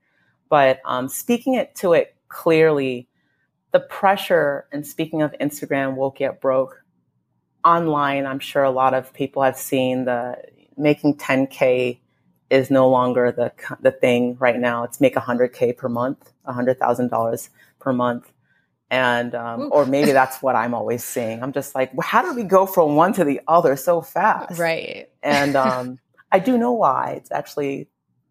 but 0.49 0.81
um, 0.85 1.09
speaking 1.09 1.55
it 1.55 1.75
to 1.77 1.93
it 1.95 2.14
clearly, 2.29 3.09
the 3.72 3.81
pressure 3.81 4.66
and 4.72 4.87
speaking 4.87 5.22
of 5.22 5.35
Instagram 5.41 5.97
will 5.97 6.11
get 6.11 6.41
broke 6.41 6.83
online. 7.64 8.27
I'm 8.27 8.39
sure 8.39 8.62
a 8.62 8.70
lot 8.70 8.95
of 8.95 9.12
people 9.12 9.43
have 9.43 9.57
seen 9.57 10.05
the 10.05 10.37
making 10.77 11.16
10k 11.16 11.99
is 12.51 12.70
no 12.70 12.89
longer 12.89 13.33
the 13.33 13.53
the 13.81 13.91
thing 13.91 14.37
right 14.39 14.59
now. 14.59 14.85
It's 14.85 15.01
make 15.01 15.14
100k 15.14 15.77
per 15.77 15.89
month, 15.89 16.33
$100,000 16.47 17.49
per 17.81 17.93
month 17.93 18.31
and 18.95 19.34
um, 19.34 19.70
or 19.72 19.86
maybe 19.86 20.12
that's 20.12 20.40
what 20.40 20.55
I'm 20.55 20.72
always 20.72 21.03
seeing. 21.03 21.42
I'm 21.42 21.53
just 21.53 21.74
like, 21.74 21.92
well, 21.95 22.07
how 22.07 22.22
do 22.22 22.32
we 22.32 22.45
go 22.45 22.64
from 22.64 22.95
one 22.95 23.12
to 23.14 23.24
the 23.24 23.40
other 23.49 23.74
so 23.74 24.01
fast? 24.01 24.57
Right. 24.57 25.09
And 25.20 25.57
um, 25.57 25.99
I 26.32 26.38
do 26.38 26.57
know 26.57 26.70
why. 26.70 27.14
It's 27.16 27.32
actually 27.32 27.88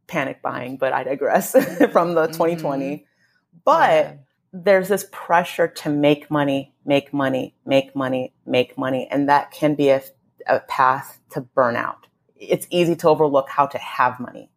panic 0.08 0.42
buying, 0.42 0.78
but 0.78 0.94
I 0.94 1.04
digress 1.04 1.52
from 1.92 2.16
the 2.16 2.28
2020. 2.28 2.56
Mm-hmm. 2.86 3.04
But 3.66 3.90
yeah. 3.90 4.14
there's 4.54 4.88
this 4.88 5.06
pressure 5.12 5.68
to 5.68 5.90
make 5.90 6.32
money, 6.32 6.74
make 6.86 7.14
money, 7.14 7.56
make 7.66 7.94
money, 7.94 8.34
make 8.46 8.78
money, 8.78 9.10
and 9.12 9.28
that 9.28 9.52
can 9.52 9.76
be 9.76 9.90
a, 9.90 10.02
a 10.48 10.62
path 10.62 11.20
to 11.32 11.42
burnout. 11.42 11.98
It's 12.38 12.68
easy 12.70 12.96
to 12.96 13.10
overlook 13.10 13.50
how 13.50 13.66
to 13.68 13.78
have 13.80 14.18
money. 14.18 14.50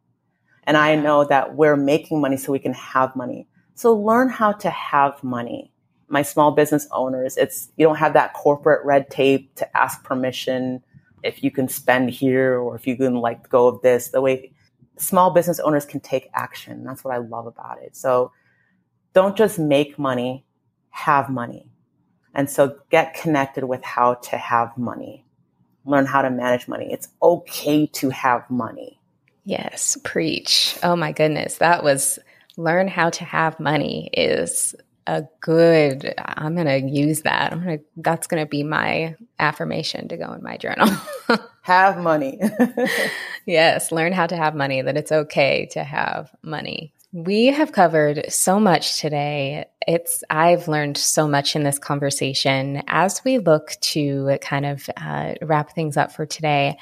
And 0.62 0.76
I 0.76 0.94
know 0.94 1.24
that 1.24 1.56
we're 1.56 1.76
making 1.76 2.20
money 2.20 2.36
so 2.36 2.52
we 2.52 2.60
can 2.60 2.74
have 2.74 3.16
money. 3.16 3.48
So 3.74 3.92
learn 3.92 4.28
how 4.28 4.52
to 4.52 4.70
have 4.70 5.22
money 5.24 5.72
my 6.08 6.22
small 6.22 6.52
business 6.52 6.86
owners, 6.92 7.36
it's 7.36 7.68
you 7.76 7.86
don't 7.86 7.96
have 7.96 8.12
that 8.12 8.34
corporate 8.34 8.84
red 8.84 9.10
tape 9.10 9.54
to 9.56 9.76
ask 9.76 10.02
permission 10.04 10.82
if 11.22 11.42
you 11.42 11.50
can 11.50 11.68
spend 11.68 12.10
here 12.10 12.58
or 12.58 12.76
if 12.76 12.86
you 12.86 12.96
can 12.96 13.16
like 13.16 13.48
go 13.48 13.66
of 13.66 13.82
this. 13.82 14.08
The 14.08 14.20
way 14.20 14.52
small 14.98 15.30
business 15.30 15.60
owners 15.60 15.84
can 15.84 16.00
take 16.00 16.30
action. 16.34 16.84
That's 16.84 17.04
what 17.04 17.14
I 17.14 17.18
love 17.18 17.46
about 17.46 17.82
it. 17.82 17.96
So 17.96 18.32
don't 19.14 19.36
just 19.36 19.58
make 19.58 19.98
money, 19.98 20.44
have 20.90 21.28
money. 21.28 21.70
And 22.34 22.50
so 22.50 22.76
get 22.90 23.14
connected 23.14 23.64
with 23.64 23.82
how 23.82 24.14
to 24.14 24.36
have 24.36 24.76
money. 24.76 25.24
Learn 25.84 26.06
how 26.06 26.22
to 26.22 26.30
manage 26.30 26.68
money. 26.68 26.92
It's 26.92 27.08
okay 27.22 27.86
to 27.86 28.10
have 28.10 28.48
money. 28.50 29.00
Yes, 29.44 29.96
preach. 30.04 30.76
Oh 30.82 30.96
my 30.96 31.12
goodness. 31.12 31.58
That 31.58 31.82
was 31.82 32.18
learn 32.56 32.88
how 32.88 33.10
to 33.10 33.24
have 33.24 33.58
money 33.60 34.10
is 34.12 34.74
a 35.06 35.24
good 35.40 36.14
i'm 36.18 36.54
going 36.54 36.66
to 36.66 36.88
use 36.88 37.22
that 37.22 37.52
i'm 37.52 37.62
going 37.62 37.78
to 37.78 37.84
that's 37.98 38.26
going 38.26 38.42
to 38.42 38.48
be 38.48 38.62
my 38.62 39.14
affirmation 39.38 40.08
to 40.08 40.16
go 40.16 40.32
in 40.32 40.42
my 40.42 40.56
journal 40.56 40.88
have 41.62 41.98
money 41.98 42.40
yes 43.46 43.92
learn 43.92 44.12
how 44.12 44.26
to 44.26 44.36
have 44.36 44.54
money 44.54 44.82
that 44.82 44.96
it's 44.96 45.12
okay 45.12 45.66
to 45.66 45.82
have 45.84 46.30
money 46.42 46.92
we 47.12 47.46
have 47.46 47.72
covered 47.72 48.30
so 48.30 48.60
much 48.60 49.00
today. 49.00 49.64
It's 49.86 50.22
I've 50.28 50.68
learned 50.68 50.98
so 50.98 51.26
much 51.26 51.56
in 51.56 51.62
this 51.62 51.78
conversation. 51.78 52.82
As 52.88 53.24
we 53.24 53.38
look 53.38 53.70
to 53.92 54.36
kind 54.42 54.66
of 54.66 54.90
uh, 54.98 55.32
wrap 55.40 55.74
things 55.74 55.96
up 55.96 56.12
for 56.12 56.26
today, 56.26 56.76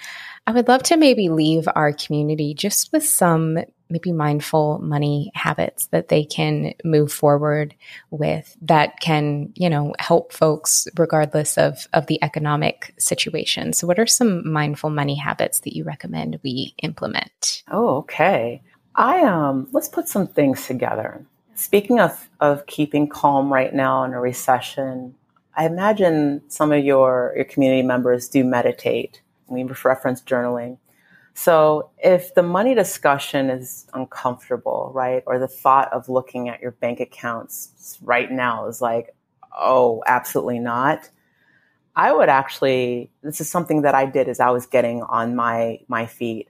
I 0.47 0.51
would 0.51 0.67
love 0.67 0.83
to 0.85 0.97
maybe 0.97 1.29
leave 1.29 1.69
our 1.77 1.93
community 1.93 2.53
just 2.53 2.93
with 2.93 3.07
some 3.07 3.59
maybe 3.91 4.13
mindful 4.13 4.79
money 4.79 5.31
habits 5.35 5.87
that 5.89 6.09
they 6.09 6.25
can 6.25 6.75
move 6.85 7.13
forward 7.13 7.75
with 8.11 8.57
that 8.63 9.01
can, 9.01 9.53
you 9.55 9.69
know, 9.69 9.95
help 9.99 10.33
folks 10.33 10.89
regardless 10.97 11.59
of 11.59 11.87
of 11.93 12.07
the 12.07 12.23
economic 12.23 12.95
situation. 12.99 13.73
So 13.73 13.87
what 13.87 13.99
are 13.99 14.07
some 14.07 14.51
mindful 14.51 14.91
money 14.91 15.15
habits 15.15 15.61
that 15.61 15.77
you 15.77 15.85
recommend 15.85 16.39
we 16.43 16.75
implement? 16.83 17.63
Oh, 17.71 17.97
okay. 17.99 18.63
I 18.95 19.23
um 19.23 19.69
let's 19.73 19.89
put 19.89 20.09
some 20.09 20.27
things 20.27 20.67
together. 20.67 21.25
Speaking 21.55 22.01
of 22.01 22.29
of 22.41 22.67
keeping 22.67 23.09
calm 23.09 23.53
right 23.53 23.75
now 23.75 24.05
in 24.05 24.13
a 24.13 24.21
recession, 24.21 25.15
I 25.57 25.67
imagine 25.67 26.43
some 26.49 26.73
of 26.73 26.85
your 26.85 27.33
your 27.37 27.45
community 27.45 27.83
members 27.83 28.29
do 28.29 28.45
meditate. 28.45 29.21
We 29.47 29.63
reference 29.63 30.23
journaling. 30.23 30.79
So 31.35 31.91
if 31.99 32.35
the 32.35 32.43
money 32.43 32.75
discussion 32.75 33.51
is 33.51 33.87
uncomfortable, 33.93 34.93
right, 34.95 35.23
or 35.27 35.39
the 35.39 35.49
thought 35.49 35.93
of 35.93 36.09
looking 36.09 36.49
at 36.49 36.61
your 36.61 36.71
bank 36.73 37.01
accounts 37.01 37.99
right 38.03 38.31
now 38.31 38.69
is 38.69 38.81
like, 38.81 39.15
oh, 39.59 40.03
absolutely 40.07 40.61
not. 40.61 41.11
I 41.97 42.13
would 42.13 42.29
actually. 42.29 43.11
This 43.23 43.41
is 43.41 43.51
something 43.51 43.83
that 43.83 43.95
I 43.95 44.07
did 44.07 44.29
as 44.29 44.41
I 44.41 44.51
was 44.51 44.67
getting 44.67 45.03
on 45.03 45.37
my 45.37 45.81
my 45.89 46.07
feet 46.07 46.49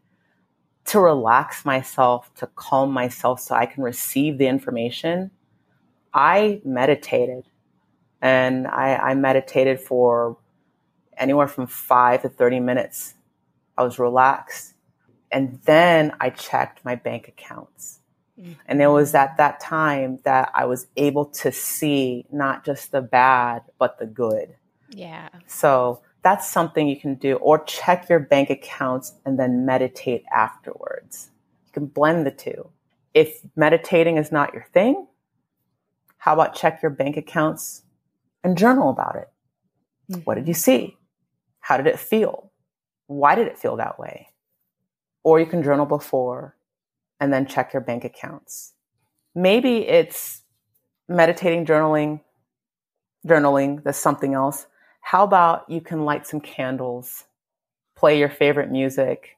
to 0.86 1.00
relax 1.00 1.64
myself, 1.64 2.32
to 2.34 2.46
calm 2.46 2.90
myself 2.90 3.40
so 3.40 3.54
I 3.54 3.66
can 3.66 3.82
receive 3.82 4.38
the 4.38 4.46
information, 4.46 5.30
I 6.12 6.60
meditated. 6.64 7.44
And 8.20 8.66
I, 8.66 8.94
I, 8.96 9.14
meditated 9.14 9.80
for 9.80 10.38
anywhere 11.18 11.46
from 11.46 11.66
five 11.66 12.22
to 12.22 12.30
30 12.30 12.60
minutes. 12.60 13.14
I 13.76 13.82
was 13.82 13.98
relaxed. 13.98 14.73
And 15.34 15.58
then 15.64 16.12
I 16.20 16.30
checked 16.30 16.84
my 16.84 16.94
bank 16.94 17.26
accounts. 17.26 17.98
Mm-hmm. 18.40 18.52
And 18.66 18.80
it 18.80 18.86
was 18.86 19.16
at 19.16 19.36
that 19.36 19.58
time 19.58 20.20
that 20.22 20.52
I 20.54 20.64
was 20.64 20.86
able 20.96 21.26
to 21.26 21.50
see 21.50 22.24
not 22.30 22.64
just 22.64 22.92
the 22.92 23.02
bad, 23.02 23.62
but 23.76 23.98
the 23.98 24.06
good. 24.06 24.54
Yeah. 24.90 25.30
So 25.48 26.02
that's 26.22 26.48
something 26.48 26.86
you 26.86 27.00
can 27.00 27.16
do 27.16 27.34
or 27.36 27.64
check 27.64 28.08
your 28.08 28.20
bank 28.20 28.48
accounts 28.48 29.14
and 29.26 29.36
then 29.36 29.66
meditate 29.66 30.24
afterwards. 30.32 31.30
You 31.66 31.72
can 31.72 31.86
blend 31.86 32.24
the 32.24 32.30
two. 32.30 32.70
If 33.12 33.40
meditating 33.56 34.18
is 34.18 34.30
not 34.30 34.54
your 34.54 34.66
thing, 34.72 35.08
how 36.18 36.34
about 36.34 36.54
check 36.54 36.80
your 36.80 36.92
bank 36.92 37.16
accounts 37.16 37.82
and 38.44 38.56
journal 38.56 38.88
about 38.88 39.16
it? 39.16 39.28
Mm-hmm. 40.12 40.20
What 40.22 40.36
did 40.36 40.46
you 40.46 40.54
see? 40.54 40.96
How 41.58 41.76
did 41.76 41.88
it 41.88 41.98
feel? 41.98 42.52
Why 43.08 43.34
did 43.34 43.48
it 43.48 43.58
feel 43.58 43.76
that 43.76 43.98
way? 43.98 44.28
Or 45.24 45.40
you 45.40 45.46
can 45.46 45.62
journal 45.62 45.86
before 45.86 46.54
and 47.18 47.32
then 47.32 47.46
check 47.46 47.72
your 47.72 47.82
bank 47.82 48.04
accounts. 48.04 48.74
Maybe 49.34 49.78
it's 49.78 50.42
meditating, 51.08 51.66
journaling, 51.66 52.20
journaling, 53.26 53.82
that's 53.82 53.98
something 53.98 54.34
else 54.34 54.66
how 55.04 55.22
about 55.22 55.68
you 55.68 55.82
can 55.82 56.06
light 56.06 56.26
some 56.26 56.40
candles, 56.40 57.24
play 57.94 58.18
your 58.18 58.30
favorite 58.30 58.70
music, 58.70 59.36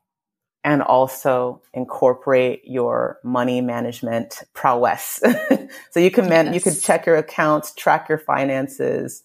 and 0.63 0.81
also 0.81 1.61
incorporate 1.75 2.63
your 2.65 3.19
money 3.25 3.61
management 3.61 4.45
prowess. 4.55 5.21
so 5.91 5.99
you 5.99 6.13
can 6.13 6.29
man- 6.29 6.47
yes. 6.47 6.55
you 6.55 6.61
can 6.61 6.81
check 6.81 7.05
your 7.05 7.17
accounts, 7.17 7.75
track 7.75 8.09
your 8.09 8.17
finances, 8.17 9.25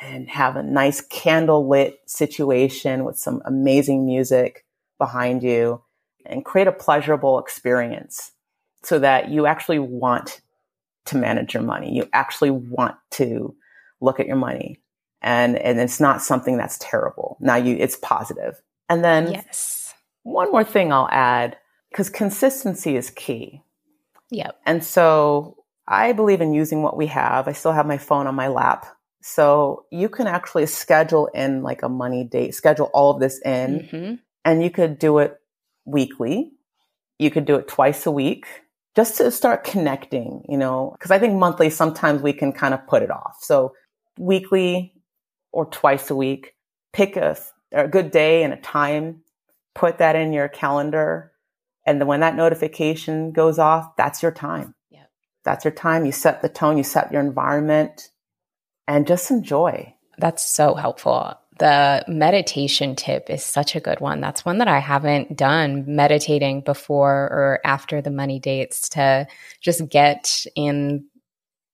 and 0.00 0.28
have 0.30 0.54
a 0.54 0.62
nice 0.62 1.00
candle 1.00 1.68
lit 1.68 1.98
situation 2.06 3.04
with 3.04 3.18
some 3.18 3.42
amazing 3.44 4.06
music 4.06 4.64
behind 4.98 5.42
you 5.42 5.82
and 6.24 6.44
create 6.44 6.66
a 6.66 6.72
pleasurable 6.72 7.38
experience 7.38 8.32
so 8.82 8.98
that 8.98 9.30
you 9.30 9.46
actually 9.46 9.78
want 9.78 10.40
to 11.06 11.16
manage 11.16 11.54
your 11.54 11.62
money. 11.62 11.94
You 11.94 12.08
actually 12.12 12.50
want 12.50 12.96
to 13.12 13.54
look 14.00 14.20
at 14.20 14.26
your 14.26 14.36
money 14.36 14.80
and 15.22 15.56
and 15.56 15.80
it's 15.80 16.00
not 16.00 16.22
something 16.22 16.56
that's 16.56 16.78
terrible. 16.78 17.36
Now 17.40 17.56
you 17.56 17.76
it's 17.76 17.96
positive. 17.96 18.60
And 18.88 19.04
then 19.04 19.32
yes. 19.32 19.94
one 20.22 20.50
more 20.52 20.64
thing 20.64 20.92
I'll 20.92 21.08
add 21.10 21.56
cuz 21.94 22.10
consistency 22.10 22.96
is 22.96 23.10
key. 23.10 23.62
Yep. 24.30 24.58
And 24.66 24.84
so 24.84 25.64
I 25.88 26.12
believe 26.12 26.40
in 26.40 26.52
using 26.52 26.82
what 26.82 26.96
we 26.96 27.06
have. 27.06 27.48
I 27.48 27.52
still 27.52 27.72
have 27.72 27.86
my 27.86 27.98
phone 27.98 28.26
on 28.26 28.34
my 28.34 28.48
lap. 28.48 28.86
So 29.22 29.86
you 29.90 30.08
can 30.08 30.26
actually 30.26 30.66
schedule 30.66 31.26
in 31.28 31.62
like 31.62 31.82
a 31.82 31.88
money 31.88 32.24
date, 32.24 32.54
schedule 32.54 32.90
all 32.92 33.12
of 33.12 33.20
this 33.20 33.40
in, 33.44 33.80
mm-hmm. 33.80 34.14
And 34.46 34.62
you 34.62 34.70
could 34.70 34.98
do 34.98 35.18
it 35.18 35.38
weekly. 35.84 36.52
You 37.18 37.30
could 37.30 37.44
do 37.44 37.56
it 37.56 37.68
twice 37.68 38.06
a 38.06 38.10
week 38.10 38.46
just 38.94 39.18
to 39.18 39.30
start 39.30 39.64
connecting, 39.64 40.44
you 40.48 40.56
know, 40.56 40.92
because 40.92 41.10
I 41.10 41.18
think 41.18 41.34
monthly 41.34 41.68
sometimes 41.68 42.22
we 42.22 42.32
can 42.32 42.52
kind 42.52 42.72
of 42.72 42.86
put 42.86 43.02
it 43.02 43.10
off. 43.10 43.38
So 43.40 43.74
weekly, 44.18 44.94
or 45.56 45.66
twice 45.66 46.10
a 46.10 46.14
week. 46.14 46.54
Pick 46.92 47.16
a, 47.16 47.36
a 47.72 47.88
good 47.88 48.10
day 48.10 48.42
and 48.42 48.52
a 48.52 48.58
time, 48.58 49.22
put 49.74 49.98
that 49.98 50.14
in 50.14 50.32
your 50.32 50.48
calendar. 50.48 51.32
And 51.86 52.00
then 52.00 52.06
when 52.06 52.20
that 52.20 52.36
notification 52.36 53.32
goes 53.32 53.58
off, 53.58 53.96
that's 53.96 54.22
your 54.22 54.32
time. 54.32 54.74
Yep. 54.90 55.10
That's 55.44 55.64
your 55.64 55.72
time. 55.72 56.04
You 56.04 56.12
set 56.12 56.42
the 56.42 56.48
tone, 56.48 56.76
you 56.76 56.84
set 56.84 57.10
your 57.10 57.20
environment, 57.20 58.10
and 58.86 59.06
just 59.06 59.30
enjoy. 59.30 59.94
That's 60.18 60.46
so 60.46 60.74
helpful. 60.74 61.38
The 61.58 62.04
meditation 62.06 62.94
tip 62.96 63.30
is 63.30 63.42
such 63.42 63.74
a 63.74 63.80
good 63.80 64.00
one. 64.00 64.20
That's 64.20 64.44
one 64.44 64.58
that 64.58 64.68
I 64.68 64.78
haven't 64.78 65.36
done 65.36 65.84
meditating 65.86 66.60
before 66.60 67.14
or 67.14 67.60
after 67.64 68.02
the 68.02 68.10
money 68.10 68.38
dates 68.38 68.90
to 68.90 69.26
just 69.62 69.88
get 69.88 70.44
in 70.54 71.06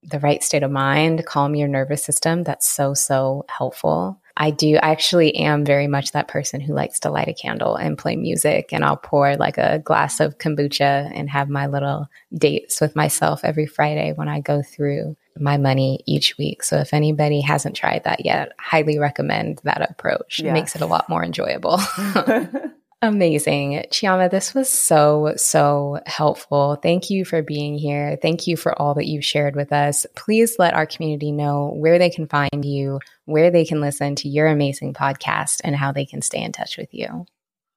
the 0.04 0.20
right 0.20 0.42
state 0.42 0.62
of 0.62 0.70
mind, 0.70 1.26
calm 1.26 1.56
your 1.56 1.68
nervous 1.68 2.04
system. 2.04 2.44
That's 2.44 2.68
so, 2.68 2.94
so 2.94 3.44
helpful. 3.48 4.21
I 4.36 4.50
do, 4.50 4.76
I 4.76 4.90
actually 4.90 5.36
am 5.36 5.64
very 5.64 5.86
much 5.86 6.12
that 6.12 6.28
person 6.28 6.60
who 6.60 6.74
likes 6.74 7.00
to 7.00 7.10
light 7.10 7.28
a 7.28 7.34
candle 7.34 7.76
and 7.76 7.98
play 7.98 8.16
music. 8.16 8.72
And 8.72 8.84
I'll 8.84 8.96
pour 8.96 9.36
like 9.36 9.58
a 9.58 9.78
glass 9.78 10.20
of 10.20 10.38
kombucha 10.38 11.10
and 11.14 11.28
have 11.30 11.48
my 11.48 11.66
little 11.66 12.08
dates 12.34 12.80
with 12.80 12.96
myself 12.96 13.40
every 13.44 13.66
Friday 13.66 14.12
when 14.14 14.28
I 14.28 14.40
go 14.40 14.62
through 14.62 15.16
my 15.38 15.56
money 15.56 16.00
each 16.06 16.36
week. 16.38 16.62
So 16.62 16.78
if 16.78 16.92
anybody 16.92 17.40
hasn't 17.40 17.76
tried 17.76 18.04
that 18.04 18.24
yet, 18.24 18.52
highly 18.58 18.98
recommend 18.98 19.60
that 19.64 19.90
approach. 19.90 20.40
Yes. 20.40 20.50
It 20.50 20.52
makes 20.52 20.76
it 20.76 20.82
a 20.82 20.86
lot 20.86 21.08
more 21.08 21.24
enjoyable. 21.24 21.80
Amazing. 23.04 23.84
Chioma, 23.90 24.30
this 24.30 24.54
was 24.54 24.70
so, 24.70 25.34
so 25.36 25.98
helpful. 26.06 26.76
Thank 26.76 27.10
you 27.10 27.24
for 27.24 27.42
being 27.42 27.76
here. 27.76 28.16
Thank 28.22 28.46
you 28.46 28.56
for 28.56 28.80
all 28.80 28.94
that 28.94 29.06
you've 29.06 29.24
shared 29.24 29.56
with 29.56 29.72
us. 29.72 30.06
Please 30.14 30.54
let 30.60 30.74
our 30.74 30.86
community 30.86 31.32
know 31.32 31.72
where 31.74 31.98
they 31.98 32.10
can 32.10 32.28
find 32.28 32.64
you, 32.64 33.00
where 33.24 33.50
they 33.50 33.64
can 33.64 33.80
listen 33.80 34.14
to 34.16 34.28
your 34.28 34.46
amazing 34.46 34.94
podcast, 34.94 35.60
and 35.64 35.74
how 35.74 35.90
they 35.90 36.06
can 36.06 36.22
stay 36.22 36.40
in 36.40 36.52
touch 36.52 36.76
with 36.76 36.94
you. 36.94 37.26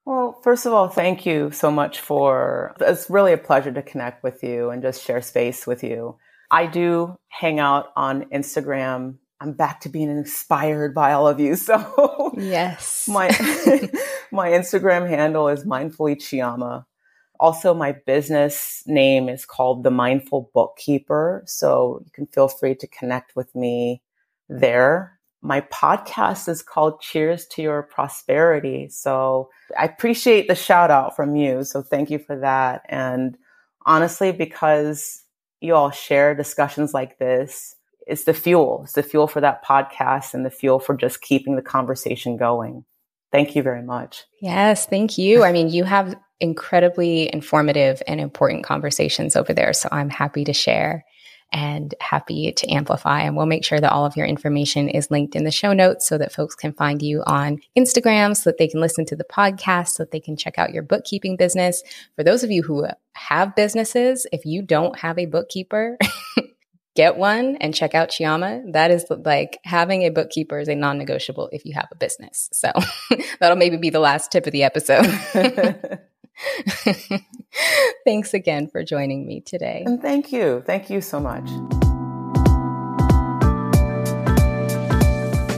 Well, 0.06 0.40
first 0.44 0.68
of 0.68 0.74
all, 0.74 0.90
thank 0.90 1.26
you 1.26 1.50
so 1.50 1.72
much 1.72 2.00
for 2.00 2.76
it's 2.80 3.10
really 3.10 3.34
a 3.34 3.38
pleasure 3.40 3.72
to 3.72 3.82
connect 3.82 4.22
with 4.22 4.44
you 4.44 4.70
and 4.70 4.84
just 4.84 5.04
share 5.04 5.24
space 5.24 5.66
with 5.66 5.84
you. 5.84 6.20
I 6.52 6.68
do 6.68 7.18
hang 7.30 7.60
out 7.60 7.88
on 7.96 8.26
Instagram 8.26 9.16
I'm 9.42 9.54
back 9.54 9.82
to 9.82 9.90
being 9.90 10.10
inspired 10.10 10.94
by 10.94 11.14
all 11.14 11.28
of 11.28 11.40
you. 11.40 11.56
So 11.66 12.34
yes, 12.38 13.08
my 13.08 13.28
my 14.32 14.50
Instagram 14.50 15.08
handle 15.08 15.48
is 15.48 15.66
mindfully 15.66 16.16
chioma. 16.16 16.86
Also, 17.40 17.74
my 17.74 17.92
business 17.92 18.82
name 18.86 19.28
is 19.28 19.46
called 19.46 19.84
the 19.84 19.92
Mindful 19.92 20.50
Bookkeeper. 20.54 21.44
So 21.46 22.02
you 22.06 22.12
can 22.12 22.28
feel 22.28 22.48
free 22.48 22.76
to 22.76 22.88
connect 22.88 23.36
with 23.36 23.54
me 23.56 24.02
there. 24.48 25.20
My 25.42 25.62
podcast 25.62 26.48
is 26.48 26.62
called 26.62 27.02
Cheers 27.02 27.46
to 27.48 27.62
Your 27.62 27.84
Prosperity. 27.84 28.90
So 28.90 29.50
I 29.78 29.86
appreciate 29.86 30.48
the 30.48 30.56
shout 30.56 30.92
out 30.92 31.16
from 31.16 31.36
you. 31.36 31.64
So 31.64 31.82
thank 31.82 32.10
you 32.10 32.20
for 32.20 32.38
that. 32.40 32.84
And 32.88 33.38
honestly, 33.86 34.32
because 34.32 35.22
you 35.62 35.76
all 35.76 35.92
share 35.92 36.34
discussions 36.36 36.94
like 36.94 37.20
this, 37.20 37.76
it's 38.06 38.26
the 38.26 38.34
fuel. 38.34 38.82
It's 38.84 38.94
the 38.94 39.04
fuel 39.04 39.28
for 39.28 39.42
that 39.42 39.64
podcast 39.66 40.34
and 40.34 40.46
the 40.46 40.50
fuel 40.52 40.80
for 40.80 40.96
just 40.96 41.22
keeping 41.22 41.56
the 41.56 41.62
conversation 41.62 42.38
going. 42.38 42.86
Thank 43.32 43.56
you 43.56 43.64
very 43.64 43.82
much. 43.84 44.24
Yes, 44.42 44.86
thank 44.86 45.18
you. 45.18 45.44
I 45.44 45.52
mean, 45.52 45.70
you 45.70 45.84
have 45.84 46.16
incredibly 46.40 47.34
informative 47.34 48.02
and 48.08 48.20
important 48.22 48.64
conversations 48.64 49.36
over 49.36 49.54
there. 49.54 49.74
So 49.74 49.90
I'm 49.92 50.10
happy 50.10 50.44
to 50.46 50.54
share. 50.54 51.04
and 51.54 51.94
happy 52.02 52.52
to 52.52 52.68
amplify. 52.70 53.22
And 53.22 53.38
we'll 53.38 53.46
make 53.46 53.64
sure 53.64 53.80
that 53.80 53.92
all 53.92 54.06
of 54.06 54.18
your 54.18 54.26
information 54.26 54.90
is 54.90 55.12
linked 55.12 55.36
in 55.36 55.44
the 55.46 55.52
show 55.52 55.74
notes 55.74 56.08
so 56.08 56.18
that 56.18 56.34
folks 56.34 56.56
can 56.56 56.74
find 56.74 57.02
you 57.02 57.24
on 57.26 57.60
Instagram, 57.78 58.36
so 58.36 58.50
that 58.50 58.58
they 58.58 58.68
can 58.68 58.82
listen 58.82 59.06
to 59.06 59.16
the 59.16 59.24
podcast, 59.24 59.90
so 59.90 60.04
that 60.04 60.12
they 60.12 60.20
can 60.20 60.36
check 60.36 60.58
out 60.58 60.74
your 60.74 60.84
bookkeeping 60.84 61.38
business. 61.38 61.84
For 62.16 62.24
those 62.24 62.44
of 62.44 62.52
you 62.52 62.64
who 62.64 62.88
have 63.14 63.56
businesses, 63.56 64.28
if 64.34 64.44
you 64.44 64.64
don't 64.64 64.98
have 65.00 65.18
a 65.18 65.28
bookkeeper, 65.28 65.98
get 66.96 67.18
one 67.18 67.58
and 67.58 67.76
check 67.76 67.94
out 67.94 68.10
Chioma. 68.10 68.72
That 68.72 68.90
is 68.90 69.06
like 69.10 69.60
having 69.64 70.04
a 70.04 70.10
bookkeeper 70.10 70.60
is 70.60 70.68
a 70.68 70.76
non 70.76 70.98
negotiable 70.98 71.50
if 71.52 71.66
you 71.66 71.74
have 71.74 71.88
a 71.92 71.96
business. 71.96 72.50
So 72.54 72.72
that'll 73.40 73.58
maybe 73.58 73.78
be 73.78 73.90
the 73.90 74.00
last 74.00 74.32
tip 74.32 74.48
of 74.48 74.54
the 74.54 74.64
episode. 74.64 75.06
Thanks 78.06 78.34
again 78.34 78.68
for 78.68 78.84
joining 78.84 79.28
me 79.28 79.42
today. 79.42 79.84
And 79.86 80.02
thank 80.02 80.32
you. 80.32 80.64
Thank 80.66 80.90
you 80.90 81.02
so 81.02 81.20
much. 81.20 81.50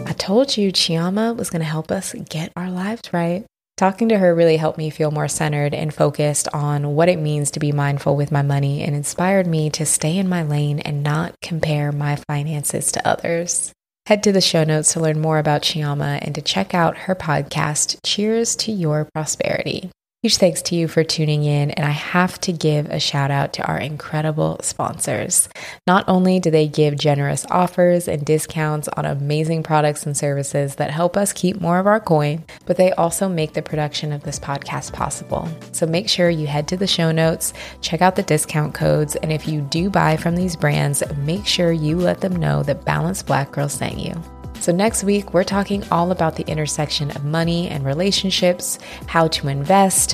I 0.08 0.14
told 0.18 0.58
you 0.58 0.72
Chioma 0.72 1.36
was 1.36 1.50
going 1.50 1.62
to 1.62 1.66
help 1.66 1.92
us 1.92 2.14
get 2.30 2.52
our 2.56 2.70
lives 2.70 3.12
right. 3.12 3.46
Talking 3.78 4.10
to 4.10 4.18
her 4.18 4.34
really 4.34 4.58
helped 4.58 4.80
me 4.80 4.90
feel 4.90 5.12
more 5.12 5.28
centered 5.28 5.76
and 5.76 5.94
focused 5.94 6.48
on 6.52 6.96
what 6.96 7.10
it 7.10 7.20
means 7.20 7.52
to 7.52 7.60
be 7.60 7.72
mindful 7.72 8.16
with 8.16 8.32
my 8.32 8.42
money 8.42 8.82
and 8.82 8.96
inspired 8.96 9.46
me 9.46 9.70
to 9.70 9.86
stay 9.86 10.18
in 10.18 10.28
my 10.28 10.42
lane 10.42 10.80
and 10.80 11.04
not 11.04 11.36
compare 11.44 11.92
my 11.92 12.16
finances 12.16 12.92
to 12.94 13.08
others. 13.08 13.72
Head 14.08 14.24
to 14.24 14.32
the 14.32 14.42
show 14.42 14.64
notes 14.64 14.94
to 14.94 15.00
learn 15.00 15.20
more 15.20 15.38
about 15.38 15.62
Chioma 15.62 16.18
and 16.24 16.34
to 16.34 16.42
check 16.42 16.74
out 16.74 16.98
her 16.98 17.14
podcast, 17.14 18.00
Cheers 18.04 18.56
to 18.56 18.72
Your 18.72 19.08
Prosperity. 19.14 19.92
Huge 20.24 20.38
thanks 20.38 20.64
to 20.64 20.76
you 20.76 20.88
for 20.88 21.04
tuning 21.04 21.44
in, 21.44 21.70
and 21.70 21.86
I 21.86 21.92
have 21.92 22.42
to 22.42 22.52
give 22.52 22.88
a 22.88 23.00
shout 23.00 23.30
out 23.30 23.54
to 23.54 23.68
our 23.68 23.78
incredible 23.78 24.58
sponsors. 24.64 25.48
Not 25.86 26.06
only 26.10 26.40
do 26.40 26.50
they 26.50 26.68
give 26.68 26.98
generous 26.98 27.46
offers 27.52 28.08
and 28.08 28.26
discounts 28.26 28.88
on 28.88 29.06
amazing 29.06 29.62
products 29.62 30.08
and 30.08 30.18
services 30.18 30.74
that 30.78 30.90
help 30.90 31.18
us 31.18 31.34
keep 31.34 31.62
more 31.62 31.78
of 31.78 31.86
our 31.86 32.00
coin, 32.00 32.44
but 32.66 32.78
they 32.78 32.92
also 32.94 33.30
make 33.30 33.54
the 33.54 33.62
production 33.62 34.12
of 34.12 34.24
this 34.24 34.40
podcast 34.40 34.92
possible. 34.92 35.48
So 35.72 35.86
make 35.86 36.10
sure 36.10 36.32
you 36.32 36.48
head 36.48 36.68
to 36.70 36.78
the 36.78 36.88
show 36.88 37.12
notes, 37.12 37.54
check 37.82 38.02
out 38.02 38.16
the 38.16 38.24
discount 38.24 38.74
codes, 38.74 39.16
and 39.18 39.32
if 39.32 39.48
you 39.48 39.62
do 39.62 39.92
buy 39.92 40.18
from 40.18 40.36
these 40.36 40.56
brands, 40.56 41.04
make 41.18 41.46
sure 41.46 41.72
you 41.72 41.96
let 41.96 42.22
them 42.22 42.36
know 42.36 42.64
that 42.64 42.86
Balanced 42.86 43.28
Black 43.28 43.52
Girl 43.52 43.70
sent 43.70 44.00
you. 44.00 44.20
So, 44.60 44.72
next 44.72 45.04
week, 45.04 45.34
we're 45.34 45.44
talking 45.44 45.84
all 45.92 46.12
about 46.12 46.36
the 46.36 46.48
intersection 46.48 47.12
of 47.12 47.24
money 47.24 47.70
and 47.70 47.86
relationships, 47.86 48.80
how 49.06 49.28
to 49.30 49.48
invest, 49.48 50.14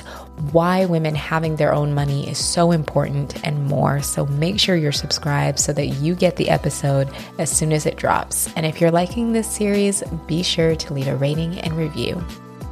why 0.52 0.84
women 0.84 1.14
having 1.14 1.56
their 1.56 1.72
own 1.72 1.94
money 1.94 2.28
is 2.28 2.38
so 2.38 2.70
important, 2.70 3.44
and 3.46 3.66
more. 3.66 4.00
So, 4.02 4.26
make 4.26 4.60
sure 4.60 4.76
you're 4.76 4.92
subscribed 4.92 5.58
so 5.58 5.72
that 5.72 5.86
you 5.86 6.14
get 6.14 6.36
the 6.36 6.50
episode 6.50 7.08
as 7.38 7.50
soon 7.50 7.72
as 7.72 7.86
it 7.86 7.96
drops. 7.96 8.52
And 8.54 8.66
if 8.66 8.80
you're 8.80 8.90
liking 8.90 9.32
this 9.32 9.50
series, 9.50 10.02
be 10.26 10.42
sure 10.42 10.76
to 10.76 10.94
leave 10.94 11.08
a 11.08 11.16
rating 11.16 11.58
and 11.60 11.76
review. 11.76 12.22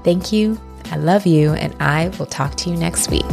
Thank 0.04 0.32
you. 0.32 0.60
I 0.90 0.96
love 0.96 1.26
you, 1.26 1.52
and 1.54 1.74
I 1.80 2.08
will 2.18 2.26
talk 2.26 2.54
to 2.56 2.70
you 2.70 2.76
next 2.76 3.10
week. 3.10 3.24